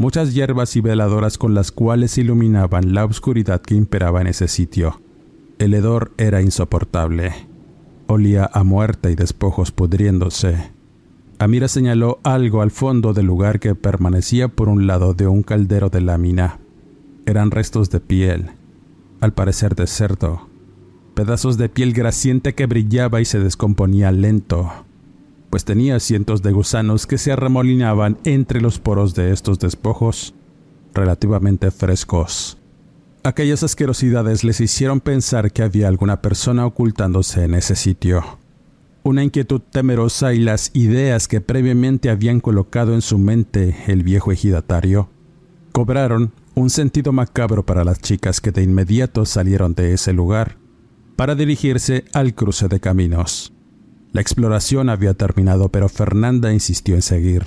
muchas 0.00 0.32
hierbas 0.32 0.74
y 0.76 0.80
veladoras 0.80 1.36
con 1.36 1.52
las 1.52 1.70
cuales 1.70 2.16
iluminaban 2.16 2.94
la 2.94 3.04
oscuridad 3.04 3.60
que 3.60 3.74
imperaba 3.74 4.22
en 4.22 4.28
ese 4.28 4.48
sitio. 4.48 4.98
El 5.58 5.74
hedor 5.74 6.12
era 6.16 6.40
insoportable. 6.40 7.34
Olía 8.06 8.48
a 8.50 8.64
muerte 8.64 9.10
y 9.10 9.14
despojos 9.14 9.72
pudriéndose. 9.72 10.70
Amira 11.38 11.68
señaló 11.68 12.18
algo 12.22 12.62
al 12.62 12.70
fondo 12.70 13.12
del 13.12 13.26
lugar 13.26 13.60
que 13.60 13.74
permanecía 13.74 14.48
por 14.48 14.70
un 14.70 14.86
lado 14.86 15.12
de 15.12 15.26
un 15.26 15.42
caldero 15.42 15.90
de 15.90 16.00
lámina. 16.00 16.60
Eran 17.26 17.50
restos 17.50 17.90
de 17.90 18.00
piel, 18.00 18.52
al 19.20 19.34
parecer 19.34 19.74
de 19.74 19.86
cerdo, 19.86 20.48
pedazos 21.12 21.58
de 21.58 21.68
piel 21.68 21.92
grasiente 21.92 22.54
que 22.54 22.64
brillaba 22.64 23.20
y 23.20 23.26
se 23.26 23.38
descomponía 23.38 24.10
lento 24.12 24.70
pues 25.50 25.64
tenía 25.64 25.98
cientos 25.98 26.42
de 26.42 26.52
gusanos 26.52 27.06
que 27.06 27.18
se 27.18 27.32
arremolinaban 27.32 28.18
entre 28.24 28.60
los 28.60 28.78
poros 28.78 29.14
de 29.14 29.32
estos 29.32 29.58
despojos, 29.58 30.34
relativamente 30.94 31.70
frescos. 31.70 32.56
Aquellas 33.22 33.62
asquerosidades 33.62 34.44
les 34.44 34.60
hicieron 34.60 35.00
pensar 35.00 35.52
que 35.52 35.62
había 35.62 35.88
alguna 35.88 36.22
persona 36.22 36.64
ocultándose 36.64 37.44
en 37.44 37.54
ese 37.54 37.76
sitio. 37.76 38.38
Una 39.02 39.24
inquietud 39.24 39.60
temerosa 39.60 40.32
y 40.32 40.38
las 40.38 40.70
ideas 40.72 41.28
que 41.28 41.40
previamente 41.40 42.10
habían 42.10 42.40
colocado 42.40 42.94
en 42.94 43.02
su 43.02 43.18
mente 43.18 43.76
el 43.88 44.02
viejo 44.02 44.32
ejidatario 44.32 45.10
cobraron 45.72 46.32
un 46.54 46.70
sentido 46.70 47.12
macabro 47.12 47.64
para 47.64 47.84
las 47.84 48.00
chicas 48.00 48.40
que 48.40 48.52
de 48.52 48.62
inmediato 48.62 49.24
salieron 49.24 49.74
de 49.74 49.94
ese 49.94 50.12
lugar 50.12 50.56
para 51.16 51.34
dirigirse 51.34 52.04
al 52.12 52.34
cruce 52.34 52.68
de 52.68 52.80
caminos. 52.80 53.52
La 54.12 54.20
exploración 54.20 54.88
había 54.88 55.14
terminado, 55.14 55.68
pero 55.68 55.88
Fernanda 55.88 56.52
insistió 56.52 56.96
en 56.96 57.02
seguir. 57.02 57.44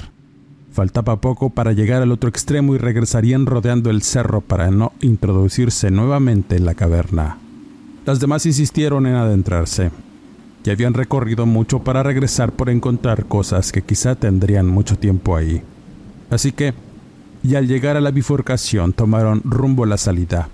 Faltaba 0.72 1.20
poco 1.20 1.50
para 1.50 1.74
llegar 1.74 2.02
al 2.02 2.12
otro 2.12 2.30
extremo 2.30 2.74
y 2.74 2.78
regresarían 2.78 3.46
rodeando 3.46 3.90
el 3.90 4.02
cerro 4.02 4.42
para 4.42 4.72
no 4.72 4.94
introducirse 5.02 5.92
nuevamente 5.92 6.56
en 6.56 6.66
la 6.66 6.74
caverna. 6.74 7.38
Las 8.06 8.20
demás 8.20 8.46
insistieron 8.46 9.06
en 9.06 9.16
adentrarse. 9.16 9.92
Ya 10.64 10.74
habían 10.74 10.94
recorrido 10.94 11.46
mucho 11.46 11.80
para 11.80 12.02
regresar 12.02 12.54
por 12.54 12.70
encontrar 12.70 13.26
cosas 13.26 13.72
que 13.74 13.82
quizá 13.82 14.16
tendrían 14.16 14.68
mucho 14.68 14.98
tiempo 14.98 15.36
ahí. 15.36 15.62
Así 16.30 16.54
que, 16.54 16.74
y 17.44 17.56
al 17.56 17.68
llegar 17.68 17.98
a 17.98 18.02
la 18.02 18.12
bifurcación, 18.12 18.94
tomaron 18.94 19.42
rumbo 19.44 19.84
a 19.84 19.88
la 19.88 19.98
salida, 19.98 20.48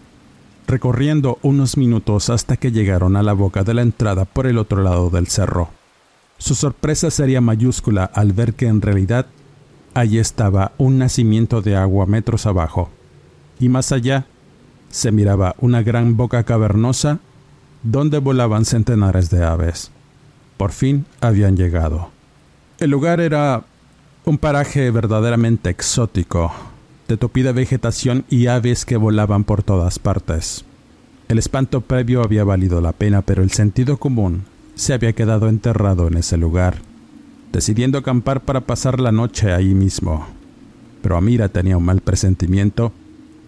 recorriendo 0.67 1.37
unos 1.43 1.77
minutos 1.77 2.31
hasta 2.31 2.57
que 2.57 2.71
llegaron 2.71 3.15
a 3.15 3.23
la 3.23 3.33
boca 3.33 3.63
de 3.63 3.75
la 3.75 3.83
entrada 3.83 4.25
por 4.25 4.47
el 4.47 4.57
otro 4.57 4.81
lado 4.81 5.11
del 5.11 5.27
cerro. 5.27 5.78
Su 6.39 6.55
sorpresa 6.55 7.11
sería 7.11 7.41
mayúscula 7.41 8.05
al 8.05 8.31
ver 8.31 8.53
que 8.53 8.67
en 8.67 8.81
realidad 8.81 9.27
allí 9.93 10.19
estaba 10.19 10.71
un 10.77 10.97
nacimiento 10.97 11.61
de 11.61 11.75
agua 11.75 12.05
metros 12.05 12.45
abajo, 12.45 12.89
y 13.59 13.67
más 13.67 13.91
allá 13.91 14.25
se 14.89 15.11
miraba 15.11 15.53
una 15.59 15.83
gran 15.83 16.15
boca 16.15 16.43
cavernosa 16.43 17.19
donde 17.83 18.19
volaban 18.19 18.63
centenares 18.63 19.29
de 19.29 19.43
aves. 19.43 19.91
Por 20.55 20.71
fin 20.71 21.05
habían 21.19 21.57
llegado. 21.57 22.09
El 22.79 22.91
lugar 22.91 23.19
era 23.19 23.65
un 24.23 24.37
paraje 24.37 24.91
verdaderamente 24.91 25.69
exótico, 25.69 26.53
de 27.09 27.17
tupida 27.17 27.51
vegetación 27.51 28.23
y 28.29 28.47
aves 28.47 28.85
que 28.85 28.95
volaban 28.95 29.43
por 29.43 29.61
todas 29.61 29.99
partes. 29.99 30.63
El 31.27 31.37
espanto 31.37 31.81
previo 31.81 32.23
había 32.23 32.45
valido 32.45 32.79
la 32.79 32.93
pena, 32.93 33.21
pero 33.23 33.43
el 33.43 33.51
sentido 33.51 33.97
común 33.97 34.45
se 34.79 34.93
había 34.93 35.11
quedado 35.11 35.49
enterrado 35.49 36.07
en 36.07 36.15
ese 36.15 36.37
lugar, 36.37 36.77
decidiendo 37.51 37.97
acampar 37.97 38.45
para 38.45 38.61
pasar 38.61 39.01
la 39.01 39.11
noche 39.11 39.51
ahí 39.51 39.73
mismo. 39.73 40.25
Pero 41.01 41.17
Amira 41.17 41.49
tenía 41.49 41.75
un 41.75 41.83
mal 41.83 41.99
presentimiento, 41.99 42.93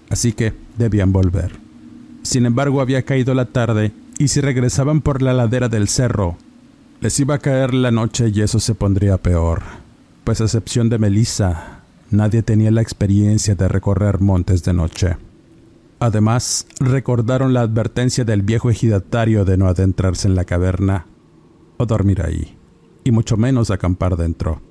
así 0.09 0.33
que 0.33 0.51
debían 0.77 1.13
volver. 1.13 1.53
Sin 2.21 2.45
embargo, 2.45 2.81
había 2.81 3.03
caído 3.03 3.33
la 3.33 3.45
tarde 3.45 3.93
y 4.17 4.27
si 4.27 4.41
regresaban 4.41 4.99
por 4.99 5.21
la 5.21 5.31
ladera 5.31 5.69
del 5.69 5.87
cerro, 5.87 6.35
les 6.99 7.17
iba 7.21 7.35
a 7.35 7.39
caer 7.39 7.73
la 7.73 7.91
noche 7.91 8.27
y 8.27 8.41
eso 8.41 8.59
se 8.59 8.75
pondría 8.75 9.17
peor, 9.17 9.61
pues 10.25 10.41
a 10.41 10.43
excepción 10.43 10.89
de 10.89 10.99
Melissa, 10.99 11.79
nadie 12.09 12.43
tenía 12.43 12.71
la 12.71 12.81
experiencia 12.81 13.55
de 13.55 13.69
recorrer 13.69 14.19
montes 14.19 14.63
de 14.65 14.73
noche. 14.73 15.15
Además, 15.97 16.67
recordaron 16.81 17.53
la 17.53 17.61
advertencia 17.61 18.25
del 18.25 18.41
viejo 18.41 18.69
ejidatario 18.69 19.45
de 19.45 19.55
no 19.55 19.67
adentrarse 19.67 20.27
en 20.27 20.35
la 20.35 20.43
caverna 20.43 21.05
dormir 21.85 22.21
ahí, 22.21 22.57
y 23.03 23.11
mucho 23.11 23.37
menos 23.37 23.71
acampar 23.71 24.17
dentro. 24.17 24.61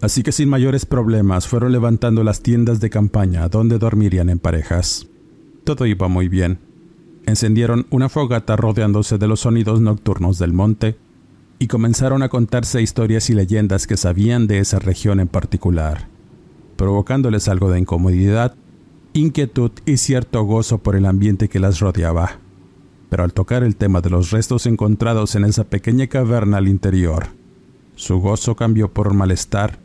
Así 0.00 0.22
que 0.22 0.32
sin 0.32 0.48
mayores 0.48 0.86
problemas 0.86 1.48
fueron 1.48 1.72
levantando 1.72 2.24
las 2.24 2.42
tiendas 2.42 2.80
de 2.80 2.90
campaña 2.90 3.48
donde 3.48 3.78
dormirían 3.78 4.28
en 4.28 4.38
parejas. 4.38 5.06
Todo 5.64 5.86
iba 5.86 6.08
muy 6.08 6.28
bien. 6.28 6.58
Encendieron 7.26 7.86
una 7.90 8.08
fogata 8.08 8.56
rodeándose 8.56 9.16
de 9.16 9.26
los 9.26 9.40
sonidos 9.40 9.80
nocturnos 9.80 10.38
del 10.38 10.52
monte 10.52 10.96
y 11.58 11.68
comenzaron 11.68 12.22
a 12.22 12.28
contarse 12.28 12.82
historias 12.82 13.30
y 13.30 13.34
leyendas 13.34 13.86
que 13.86 13.96
sabían 13.96 14.46
de 14.46 14.58
esa 14.58 14.78
región 14.78 15.20
en 15.20 15.28
particular, 15.28 16.08
provocándoles 16.76 17.48
algo 17.48 17.70
de 17.70 17.78
incomodidad, 17.78 18.56
inquietud 19.14 19.70
y 19.86 19.96
cierto 19.96 20.42
gozo 20.42 20.78
por 20.78 20.96
el 20.96 21.06
ambiente 21.06 21.48
que 21.48 21.60
las 21.60 21.80
rodeaba 21.80 22.43
pero 23.14 23.22
al 23.22 23.32
tocar 23.32 23.62
el 23.62 23.76
tema 23.76 24.00
de 24.00 24.10
los 24.10 24.32
restos 24.32 24.66
encontrados 24.66 25.36
en 25.36 25.44
esa 25.44 25.62
pequeña 25.62 26.08
caverna 26.08 26.56
al 26.56 26.66
interior, 26.66 27.28
su 27.94 28.18
gozo 28.18 28.56
cambió 28.56 28.92
por 28.92 29.14
malestar 29.14 29.78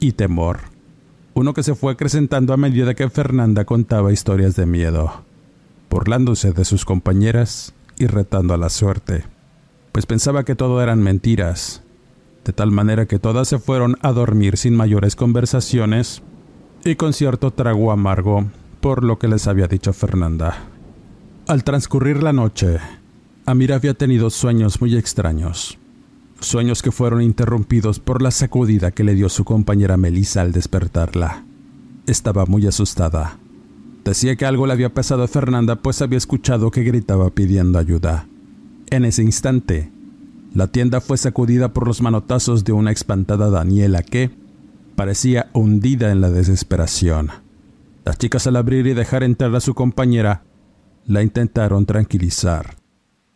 y 0.00 0.10
temor, 0.10 0.58
uno 1.34 1.54
que 1.54 1.62
se 1.62 1.76
fue 1.76 1.92
acrecentando 1.92 2.52
a 2.52 2.56
medida 2.56 2.94
que 2.94 3.08
Fernanda 3.08 3.64
contaba 3.64 4.12
historias 4.12 4.56
de 4.56 4.66
miedo, 4.66 5.22
burlándose 5.88 6.52
de 6.52 6.64
sus 6.64 6.84
compañeras 6.84 7.74
y 7.96 8.08
retando 8.08 8.54
a 8.54 8.58
la 8.58 8.70
suerte, 8.70 9.22
pues 9.92 10.04
pensaba 10.04 10.44
que 10.44 10.56
todo 10.56 10.82
eran 10.82 11.00
mentiras, 11.00 11.80
de 12.44 12.52
tal 12.52 12.72
manera 12.72 13.06
que 13.06 13.20
todas 13.20 13.46
se 13.46 13.60
fueron 13.60 13.98
a 14.02 14.10
dormir 14.10 14.56
sin 14.56 14.74
mayores 14.74 15.14
conversaciones 15.14 16.24
y 16.84 16.96
con 16.96 17.12
cierto 17.12 17.52
trago 17.52 17.92
amargo 17.92 18.50
por 18.80 19.04
lo 19.04 19.20
que 19.20 19.28
les 19.28 19.46
había 19.46 19.68
dicho 19.68 19.92
Fernanda. 19.92 20.73
Al 21.46 21.62
transcurrir 21.62 22.22
la 22.22 22.32
noche, 22.32 22.78
Amir 23.44 23.74
había 23.74 23.92
tenido 23.92 24.30
sueños 24.30 24.80
muy 24.80 24.96
extraños. 24.96 25.76
Sueños 26.40 26.80
que 26.80 26.90
fueron 26.90 27.20
interrumpidos 27.20 28.00
por 28.00 28.22
la 28.22 28.30
sacudida 28.30 28.92
que 28.92 29.04
le 29.04 29.14
dio 29.14 29.28
su 29.28 29.44
compañera 29.44 29.98
Melissa 29.98 30.40
al 30.40 30.52
despertarla. 30.52 31.44
Estaba 32.06 32.46
muy 32.46 32.66
asustada. 32.66 33.36
Decía 34.06 34.36
que 34.36 34.46
algo 34.46 34.66
le 34.66 34.72
había 34.72 34.94
pasado 34.94 35.22
a 35.22 35.28
Fernanda 35.28 35.76
pues 35.76 36.00
había 36.00 36.16
escuchado 36.16 36.70
que 36.70 36.82
gritaba 36.82 37.28
pidiendo 37.28 37.78
ayuda. 37.78 38.26
En 38.88 39.04
ese 39.04 39.22
instante, 39.22 39.92
la 40.54 40.68
tienda 40.68 41.02
fue 41.02 41.18
sacudida 41.18 41.74
por 41.74 41.86
los 41.86 42.00
manotazos 42.00 42.64
de 42.64 42.72
una 42.72 42.90
espantada 42.90 43.50
Daniela 43.50 44.02
que 44.02 44.30
parecía 44.96 45.50
hundida 45.52 46.10
en 46.10 46.22
la 46.22 46.30
desesperación. 46.30 47.28
Las 48.06 48.16
chicas 48.16 48.46
al 48.46 48.56
abrir 48.56 48.86
y 48.86 48.94
dejar 48.94 49.22
entrar 49.22 49.54
a 49.54 49.60
su 49.60 49.74
compañera 49.74 50.42
la 51.06 51.22
intentaron 51.22 51.86
tranquilizar. 51.86 52.76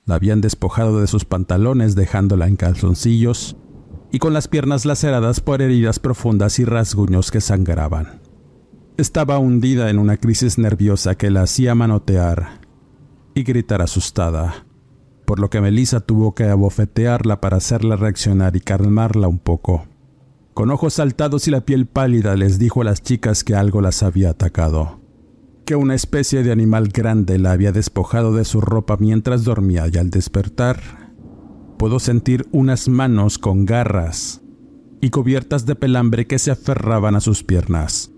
La 0.05 0.15
habían 0.15 0.41
despojado 0.41 1.01
de 1.01 1.07
sus 1.07 1.25
pantalones 1.25 1.95
dejándola 1.95 2.47
en 2.47 2.57
calzoncillos 2.57 3.57
y 4.11 4.19
con 4.19 4.33
las 4.33 4.49
piernas 4.49 4.87
laceradas 4.87 5.41
por 5.41 5.61
heridas 5.61 5.99
profundas 5.99 6.59
y 6.59 6.65
rasguños 6.65 7.31
que 7.31 7.41
sangraban. 7.41 8.23
Estaba 8.97 9.39
hundida 9.39 9.91
en 9.91 9.99
una 9.99 10.17
crisis 10.17 10.59
nerviosa 10.59 11.15
que 11.15 11.31
la 11.31 11.43
hacía 11.43 11.75
manotear 11.75 12.61
y 13.35 13.43
gritar 13.43 13.83
asustada, 13.83 14.67
por 15.27 15.39
lo 15.39 15.51
que 15.51 15.61
Melissa 15.61 16.01
tuvo 16.01 16.35
que 16.35 16.45
abofetearla 16.45 17.41
para 17.41 17.59
hacerla 17.59 17.97
reaccionar 17.97 18.57
y 18.57 18.61
calmarla 18.61 19.29
un 19.29 19.39
poco. 19.39 19.87
Con 20.55 20.71
ojos 20.71 20.95
saltados 20.95 21.47
y 21.47 21.51
la 21.51 21.61
piel 21.61 21.87
pálida 21.87 22.35
les 22.35 22.59
dijo 22.59 22.81
a 22.81 22.85
las 22.85 23.03
chicas 23.03 23.45
que 23.45 23.55
algo 23.55 23.81
las 23.83 24.03
había 24.03 24.31
atacado 24.31 24.99
que 25.69 25.77
una 25.77 25.95
especie 25.95 26.43
de 26.43 26.51
animal 26.51 26.89
grande 26.89 27.39
la 27.39 27.53
había 27.53 27.73
despojado 27.73 28.33
de 28.33 28.47
su 28.47 28.63
ropa 28.63 28.97
mientras 28.99 29.45
dormía 29.45 29.85
y 29.93 29.99
al 29.99 30.09
despertar 30.09 30.81
pudo 31.77 31.99
sentir 31.99 32.49
unas 32.53 32.89
manos 32.89 33.37
con 33.37 33.67
garras 33.67 34.41
y 35.03 35.11
cubiertas 35.11 35.67
de 35.67 35.75
pelambre 35.75 36.27
que 36.27 36.39
se 36.39 36.51
aferraban 36.51 37.17
a 37.17 37.21
sus 37.21 37.45
piernas. 37.45 38.11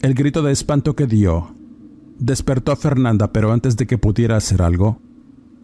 El 0.00 0.14
grito 0.14 0.40
de 0.40 0.52
espanto 0.52 0.96
que 0.96 1.06
dio 1.06 1.54
despertó 2.18 2.72
a 2.72 2.76
Fernanda, 2.76 3.30
pero 3.30 3.52
antes 3.52 3.76
de 3.76 3.86
que 3.86 3.98
pudiera 3.98 4.38
hacer 4.38 4.62
algo, 4.62 4.98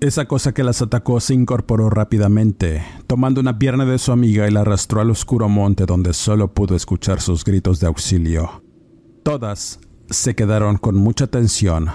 Esa 0.01 0.27
cosa 0.27 0.53
que 0.53 0.65
las 0.65 0.83
atacó 0.83 1.19
se 1.19 1.33
incorporó 1.33 1.89
rápidamente, 1.89 2.83
tomando 3.07 3.41
una 3.41 3.59
pierna 3.59 3.87
de 3.87 3.97
su 3.99 4.13
amiga 4.13 4.47
y 4.47 4.51
la 4.51 4.61
arrastró 4.61 5.01
al 5.01 5.09
oscuro 5.09 5.49
monte 5.49 5.87
donde 5.87 6.13
solo 6.13 6.53
pudo 6.53 6.77
escuchar 6.77 7.23
sus 7.23 7.43
gritos 7.43 7.81
de 7.81 7.87
auxilio. 7.87 8.63
Todas 9.23 9.79
se 10.17 10.35
quedaron 10.35 10.77
con 10.77 10.97
mucha 10.97 11.27
tensión, 11.27 11.89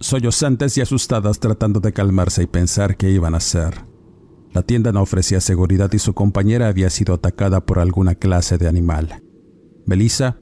sollozantes 0.00 0.76
y 0.78 0.80
asustadas 0.80 1.40
tratando 1.40 1.80
de 1.80 1.92
calmarse 1.92 2.42
y 2.42 2.46
pensar 2.46 2.96
qué 2.96 3.10
iban 3.10 3.34
a 3.34 3.38
hacer. 3.38 3.84
La 4.52 4.62
tienda 4.62 4.92
no 4.92 5.02
ofrecía 5.02 5.40
seguridad 5.40 5.92
y 5.92 5.98
su 5.98 6.14
compañera 6.14 6.68
había 6.68 6.90
sido 6.90 7.14
atacada 7.14 7.64
por 7.64 7.78
alguna 7.78 8.14
clase 8.14 8.58
de 8.58 8.68
animal. 8.68 9.22
Melissa 9.86 10.38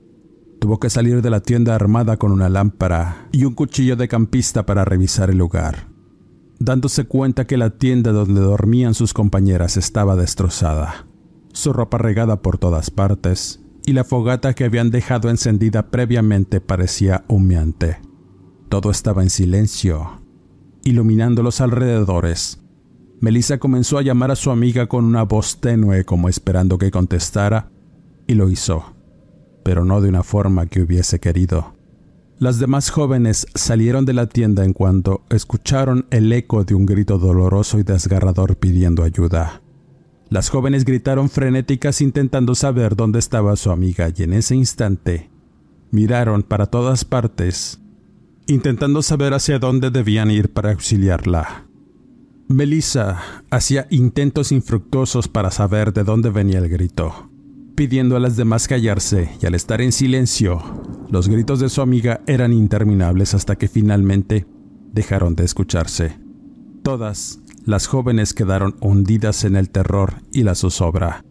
tuvo 0.60 0.78
que 0.78 0.90
salir 0.90 1.22
de 1.22 1.30
la 1.30 1.40
tienda 1.40 1.74
armada 1.74 2.16
con 2.16 2.32
una 2.32 2.48
lámpara 2.48 3.28
y 3.32 3.44
un 3.44 3.54
cuchillo 3.54 3.96
de 3.96 4.08
campista 4.08 4.64
para 4.64 4.84
revisar 4.84 5.30
el 5.30 5.38
lugar 5.38 5.96
dándose 6.58 7.04
cuenta 7.04 7.46
que 7.46 7.56
la 7.56 7.70
tienda 7.70 8.12
donde 8.12 8.40
dormían 8.40 8.94
sus 8.94 9.12
compañeras 9.12 9.76
estaba 9.76 10.16
destrozada, 10.16 11.06
su 11.52 11.72
ropa 11.72 11.98
regada 11.98 12.42
por 12.42 12.58
todas 12.58 12.90
partes 12.90 13.60
y 13.86 13.92
la 13.92 14.04
fogata 14.04 14.52
que 14.52 14.64
habían 14.64 14.90
dejado 14.90 15.30
encendida 15.30 15.90
previamente 15.90 16.60
parecía 16.60 17.24
humeante. 17.28 17.98
Todo 18.68 18.90
estaba 18.90 19.22
en 19.22 19.30
silencio, 19.30 20.20
iluminando 20.82 21.42
los 21.44 21.60
alrededores. 21.60 22.60
Melissa 23.20 23.58
comenzó 23.58 23.96
a 23.96 24.02
llamar 24.02 24.32
a 24.32 24.36
su 24.36 24.50
amiga 24.50 24.88
con 24.88 25.04
una 25.04 25.22
voz 25.22 25.60
tenue 25.60 26.04
como 26.04 26.28
esperando 26.28 26.78
que 26.78 26.90
contestara, 26.90 27.70
y 28.26 28.34
lo 28.34 28.50
hizo, 28.50 28.84
pero 29.62 29.84
no 29.84 30.00
de 30.00 30.08
una 30.08 30.24
forma 30.24 30.66
que 30.66 30.82
hubiese 30.82 31.20
querido. 31.20 31.76
Las 32.38 32.58
demás 32.58 32.90
jóvenes 32.90 33.46
salieron 33.54 34.04
de 34.04 34.12
la 34.14 34.26
tienda 34.26 34.64
en 34.64 34.72
cuanto 34.72 35.22
escucharon 35.30 36.06
el 36.10 36.30
eco 36.32 36.64
de 36.64 36.74
un 36.74 36.86
grito 36.86 37.18
doloroso 37.18 37.78
y 37.78 37.84
desgarrador 37.84 38.56
pidiendo 38.56 39.04
ayuda. 39.04 39.62
Las 40.36 40.50
jóvenes 40.50 40.84
gritaron 40.84 41.30
frenéticas 41.30 42.02
intentando 42.02 42.54
saber 42.54 42.94
dónde 42.94 43.18
estaba 43.18 43.56
su 43.56 43.70
amiga 43.70 44.12
y 44.14 44.22
en 44.22 44.34
ese 44.34 44.54
instante 44.54 45.30
miraron 45.90 46.42
para 46.42 46.66
todas 46.66 47.06
partes, 47.06 47.80
intentando 48.46 49.00
saber 49.00 49.32
hacia 49.32 49.58
dónde 49.58 49.88
debían 49.90 50.30
ir 50.30 50.52
para 50.52 50.72
auxiliarla. 50.72 51.66
Melissa 52.48 53.18
hacía 53.48 53.86
intentos 53.88 54.52
infructuosos 54.52 55.26
para 55.26 55.50
saber 55.50 55.94
de 55.94 56.04
dónde 56.04 56.28
venía 56.28 56.58
el 56.58 56.68
grito 56.68 57.30
pidiendo 57.74 58.14
a 58.14 58.20
las 58.20 58.36
demás 58.36 58.68
callarse 58.68 59.30
y 59.40 59.46
al 59.46 59.54
estar 59.54 59.80
en 59.80 59.92
silencio, 59.92 60.62
los 61.10 61.28
gritos 61.30 61.60
de 61.60 61.70
su 61.70 61.80
amiga 61.80 62.20
eran 62.26 62.52
interminables 62.52 63.32
hasta 63.32 63.56
que 63.56 63.68
finalmente 63.68 64.46
dejaron 64.92 65.34
de 65.34 65.44
escucharse. 65.44 66.18
Todas 66.82 67.40
las 67.66 67.88
jóvenes 67.88 68.32
quedaron 68.32 68.76
hundidas 68.80 69.44
en 69.44 69.56
el 69.56 69.70
terror 69.70 70.22
y 70.32 70.44
la 70.44 70.54
zozobra. 70.54 71.24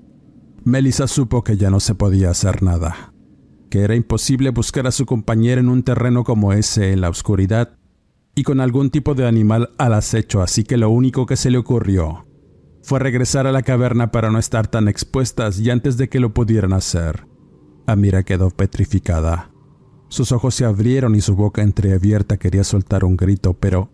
Melissa 0.65 1.07
supo 1.07 1.43
que 1.43 1.55
ya 1.55 1.69
no 1.69 1.79
se 1.79 1.95
podía 1.95 2.29
hacer 2.29 2.61
nada, 2.61 3.13
que 3.69 3.79
era 3.79 3.95
imposible 3.95 4.49
buscar 4.49 4.85
a 4.85 4.91
su 4.91 5.05
compañera 5.05 5.61
en 5.61 5.69
un 5.69 5.83
terreno 5.83 6.25
como 6.25 6.51
ese 6.51 6.91
en 6.91 6.99
la 6.99 7.09
oscuridad 7.09 7.77
y 8.35 8.43
con 8.43 8.59
algún 8.59 8.89
tipo 8.89 9.15
de 9.15 9.25
animal 9.25 9.71
al 9.77 9.93
acecho, 9.93 10.41
así 10.41 10.65
que 10.65 10.75
lo 10.75 10.89
único 10.89 11.25
que 11.25 11.37
se 11.37 11.49
le 11.49 11.57
ocurrió 11.57 12.27
fue 12.83 12.99
regresar 12.99 13.47
a 13.47 13.53
la 13.53 13.63
caverna 13.63 14.11
para 14.11 14.29
no 14.29 14.37
estar 14.37 14.67
tan 14.67 14.89
expuestas 14.89 15.57
y 15.59 15.69
antes 15.69 15.95
de 15.95 16.09
que 16.09 16.19
lo 16.19 16.33
pudieran 16.33 16.73
hacer, 16.73 17.25
Amira 17.87 18.23
quedó 18.23 18.49
petrificada. 18.49 19.51
Sus 20.09 20.33
ojos 20.33 20.53
se 20.53 20.65
abrieron 20.65 21.15
y 21.15 21.21
su 21.21 21.35
boca 21.35 21.61
entreabierta 21.61 22.37
quería 22.37 22.65
soltar 22.65 23.05
un 23.05 23.15
grito, 23.15 23.53
pero 23.53 23.89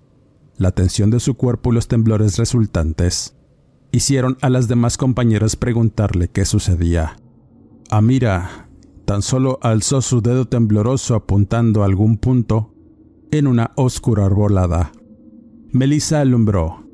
la 0.58 0.72
tensión 0.72 1.10
de 1.10 1.20
su 1.20 1.36
cuerpo 1.36 1.72
y 1.72 1.76
los 1.76 1.88
temblores 1.88 2.38
resultantes 2.38 3.36
hicieron 3.92 4.38
a 4.42 4.50
las 4.50 4.68
demás 4.68 4.98
compañeras 4.98 5.56
preguntarle 5.56 6.30
qué 6.30 6.46
sucedía. 6.46 7.18
Amira 7.90 8.68
tan 9.06 9.22
solo 9.22 9.60
alzó 9.62 10.02
su 10.02 10.22
dedo 10.22 10.46
tembloroso 10.46 11.16
apuntando 11.16 11.84
a 11.84 11.86
algún 11.86 12.18
punto 12.18 12.74
en 13.32 13.48
una 13.48 13.72
oscura 13.76 14.26
arbolada. 14.26 14.94
Melissa 15.72 16.22
alumbró 16.22 16.86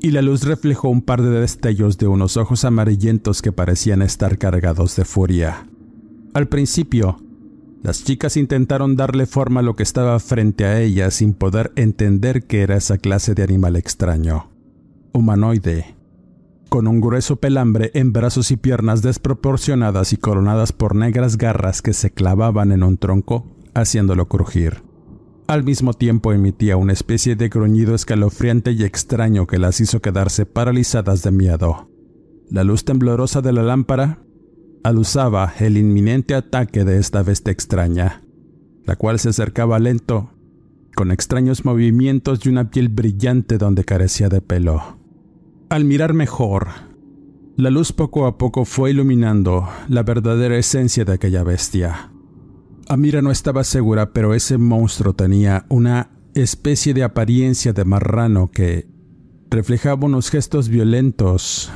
y 0.00 0.10
la 0.12 0.22
luz 0.22 0.44
reflejó 0.44 0.88
un 0.88 1.02
par 1.02 1.22
de 1.22 1.30
destellos 1.30 1.98
de 1.98 2.06
unos 2.06 2.36
ojos 2.36 2.64
amarillentos 2.64 3.42
que 3.42 3.50
parecían 3.50 4.02
estar 4.02 4.38
cargados 4.38 4.94
de 4.94 5.04
furia. 5.04 5.66
Al 6.34 6.46
principio, 6.48 7.18
las 7.82 8.04
chicas 8.04 8.36
intentaron 8.36 8.96
darle 8.96 9.26
forma 9.26 9.60
a 9.60 9.62
lo 9.62 9.76
que 9.76 9.82
estaba 9.82 10.18
frente 10.18 10.64
a 10.64 10.80
ellas 10.80 11.14
sin 11.14 11.34
poder 11.34 11.72
entender 11.76 12.44
qué 12.44 12.62
era 12.62 12.76
esa 12.76 12.98
clase 12.98 13.34
de 13.34 13.42
animal 13.42 13.76
extraño. 13.76 14.50
Humanoide, 15.12 15.96
con 16.68 16.88
un 16.88 17.00
grueso 17.00 17.36
pelambre 17.36 17.90
en 17.94 18.12
brazos 18.12 18.50
y 18.50 18.56
piernas 18.56 19.02
desproporcionadas 19.02 20.12
y 20.12 20.16
coronadas 20.16 20.72
por 20.72 20.94
negras 20.94 21.38
garras 21.38 21.80
que 21.80 21.92
se 21.92 22.10
clavaban 22.10 22.72
en 22.72 22.82
un 22.82 22.98
tronco, 22.98 23.46
haciéndolo 23.74 24.26
crujir. 24.28 24.82
Al 25.46 25.62
mismo 25.62 25.94
tiempo 25.94 26.32
emitía 26.32 26.76
una 26.76 26.92
especie 26.92 27.36
de 27.36 27.48
gruñido 27.48 27.94
escalofriante 27.94 28.72
y 28.72 28.82
extraño 28.82 29.46
que 29.46 29.58
las 29.58 29.80
hizo 29.80 30.00
quedarse 30.00 30.44
paralizadas 30.44 31.22
de 31.22 31.30
miedo. 31.30 31.88
La 32.50 32.64
luz 32.64 32.84
temblorosa 32.84 33.42
de 33.42 33.52
la 33.52 33.62
lámpara 33.62 34.25
alusaba 34.86 35.52
el 35.58 35.76
inminente 35.76 36.36
ataque 36.36 36.84
de 36.84 36.98
esta 36.98 37.24
bestia 37.24 37.50
extraña, 37.50 38.22
la 38.84 38.94
cual 38.94 39.18
se 39.18 39.30
acercaba 39.30 39.80
lento, 39.80 40.30
con 40.94 41.10
extraños 41.10 41.64
movimientos 41.64 42.46
y 42.46 42.50
una 42.50 42.70
piel 42.70 42.88
brillante 42.88 43.58
donde 43.58 43.84
carecía 43.84 44.28
de 44.28 44.40
pelo. 44.40 44.98
Al 45.70 45.84
mirar 45.84 46.14
mejor, 46.14 46.68
la 47.56 47.70
luz 47.70 47.92
poco 47.92 48.26
a 48.26 48.38
poco 48.38 48.64
fue 48.64 48.90
iluminando 48.90 49.68
la 49.88 50.04
verdadera 50.04 50.56
esencia 50.56 51.04
de 51.04 51.14
aquella 51.14 51.42
bestia. 51.42 52.12
Amira 52.88 53.22
no 53.22 53.32
estaba 53.32 53.64
segura, 53.64 54.12
pero 54.12 54.34
ese 54.34 54.56
monstruo 54.56 55.14
tenía 55.14 55.66
una 55.68 56.10
especie 56.34 56.94
de 56.94 57.02
apariencia 57.02 57.72
de 57.72 57.84
marrano 57.84 58.52
que 58.52 58.86
reflejaba 59.50 60.06
unos 60.06 60.30
gestos 60.30 60.68
violentos, 60.68 61.72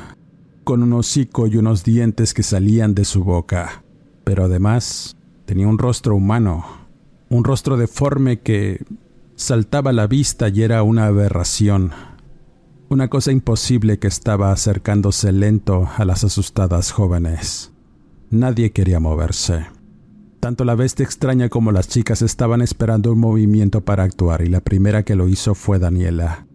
con 0.65 0.83
un 0.83 0.93
hocico 0.93 1.47
y 1.47 1.57
unos 1.57 1.85
dientes 1.85 2.35
que 2.35 2.43
salían 2.43 2.95
de 2.95 3.05
su 3.05 3.25
boca, 3.25 3.85
pero 4.25 4.45
además 4.45 5.17
tenía 5.45 5.69
un 5.69 5.79
rostro 5.79 6.15
humano, 6.15 6.65
un 7.29 7.45
rostro 7.45 7.77
deforme 7.77 8.41
que 8.41 8.85
saltaba 9.37 9.91
a 9.91 9.95
la 9.95 10.07
vista 10.07 10.49
y 10.49 10.63
era 10.63 10.83
una 10.83 11.07
aberración, 11.07 11.93
una 12.89 13.09
cosa 13.09 13.33
imposible 13.33 13.99
que 13.99 14.09
estaba 14.09 14.53
acercándose 14.53 15.33
lento 15.33 15.89
a 15.97 16.05
las 16.05 16.25
asustadas 16.25 16.91
jóvenes. 16.91 17.73
Nadie 18.31 18.73
quería 18.73 19.01
moverse. 19.01 19.67
Tanto 20.41 20.65
la 20.65 20.75
bestia 20.75 21.05
extraña 21.05 21.49
como 21.49 21.73
las 21.73 21.89
chicas 21.89 22.23
estaban 22.23 22.63
esperando 22.63 23.13
un 23.13 23.19
movimiento 23.19 23.85
para 23.85 24.05
actuar 24.05 24.43
y 24.43 24.49
la 24.49 24.61
primera 24.61 25.05
que 25.05 25.15
lo 25.15 25.29
hizo 25.29 25.55
fue 25.55 25.79
Daniela, 25.79 26.47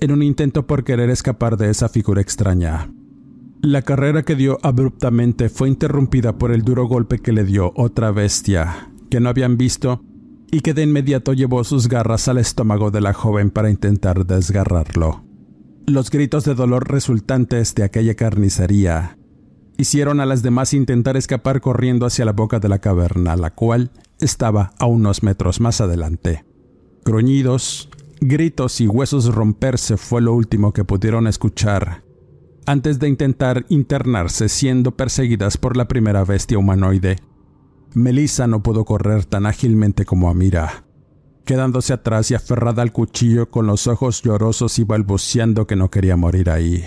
en 0.00 0.12
un 0.12 0.22
intento 0.22 0.66
por 0.66 0.84
querer 0.84 1.10
escapar 1.10 1.56
de 1.56 1.70
esa 1.70 1.88
figura 1.88 2.20
extraña. 2.20 2.90
La 3.64 3.80
carrera 3.80 4.24
que 4.24 4.34
dio 4.36 4.58
abruptamente 4.62 5.48
fue 5.48 5.70
interrumpida 5.70 6.36
por 6.36 6.52
el 6.52 6.64
duro 6.64 6.86
golpe 6.86 7.20
que 7.20 7.32
le 7.32 7.44
dio 7.44 7.72
otra 7.76 8.10
bestia, 8.10 8.90
que 9.08 9.20
no 9.20 9.30
habían 9.30 9.56
visto, 9.56 10.02
y 10.50 10.60
que 10.60 10.74
de 10.74 10.82
inmediato 10.82 11.32
llevó 11.32 11.64
sus 11.64 11.88
garras 11.88 12.28
al 12.28 12.36
estómago 12.36 12.90
de 12.90 13.00
la 13.00 13.14
joven 13.14 13.50
para 13.50 13.70
intentar 13.70 14.26
desgarrarlo. 14.26 15.24
Los 15.86 16.10
gritos 16.10 16.44
de 16.44 16.54
dolor 16.54 16.90
resultantes 16.90 17.74
de 17.74 17.84
aquella 17.84 18.14
carnicería 18.14 19.16
hicieron 19.78 20.20
a 20.20 20.26
las 20.26 20.42
demás 20.42 20.74
intentar 20.74 21.16
escapar 21.16 21.62
corriendo 21.62 22.04
hacia 22.04 22.26
la 22.26 22.32
boca 22.32 22.60
de 22.60 22.68
la 22.68 22.80
caverna, 22.80 23.34
la 23.34 23.54
cual 23.54 23.92
estaba 24.20 24.72
a 24.78 24.84
unos 24.84 25.22
metros 25.22 25.62
más 25.62 25.80
adelante. 25.80 26.44
Gruñidos, 27.02 27.88
gritos 28.20 28.82
y 28.82 28.88
huesos 28.88 29.34
romperse 29.34 29.96
fue 29.96 30.20
lo 30.20 30.34
último 30.34 30.74
que 30.74 30.84
pudieron 30.84 31.26
escuchar 31.26 32.03
antes 32.66 32.98
de 32.98 33.08
intentar 33.08 33.66
internarse 33.68 34.48
siendo 34.48 34.96
perseguidas 34.96 35.56
por 35.56 35.76
la 35.76 35.88
primera 35.88 36.24
bestia 36.24 36.58
humanoide. 36.58 37.18
Melissa 37.94 38.46
no 38.46 38.62
pudo 38.62 38.84
correr 38.84 39.24
tan 39.24 39.46
ágilmente 39.46 40.04
como 40.04 40.28
Amira, 40.28 40.84
quedándose 41.44 41.92
atrás 41.92 42.30
y 42.30 42.34
aferrada 42.34 42.82
al 42.82 42.92
cuchillo 42.92 43.50
con 43.50 43.66
los 43.66 43.86
ojos 43.86 44.22
llorosos 44.22 44.78
y 44.78 44.84
balbuceando 44.84 45.66
que 45.66 45.76
no 45.76 45.90
quería 45.90 46.16
morir 46.16 46.50
ahí. 46.50 46.82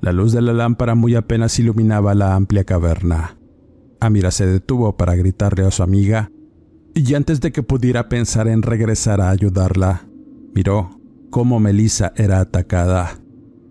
La 0.00 0.12
luz 0.12 0.32
de 0.32 0.42
la 0.42 0.52
lámpara 0.52 0.94
muy 0.94 1.14
apenas 1.14 1.58
iluminaba 1.58 2.14
la 2.14 2.34
amplia 2.34 2.64
caverna. 2.64 3.38
Amira 4.00 4.30
se 4.30 4.46
detuvo 4.46 4.96
para 4.96 5.14
gritarle 5.14 5.64
a 5.64 5.70
su 5.70 5.82
amiga, 5.82 6.30
y 6.94 7.14
antes 7.14 7.40
de 7.40 7.52
que 7.52 7.62
pudiera 7.62 8.08
pensar 8.08 8.48
en 8.48 8.62
regresar 8.62 9.20
a 9.20 9.30
ayudarla, 9.30 10.06
miró 10.54 11.00
cómo 11.30 11.60
Melissa 11.60 12.12
era 12.16 12.40
atacada, 12.40 13.20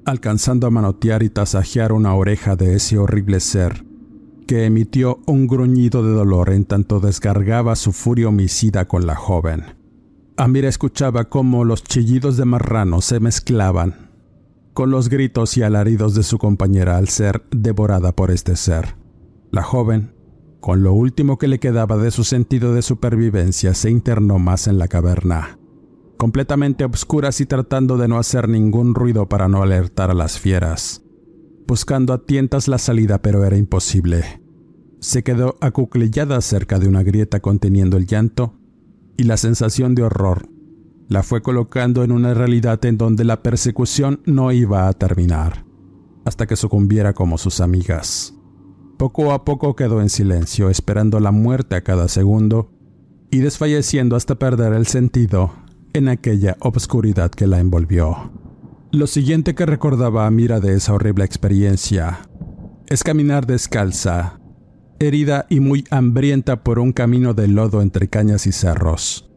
alcanzando 0.06 0.68
a 0.68 0.72
manotear 0.72 1.24
y 1.24 1.30
tasajear 1.30 1.92
una 1.92 2.14
oreja 2.16 2.56
de 2.56 2.76
ese 2.76 2.98
horrible 2.98 3.40
ser, 3.40 3.84
que 4.48 4.66
emitió 4.66 5.20
un 5.26 5.48
gruñido 5.48 6.04
de 6.04 6.14
dolor 6.14 6.52
en 6.52 6.66
tanto 6.66 7.00
descargaba 7.00 7.76
su 7.76 7.92
furia 7.92 8.30
homicida 8.30 8.88
con 8.88 9.08
la 9.08 9.16
joven. 9.16 9.64
Amira 10.38 10.70
escuchaba 10.70 11.26
cómo 11.26 11.64
los 11.64 11.84
chillidos 11.84 12.38
de 12.38 12.46
marrano 12.46 13.02
se 13.02 13.20
mezclaban 13.20 14.06
con 14.74 14.92
los 14.92 15.08
gritos 15.08 15.56
y 15.56 15.64
alaridos 15.64 16.16
de 16.16 16.24
su 16.24 16.38
compañera 16.38 16.98
al 16.98 17.08
ser 17.08 17.44
devorada 17.50 18.12
por 18.12 18.30
este 18.30 18.58
ser. 18.58 18.98
La 19.50 19.64
joven, 19.64 20.12
con 20.60 20.84
lo 20.84 20.92
último 20.92 21.38
que 21.38 21.48
le 21.48 21.60
quedaba 21.60 21.96
de 21.96 22.12
su 22.12 22.26
sentido 22.26 22.74
de 22.74 22.82
supervivencia, 22.82 23.74
se 23.74 23.90
internó 23.90 24.38
más 24.38 24.68
en 24.68 24.78
la 24.78 24.90
caverna, 24.90 25.58
completamente 26.26 26.84
obscuras 26.84 27.40
y 27.40 27.46
tratando 27.46 27.98
de 27.98 28.08
no 28.08 28.18
hacer 28.18 28.50
ningún 28.50 28.96
ruido 28.96 29.30
para 29.30 29.48
no 29.48 29.62
alertar 29.62 30.10
a 30.10 30.16
las 30.16 30.40
fieras, 30.40 31.04
buscando 31.68 32.14
a 32.14 32.26
tientas 32.26 32.68
la 32.68 32.80
salida 32.80 33.22
pero 33.22 33.46
era 33.46 33.58
imposible. 33.58 34.42
Se 35.00 35.22
quedó 35.22 35.56
acuclillada 35.62 36.42
cerca 36.42 36.80
de 36.80 36.88
una 36.88 37.04
grieta 37.04 37.42
conteniendo 37.42 37.96
el 37.96 38.08
llanto 38.08 38.56
y 39.18 39.26
la 39.26 39.38
sensación 39.38 39.94
de 39.94 40.02
horror 40.02 40.50
la 41.10 41.22
fue 41.22 41.44
colocando 41.44 42.04
en 42.04 42.12
una 42.12 42.34
realidad 42.34 42.84
en 42.86 42.98
donde 42.98 43.24
la 43.24 43.44
persecución 43.44 44.22
no 44.26 44.52
iba 44.52 44.88
a 44.88 44.94
terminar, 44.94 45.64
hasta 46.26 46.48
que 46.48 46.56
sucumbiera 46.56 47.14
como 47.14 47.38
sus 47.38 47.62
amigas. 47.62 48.34
Poco 48.98 49.32
a 49.32 49.46
poco 49.46 49.76
quedó 49.76 50.02
en 50.02 50.10
silencio, 50.10 50.72
esperando 50.72 51.20
la 51.20 51.30
muerte 51.30 51.76
a 51.76 51.84
cada 51.84 52.08
segundo 52.08 52.72
y 53.30 53.42
desfalleciendo 53.42 54.16
hasta 54.16 54.40
perder 54.40 54.74
el 54.74 54.88
sentido 54.88 55.65
en 55.96 56.10
aquella 56.10 56.58
obscuridad 56.60 57.32
que 57.32 57.48
la 57.48 57.60
envolvió. 57.60 58.30
Lo 58.92 59.08
siguiente 59.08 59.56
que 59.56 59.66
recordaba 59.66 60.28
a 60.28 60.32
Mira 60.32 60.60
de 60.60 60.76
esa 60.76 60.94
horrible 60.94 61.24
experiencia 61.24 62.20
es 62.88 63.02
caminar 63.02 63.48
descalza, 63.48 64.42
herida 65.00 65.46
y 65.50 65.62
muy 65.62 65.86
hambrienta 65.92 66.64
por 66.64 66.80
un 66.80 66.92
camino 66.92 67.34
de 67.34 67.48
lodo 67.48 67.82
entre 67.82 68.10
cañas 68.10 68.46
y 68.46 68.52
cerros, 68.52 69.32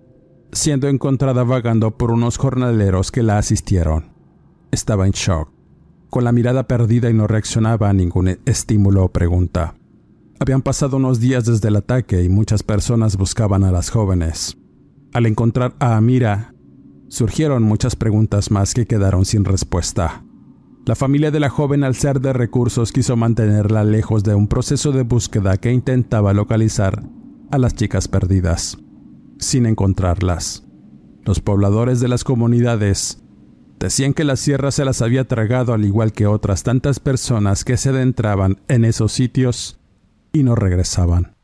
siendo 0.50 0.88
encontrada 0.88 1.44
vagando 1.44 1.96
por 1.96 2.10
unos 2.10 2.38
jornaleros 2.38 3.12
que 3.12 3.22
la 3.22 3.38
asistieron. 3.38 4.12
Estaba 4.72 5.06
en 5.06 5.12
shock, 5.12 5.50
con 6.10 6.24
la 6.24 6.32
mirada 6.32 6.66
perdida 6.66 7.08
y 7.08 7.14
no 7.14 7.28
reaccionaba 7.28 7.88
a 7.88 7.92
ningún 7.92 8.36
estímulo 8.46 9.04
o 9.04 9.12
pregunta. 9.12 9.76
Habían 10.40 10.62
pasado 10.62 10.96
unos 10.96 11.20
días 11.20 11.44
desde 11.44 11.68
el 11.68 11.76
ataque 11.76 12.24
y 12.24 12.28
muchas 12.28 12.64
personas 12.64 13.16
buscaban 13.16 13.62
a 13.62 13.70
las 13.70 13.90
jóvenes. 13.90 14.57
Al 15.12 15.26
encontrar 15.26 15.74
a 15.78 15.96
Amira, 15.96 16.54
surgieron 17.08 17.62
muchas 17.62 17.96
preguntas 17.96 18.50
más 18.50 18.74
que 18.74 18.86
quedaron 18.86 19.24
sin 19.24 19.44
respuesta. 19.44 20.24
La 20.84 20.94
familia 20.94 21.30
de 21.30 21.40
la 21.40 21.50
joven, 21.50 21.84
al 21.84 21.94
ser 21.94 22.20
de 22.20 22.32
recursos, 22.32 22.92
quiso 22.92 23.16
mantenerla 23.16 23.84
lejos 23.84 24.24
de 24.24 24.34
un 24.34 24.48
proceso 24.48 24.92
de 24.92 25.02
búsqueda 25.02 25.56
que 25.56 25.72
intentaba 25.72 26.32
localizar 26.32 27.02
a 27.50 27.58
las 27.58 27.74
chicas 27.74 28.08
perdidas, 28.08 28.78
sin 29.38 29.66
encontrarlas. 29.66 30.64
Los 31.24 31.40
pobladores 31.40 32.00
de 32.00 32.08
las 32.08 32.24
comunidades 32.24 33.22
decían 33.78 34.14
que 34.14 34.24
la 34.24 34.36
sierra 34.36 34.70
se 34.70 34.84
las 34.84 35.02
había 35.02 35.26
tragado 35.26 35.72
al 35.72 35.84
igual 35.84 36.12
que 36.12 36.26
otras 36.26 36.62
tantas 36.62 37.00
personas 37.00 37.64
que 37.64 37.76
se 37.76 37.90
adentraban 37.90 38.60
en 38.68 38.84
esos 38.84 39.12
sitios 39.12 39.78
y 40.32 40.42
no 40.42 40.54
regresaban. 40.54 41.37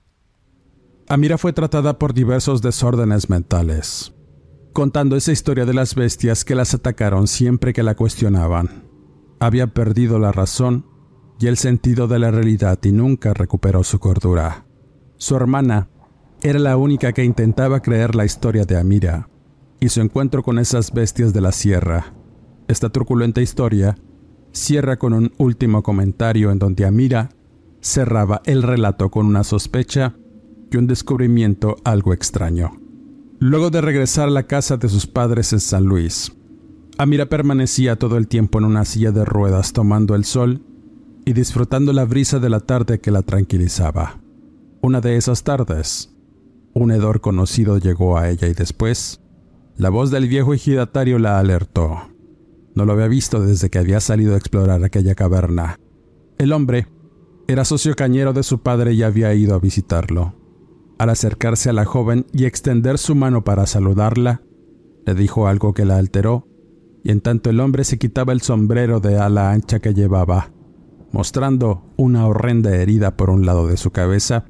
Amira 1.09 1.37
fue 1.39 1.53
tratada 1.53 1.99
por 1.99 2.15
diversos 2.15 2.63
desórdenes 2.63 3.29
mentales, 3.29 4.15
contando 4.73 5.17
esa 5.17 5.33
historia 5.33 5.67
de 5.67 5.75
las 5.75 5.95
bestias 5.95 6.45
que 6.45 6.55
las 6.55 6.73
atacaron 6.75 7.27
siempre 7.27 7.73
que 7.73 7.83
la 7.83 7.95
cuestionaban 7.95 8.85
había 9.39 9.67
perdido 9.69 10.19
la 10.19 10.33
razón 10.33 10.87
y 11.39 11.47
el 11.49 11.57
sentido 11.57 12.09
de 12.09 12.19
la 12.19 12.31
realidad 12.31 12.79
y 12.83 12.93
nunca 12.93 13.35
recuperó 13.35 13.85
su 13.85 13.99
cordura. 13.99 14.67
Su 15.17 15.37
hermana 15.37 15.89
era 16.43 16.59
la 16.59 16.77
única 16.77 17.13
que 17.13 17.25
intentaba 17.25 17.81
creer 17.81 18.15
la 18.15 18.25
historia 18.25 18.65
de 18.65 18.79
Amira 18.79 19.29
y 19.81 19.91
su 19.91 20.01
encuentro 20.01 20.43
con 20.43 20.59
esas 20.59 20.93
bestias 20.93 21.33
de 21.33 21.41
la 21.41 21.53
sierra. 21.53 22.15
Esta 22.69 22.89
truculenta 22.89 23.43
historia 23.43 23.97
cierra 24.53 24.97
con 24.99 25.13
un 25.13 25.33
último 25.37 25.83
comentario 25.83 26.51
en 26.51 26.59
donde 26.59 26.87
Amira 26.87 27.31
cerraba 27.81 28.41
el 28.47 28.63
relato 28.63 29.11
con 29.11 29.27
una 29.27 29.45
sospecha 29.45 30.15
un 30.77 30.87
descubrimiento 30.87 31.77
algo 31.85 32.12
extraño. 32.12 32.81
Luego 33.39 33.70
de 33.70 33.81
regresar 33.81 34.29
a 34.29 34.33
la 34.33 34.45
casa 34.45 34.77
de 34.77 34.89
sus 34.89 35.07
padres 35.07 35.53
en 35.53 35.61
San 35.61 35.85
Luis, 35.85 36.33
Amira 36.97 37.29
permanecía 37.29 37.97
todo 37.97 38.16
el 38.16 38.29
tiempo 38.29 38.59
en 38.59 38.64
una 38.64 38.85
silla 38.85 39.11
de 39.11 39.25
ruedas 39.25 39.72
tomando 39.72 40.14
el 40.14 40.25
sol 40.25 40.62
y 41.25 41.33
disfrutando 41.33 41.93
la 41.93 42.05
brisa 42.05 42.39
de 42.39 42.49
la 42.49 42.61
tarde 42.61 43.01
que 43.01 43.11
la 43.11 43.22
tranquilizaba. 43.22 44.20
Una 44.81 45.01
de 45.01 45.16
esas 45.16 45.43
tardes, 45.43 46.14
un 46.72 46.93
hedor 46.93 47.20
conocido 47.20 47.79
llegó 47.79 48.16
a 48.16 48.31
ella 48.31 48.47
y 48.47 48.55
después, 48.55 49.20
la 49.77 49.91
voz 49.91 50.11
del 50.11 50.29
viejo 50.29 50.55
ejidatario 50.55 51.18
la 51.18 51.39
alertó. 51.41 51.99
No 52.75 52.85
lo 52.85 52.93
había 52.93 53.09
visto 53.09 53.41
desde 53.41 53.70
que 53.70 53.79
había 53.79 54.01
salido 54.01 54.35
a 54.35 54.39
explorar 54.39 54.85
aquella 54.85 55.14
caverna. 55.14 55.81
El 56.39 56.53
hombre 56.53 56.87
era 57.49 57.64
socio 57.64 57.95
cañero 57.95 58.33
de 58.33 58.43
su 58.43 58.61
padre 58.61 58.93
y 58.93 59.03
había 59.03 59.35
ido 59.35 59.55
a 59.55 59.59
visitarlo. 59.59 60.44
Al 60.99 61.11
acercarse 61.11 61.71
a 61.71 61.73
la 61.73 61.85
joven 61.85 62.27
y 62.33 62.45
extender 62.45 62.99
su 62.99 63.15
mano 63.15 63.45
para 63.45 63.67
saludarla, 63.67 64.43
le 65.07 65.15
dijo 65.15 65.49
algo 65.49 65.75
que 65.75 65.85
la 65.85 65.97
alteró 65.97 66.47
y 67.05 67.11
en 67.11 67.21
tanto 67.21 67.51
el 67.51 67.61
hombre 67.61 67.85
se 67.85 67.99
quitaba 67.99 68.33
el 68.33 68.41
sombrero 68.41 68.99
de 68.99 69.19
ala 69.19 69.53
ancha 69.53 69.79
que 69.79 69.93
llevaba, 69.93 70.53
mostrando 71.13 71.93
una 71.97 72.27
horrenda 72.27 72.75
herida 72.75 73.17
por 73.17 73.29
un 73.29 73.45
lado 73.45 73.67
de 73.67 73.77
su 73.77 73.91
cabeza, 73.91 74.47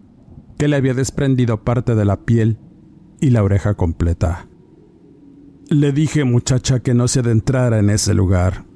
que 0.57 0.69
le 0.69 0.77
había 0.77 0.95
desprendido 0.95 1.65
parte 1.65 1.97
de 1.97 2.05
la 2.05 2.21
piel 2.21 2.59
y 3.21 3.31
la 3.31 3.43
oreja 3.43 3.75
completa. 3.75 4.49
Le 5.69 5.93
dije, 5.93 6.23
muchacha, 6.25 6.81
que 6.81 6.95
no 6.95 7.09
se 7.09 7.21
adentrara 7.21 7.81
en 7.81 7.91
ese 7.91 8.15
lugar, 8.15 8.67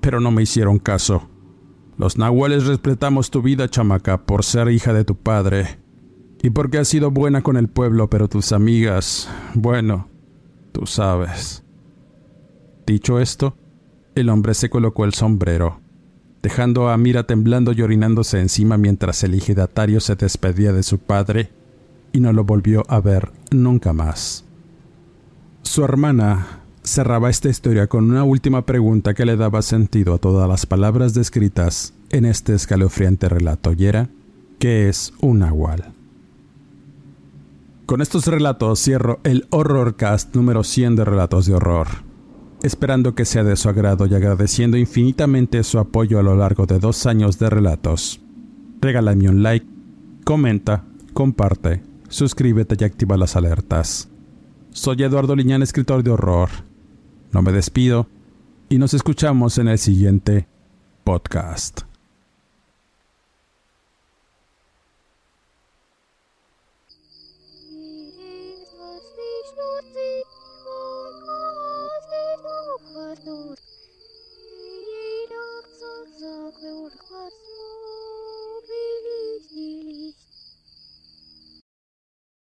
pero 0.00 0.20
no 0.20 0.30
me 0.30 0.42
hicieron 0.42 0.78
caso. 0.78 1.28
Los 1.98 2.18
nahuales 2.18 2.66
respetamos 2.66 3.30
tu 3.30 3.42
vida, 3.42 3.68
chamaca, 3.68 4.24
por 4.24 4.44
ser 4.44 4.70
hija 4.70 4.92
de 4.92 5.04
tu 5.04 5.16
padre, 5.16 5.80
y 6.42 6.50
porque 6.50 6.78
has 6.78 6.88
sido 6.88 7.10
buena 7.10 7.42
con 7.42 7.56
el 7.56 7.68
pueblo, 7.68 8.08
pero 8.08 8.28
tus 8.28 8.52
amigas, 8.52 9.28
bueno, 9.54 10.08
tú 10.72 10.86
sabes. 10.86 11.62
Dicho 12.86 13.18
esto, 13.18 13.56
el 14.14 14.28
hombre 14.28 14.54
se 14.54 14.70
colocó 14.70 15.04
el 15.04 15.14
sombrero, 15.14 15.80
dejando 16.42 16.88
a 16.88 16.96
Mira 16.96 17.26
temblando 17.26 17.72
y 17.72 17.82
orinándose 17.82 18.40
encima 18.40 18.76
mientras 18.76 19.22
el 19.24 19.34
ejidatario 19.34 20.00
se 20.00 20.14
despedía 20.14 20.72
de 20.72 20.82
su 20.82 20.98
padre 20.98 21.50
y 22.12 22.20
no 22.20 22.32
lo 22.32 22.44
volvió 22.44 22.84
a 22.88 23.00
ver 23.00 23.32
nunca 23.50 23.92
más. 23.92 24.44
Su 25.62 25.84
hermana 25.84 26.60
cerraba 26.84 27.28
esta 27.28 27.48
historia 27.48 27.88
con 27.88 28.08
una 28.10 28.22
última 28.22 28.64
pregunta 28.64 29.14
que 29.14 29.26
le 29.26 29.36
daba 29.36 29.62
sentido 29.62 30.14
a 30.14 30.18
todas 30.18 30.48
las 30.48 30.64
palabras 30.64 31.12
descritas 31.12 31.92
en 32.10 32.24
este 32.24 32.54
escalofriante 32.54 33.28
relato 33.28 33.72
y 33.72 33.86
era, 33.86 34.08
¿qué 34.60 34.88
es 34.88 35.12
un 35.20 35.40
nahual? 35.40 35.95
Con 37.86 38.00
estos 38.00 38.26
relatos 38.26 38.80
cierro 38.80 39.20
el 39.24 39.46
Horrorcast 39.50 40.34
número 40.34 40.64
100 40.64 40.96
de 40.96 41.04
Relatos 41.04 41.46
de 41.46 41.54
Horror 41.54 42.06
esperando 42.62 43.14
que 43.14 43.24
sea 43.24 43.44
de 43.44 43.56
su 43.56 43.68
agrado 43.68 44.06
y 44.06 44.14
agradeciendo 44.14 44.76
infinitamente 44.76 45.62
su 45.62 45.78
apoyo 45.78 46.18
a 46.18 46.22
lo 46.22 46.34
largo 46.34 46.66
de 46.66 46.78
dos 46.78 47.06
años 47.06 47.38
de 47.38 47.50
relatos. 47.50 48.20
Regálame 48.80 49.28
un 49.28 49.42
like, 49.42 49.66
comenta, 50.24 50.84
comparte, 51.12 51.82
suscríbete 52.08 52.76
y 52.78 52.84
activa 52.84 53.16
las 53.16 53.36
alertas. 53.36 54.08
Soy 54.70 55.02
Eduardo 55.02 55.36
Liñán, 55.36 55.62
escritor 55.62 56.02
de 56.02 56.10
horror. 56.10 56.50
No 57.32 57.42
me 57.42 57.52
despido 57.52 58.08
y 58.68 58.78
nos 58.78 58.94
escuchamos 58.94 59.58
en 59.58 59.68
el 59.68 59.78
siguiente 59.78 60.48
podcast. 61.04 61.82